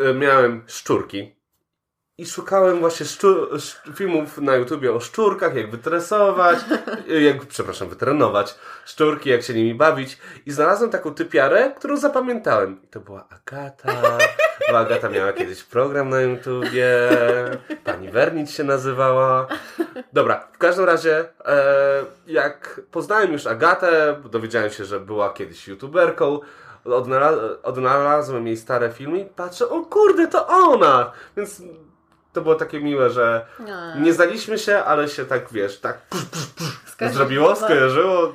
[0.00, 1.36] e, miałem szczurki.
[2.18, 6.58] I szukałem właśnie szczur- sz- filmów na YouTubie o szczurkach, jak wytresować,
[7.26, 8.54] jak, przepraszam, wytrenować
[8.86, 10.18] szczurki, jak się nimi bawić.
[10.46, 12.80] I znalazłem taką typiarę, którą zapamiętałem.
[12.82, 14.18] I to była Agata.
[14.70, 16.88] Bo Agata miała kiedyś program na YouTubie.
[17.84, 19.46] Pani Wernic się nazywała.
[20.12, 26.40] Dobra, w każdym razie, e, jak poznałem już Agatę, dowiedziałem się, że była kiedyś youtuberką,
[26.84, 31.12] odnala- odnalazłem jej stare filmy i patrzę, o kurde, to ona!
[31.36, 31.62] Więc
[32.34, 34.02] to było takie miłe, że Nie.
[34.02, 35.98] nie znaliśmy się, ale się tak, wiesz, tak
[37.12, 37.56] zrobiło, no.
[37.56, 38.34] skojarzyło.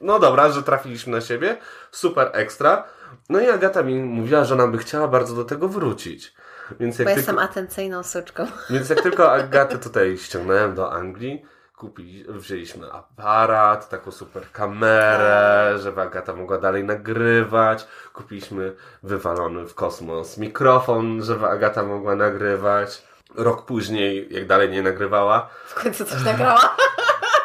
[0.00, 1.56] No dobra, że trafiliśmy na siebie.
[1.90, 2.84] Super ekstra.
[3.28, 6.34] No i Agata mi mówiła, że ona by chciała bardzo do tego wrócić.
[6.80, 7.18] Więc jak Bo tylko...
[7.18, 8.46] jestem atencyjną suczką.
[8.70, 11.44] Więc jak tylko Agatę tutaj ściągnąłem do Anglii,
[11.76, 17.86] kupi, wzięliśmy aparat, taką super kamerę, żeby Agata mogła dalej nagrywać.
[18.12, 23.09] Kupiliśmy wywalony w kosmos mikrofon, żeby Agata mogła nagrywać.
[23.34, 25.48] Rok później, jak dalej nie nagrywała.
[25.66, 26.76] W końcu coś nagrała.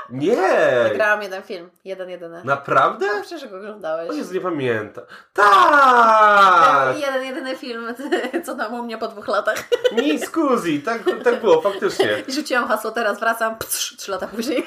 [0.10, 0.84] Nie!
[0.84, 1.70] Nagrałam jeden film.
[1.86, 2.42] Jeden, jedyny.
[2.44, 3.06] Naprawdę?
[3.22, 4.10] Przecież go oglądałeś.
[4.10, 5.04] O Jezu, nie pamiętam.
[5.34, 7.00] Tak!
[7.00, 7.88] Jeden, jedyny film,
[8.46, 9.64] co tam u mnie po dwóch latach.
[10.02, 12.24] Nie, scusi, tak, tak było, faktycznie.
[12.28, 14.64] I rzuciłam hasło, teraz wracam, psz, trzy lata później.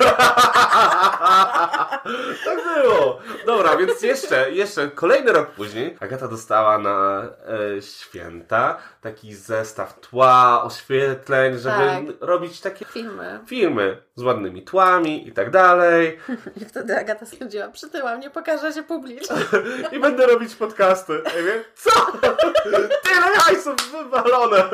[2.45, 3.19] tak było.
[3.47, 7.23] Dobra, więc jeszcze, jeszcze kolejny rok później Agata dostała na
[7.77, 8.79] e, święta
[9.09, 12.03] taki zestaw tła, oświetleń, żeby Tak.
[12.21, 13.41] robić takie Filmy.
[13.47, 16.19] filmy z ładnymi tłami i tak dalej.
[16.61, 19.37] I wtedy Agata stwierdziła, przytyłam, nie pokażę się publicznie.
[19.93, 21.13] I będę robić podcasty.
[21.25, 21.91] Ja mówię, co?
[23.09, 24.65] Tyle hajsów wywalone.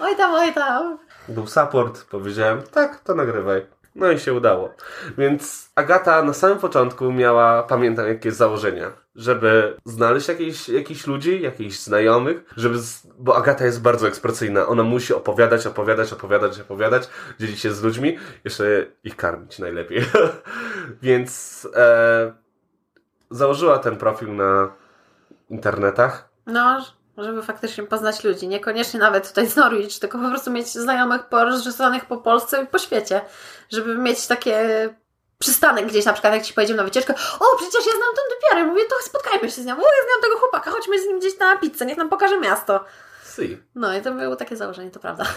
[0.00, 0.98] Oj tam, oj tam.
[1.28, 3.66] Był support, powiedziałem, tak, to nagrywaj.
[3.94, 4.74] No i się udało.
[5.18, 11.78] Więc Agata na samym początku miała, pamiętam jakie założenia, żeby znaleźć jakichś, jakichś ludzi, jakichś
[11.78, 12.78] znajomych, żeby,
[13.18, 14.66] bo Agata jest bardzo ekspresyjna.
[14.66, 17.08] Ona musi opowiadać, opowiadać, opowiadać, opowiadać,
[17.40, 20.04] dzielić się z ludźmi, jeszcze ich karmić najlepiej.
[21.02, 22.32] Więc e,
[23.30, 24.72] założyła ten profil na
[25.50, 26.28] internetach.
[26.46, 26.80] No,
[27.18, 28.48] żeby faktycznie poznać ludzi.
[28.48, 32.78] Niekoniecznie nawet tutaj z Norwich, tylko po prostu mieć znajomych porozrzucanych po Polsce i po
[32.78, 33.20] świecie.
[33.70, 34.88] Żeby mieć takie
[35.38, 38.66] przystanek gdzieś, na przykład jak Ci pojedziemy na wycieczkę, o przecież ja znam tą dopiero,
[38.66, 41.38] mówię, to spotkajmy się z nią, o ja znam tego chłopaka, chodźmy z nim gdzieś
[41.38, 42.84] na pizzę, niech nam pokaże miasto.
[43.36, 43.62] Si.
[43.74, 45.24] No i to było takie założenie, to prawda.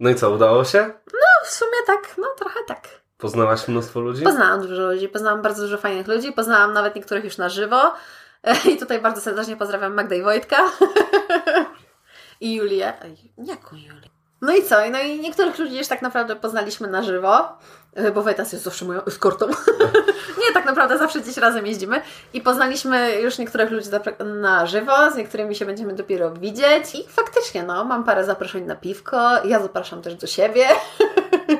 [0.00, 0.92] No i co, udało się?
[1.12, 2.88] No w sumie tak, no trochę tak.
[3.18, 4.24] Poznałaś mnóstwo ludzi?
[4.24, 7.94] Poznałam dużo ludzi, poznałam bardzo dużo fajnych ludzi, poznałam nawet niektórych już na żywo.
[8.72, 10.56] I tutaj bardzo serdecznie pozdrawiam Magdę i Wojtka.
[12.40, 12.92] I Julię.
[13.38, 14.10] Jaką Julię?
[14.40, 14.76] No i co?
[14.90, 17.58] No i niektórych ludzi już tak naprawdę poznaliśmy na żywo,
[17.94, 19.46] e, bo Wojtas jest zawsze moją eskortą.
[20.42, 22.00] Nie, tak naprawdę zawsze gdzieś razem jeździmy.
[22.32, 23.88] I poznaliśmy już niektórych ludzi
[24.24, 26.94] na żywo, z niektórymi się będziemy dopiero widzieć.
[26.94, 29.44] I faktycznie, no, mam parę zaproszeń na piwko.
[29.44, 30.66] Ja zapraszam też do siebie,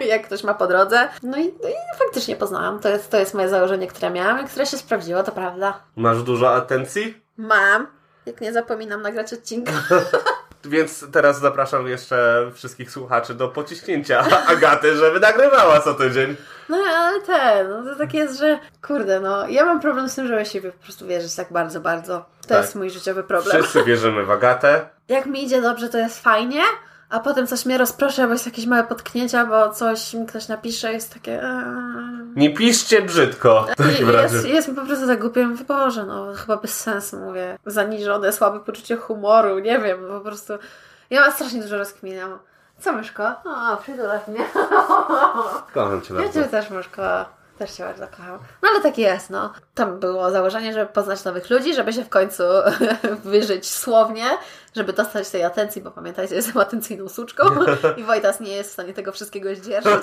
[0.06, 1.08] jak ktoś ma po drodze.
[1.22, 2.78] No i, no i faktycznie poznałam.
[2.80, 5.80] To jest, to jest moje założenie, które miałam i które się sprawdziło, to prawda.
[5.96, 7.22] Masz dużo atencji?
[7.36, 7.86] Mam.
[8.26, 9.72] Jak nie zapominam nagrać odcinka.
[10.64, 14.24] Więc teraz zapraszam jeszcze wszystkich słuchaczy do pociśnięcia
[14.56, 16.36] Agaty, żeby nagrywała co tydzień.
[16.68, 20.26] No ale ten, no to tak jest, że kurde, no ja mam problem z tym,
[20.26, 22.24] żeby siebie po prostu wierzyć tak bardzo, bardzo.
[22.42, 22.62] To Tak.
[22.62, 23.58] jest mój życiowy problem.
[23.58, 24.88] Wszyscy wierzymy w Agatę.
[25.08, 26.62] Jak mi idzie dobrze, to jest fajnie,
[27.12, 30.92] a potem coś mnie rozproszy, albo jest jakieś małe potknięcia, bo coś mi ktoś napisze,
[30.92, 31.42] jest takie...
[32.36, 33.66] Nie piszcie brzydko.
[33.72, 34.34] W takim I razie.
[34.36, 37.58] jest, jest mi po prostu tak głupio, mówię, Boże, no chyba bez sensu, mówię.
[37.66, 40.52] Zaniżone, słabe poczucie humoru, nie wiem, po prostu...
[41.10, 42.38] Ja mam strasznie dużo rozkminiam.
[42.80, 43.34] Co, Myszko?
[43.44, 44.44] O, przytulasz mnie.
[45.74, 46.34] Kocham cię Ja bardzo.
[46.34, 47.02] Ciebie też, Myszko.
[47.58, 48.38] Też Cię bardzo kocham.
[48.62, 49.52] No ale tak jest, no.
[49.74, 52.42] Tam było założenie, żeby poznać nowych ludzi, żeby się w końcu
[53.24, 54.24] wyżyć słownie,
[54.76, 57.44] żeby dostać tej atencji, bo pamiętajcie, jestem atencyjną suczką
[57.96, 60.02] i Wojtas nie jest w stanie tego wszystkiego zdzierżyć.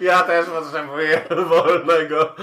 [0.00, 2.34] Ja też potrzebuję wolnego.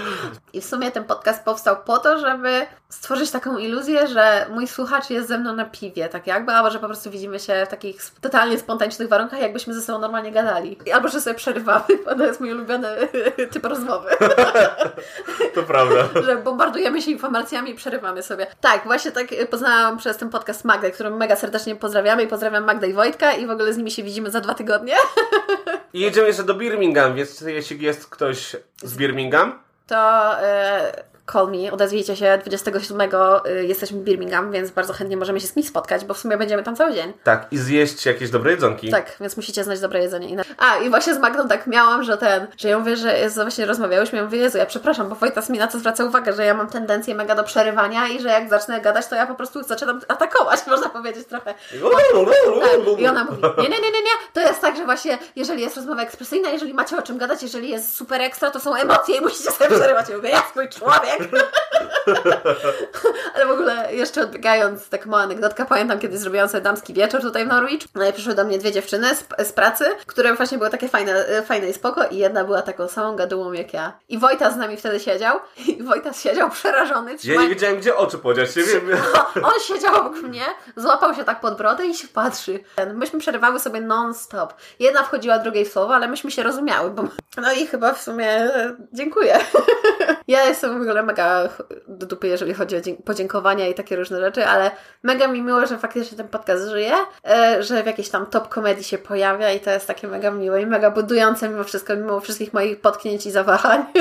[0.53, 5.09] I w sumie ten podcast powstał po to, żeby stworzyć taką iluzję, że mój słuchacz
[5.09, 8.01] jest ze mną na piwie, tak jakby, albo że po prostu widzimy się w takich
[8.21, 10.77] totalnie spontanicznych warunkach, jakbyśmy ze sobą normalnie gadali.
[10.93, 12.87] Albo że sobie przerywamy, bo to jest mój ulubiony
[13.51, 14.09] typ rozmowy.
[15.55, 16.21] To prawda.
[16.25, 18.47] że bombardujemy się informacjami i przerywamy sobie.
[18.61, 22.87] Tak, właśnie tak poznałam przez ten podcast Magdę, którą mega serdecznie pozdrawiamy i pozdrawiam Magdę
[22.87, 24.93] i Wojtka i w ogóle z nimi się widzimy za dwa tygodnie.
[25.93, 29.97] I jedziemy jeszcze do Birmingham, więc jeśli jest ktoś z Birmingham, To
[30.41, 33.01] e, call me, odezwijcie się 27
[33.45, 36.37] y, jesteśmy w Birmingham, więc bardzo chętnie możemy się z kimś spotkać, bo w sumie
[36.37, 37.13] będziemy tam cały dzień.
[37.23, 38.91] tak, i zjeść jakieś dobre jedzonki.
[38.91, 40.43] Tak, więc musicie znać dobre jedzenie.
[40.57, 44.17] A, i właśnie z Magdą tak miałam, że ten, że ja mówię, że właśnie rozmawiałyśmy,
[44.17, 46.69] ja mówię, Jezu, ja przepraszam, bo Wojtas mi na to zwraca uwagę, że ja mam
[46.69, 50.59] tendencję mega do przerywania i że jak zacznę gadać, to ja po prostu zaczynam atakować,
[50.67, 51.53] można powiedzieć trochę.
[51.53, 52.99] Tak.
[52.99, 55.75] I ona mówi, nie, nie, nie, nie, nie, to jest tak, że właśnie, jeżeli jest
[55.75, 59.21] rozmowa ekspresyjna, jeżeli macie o czym gadać, jeżeli jest super ekstra, to są emocje i
[59.21, 60.09] musicie sobie przerywać.
[60.09, 61.18] Ja mówię, ja swój człowiek.
[63.35, 67.45] Ale w ogóle jeszcze odbiegając, tak mała anegdotka, pamiętam kiedy zrobiłam sobie damski wieczór tutaj
[67.45, 70.69] w Norwich, no i przyszły do mnie dwie dziewczyny z, z pracy, które właśnie były
[70.69, 73.99] takie fajne, fajne i spoko i jedna była taką samą gadułą jak ja.
[74.09, 78.17] I Wojtas z nami wtedy siedział i Wojtas siedział przerażony, Ja nie wiedziałem, gdzie oczy
[78.17, 78.55] podziać.
[78.55, 78.89] Nie wiem.
[79.43, 80.43] on siedział obok mnie,
[80.75, 82.59] złapał się tak pod brodę i się patrzy.
[82.93, 84.53] Myśmy przerywały sobie non-stop.
[84.79, 86.89] Jedna wchodziła drugiej w słowo, ale myśmy się rozumiały.
[86.89, 87.03] Bo...
[87.37, 89.39] No i chyba w sumie e, dziękuję.
[90.29, 91.49] Ja jestem w ogóle mega
[91.87, 94.71] do dupy, jeżeli chodzi o podziękowania i takie różne rzeczy, ale
[95.03, 96.93] mega mi miło, że faktycznie ten podcast żyje,
[97.27, 100.61] e, że w jakiejś tam top komedii się pojawia i to jest takie mega miłe
[100.61, 103.85] i mega budujące mimo wszystko, mimo wszystkich moich potknięć i zawahań.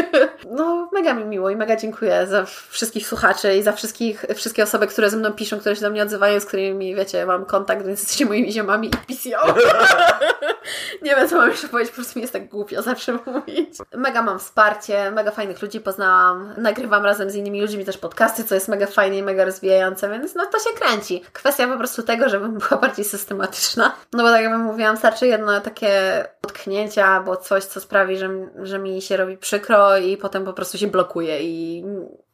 [0.51, 4.87] No, mega mi miło i mega dziękuję za wszystkich słuchaczy i za wszystkich, wszystkie osoby,
[4.87, 8.01] które ze mną piszą, które się do mnie odzywają, z którymi, wiecie, mam kontakt, więc
[8.01, 9.55] jesteście moimi ziomami i PCO.
[11.03, 13.79] Nie wiem, co mam jeszcze powiedzieć, po prostu mi jest tak głupio zawsze mówić.
[13.95, 18.55] Mega mam wsparcie, mega fajnych ludzi poznałam, nagrywam razem z innymi ludźmi też podcasty, co
[18.55, 21.23] jest mega fajne i mega rozwijające, więc no to się kręci.
[21.33, 23.95] Kwestia po prostu tego, żebym była bardziej systematyczna.
[24.13, 28.31] No bo tak jak mówiłam, starczy jedno takie potknięcie albo coś, co sprawi, że,
[28.63, 31.85] że mi się robi przykro i potem po prostu się blokuje i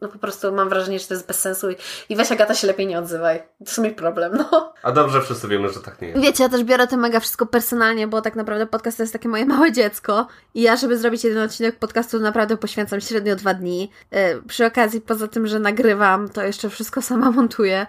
[0.04, 1.76] no po prostu mam wrażenie, że to jest bez sensu i,
[2.08, 3.38] i weź Agata się lepiej nie odzywaj.
[3.38, 4.72] To jest mój problem, no.
[4.82, 6.20] A dobrze, wszyscy wiemy, że tak nie jest.
[6.20, 9.28] Wiecie, ja też biorę to mega wszystko personalnie, bo tak naprawdę podcast to jest takie
[9.28, 13.90] moje małe dziecko i ja, żeby zrobić jeden odcinek podcastu, naprawdę poświęcam średnio dwa dni.
[14.10, 17.86] Yy, przy okazji, poza tym, że nagrywam, to jeszcze wszystko sama montuję.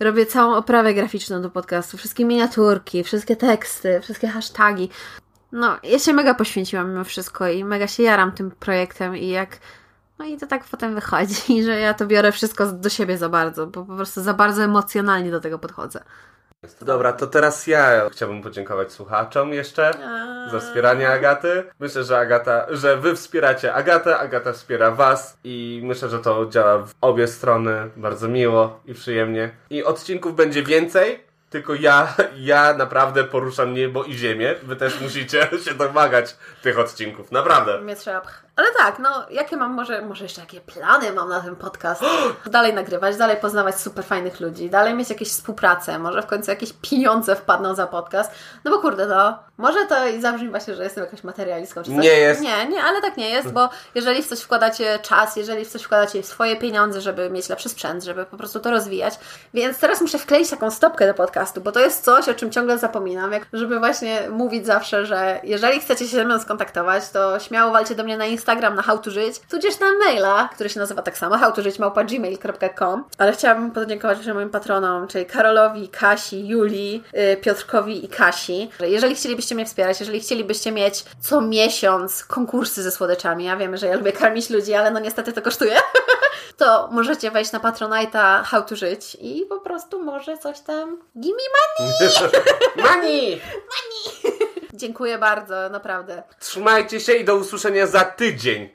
[0.00, 4.90] Robię całą oprawę graficzną do podcastu, wszystkie miniaturki, wszystkie teksty, wszystkie hasztagi.
[5.52, 9.58] No, ja się mega poświęciłam mimo wszystko i mega się jaram tym projektem i jak...
[10.18, 13.66] No i to tak potem wychodzi, że ja to biorę wszystko do siebie za bardzo,
[13.66, 16.04] bo po prostu za bardzo emocjonalnie do tego podchodzę.
[16.80, 19.90] Dobra, to teraz ja chciałbym podziękować słuchaczom jeszcze
[20.52, 21.64] za wspieranie Agaty.
[21.80, 26.78] Myślę, że Agata, że wy wspieracie Agatę, Agata wspiera was i myślę, że to działa
[26.78, 29.50] w obie strony bardzo miło i przyjemnie.
[29.70, 31.26] I odcinków będzie więcej.
[31.50, 34.54] Tylko ja, ja naprawdę poruszam niebo i ziemię.
[34.62, 37.32] Wy też musicie się domagać tych odcinków.
[37.32, 37.80] Naprawdę.
[37.80, 38.20] Mnie trzeba
[38.56, 42.02] Ale tak, no jakie mam może, może jeszcze jakie plany mam na ten podcast?
[42.46, 46.72] Dalej nagrywać, dalej poznawać super fajnych ludzi, dalej mieć jakieś współpracę, może w końcu jakieś
[46.72, 48.30] pieniądze wpadną za podcast.
[48.64, 51.98] No bo kurde, to może to i zabrzmi właśnie, że jestem jakaś materialistką czy coś.
[51.98, 52.40] Nie jest.
[52.40, 55.82] Nie, nie, ale tak nie jest, bo jeżeli w coś wkładacie czas, jeżeli w coś
[55.82, 59.14] wkładacie swoje pieniądze, żeby mieć lepszy sprzęt, żeby po prostu to rozwijać,
[59.54, 62.78] więc teraz muszę wkleić taką stopkę do podcastu, bo to jest coś, o czym ciągle
[62.78, 67.72] zapominam, jak, żeby właśnie mówić zawsze, że jeżeli chcecie się ze mną skontaktować, to śmiało
[67.72, 71.02] walcie do mnie na Instagram, na how to żyć, tudzież na maila, który się nazywa
[71.02, 78.04] tak samo, howtożyć.gmail.com ale chciałabym podziękować jeszcze moim patronom, czyli Karolowi, Kasi, Julii, yy, Piotrkowi
[78.04, 78.70] i Kasi.
[78.80, 83.76] że Jeżeli chcielibyście mnie wspierać, jeżeli chcielibyście mieć co miesiąc konkursy ze słodyczami, ja wiem,
[83.76, 85.76] że ja lubię karmić ludzi, ale no niestety to kosztuje,
[86.58, 91.36] to możecie wejść na Patronite'a How to Żyć i po prostu może coś tam give
[91.36, 91.42] me
[92.82, 93.40] Mani!
[94.76, 96.22] Dziękuję bardzo, naprawdę.
[96.38, 98.68] Trzymajcie się i do usłyszenia za tydzień.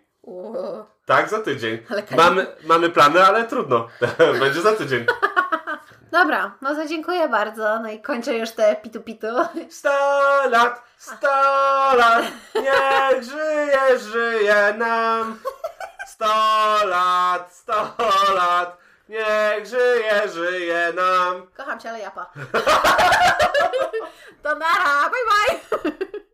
[1.05, 1.85] Tak, za tydzień.
[2.17, 3.87] Mamy, mamy plany, ale trudno.
[4.39, 5.05] Będzie za tydzień.
[6.11, 7.79] Dobra, no to dziękuję bardzo.
[7.79, 9.27] No i kończę już te pitu-pitu.
[9.79, 9.89] Sto
[10.49, 11.27] lat, sto
[11.97, 12.25] lat,
[12.55, 15.39] niech żyje, żyje nam.
[16.07, 16.25] Sto
[16.85, 17.95] lat, sto
[18.35, 18.77] lat,
[19.11, 21.47] niech żyje, żyje nam.
[21.57, 22.25] Kocham cię, ale japa.
[24.43, 25.59] to nara, bye bye!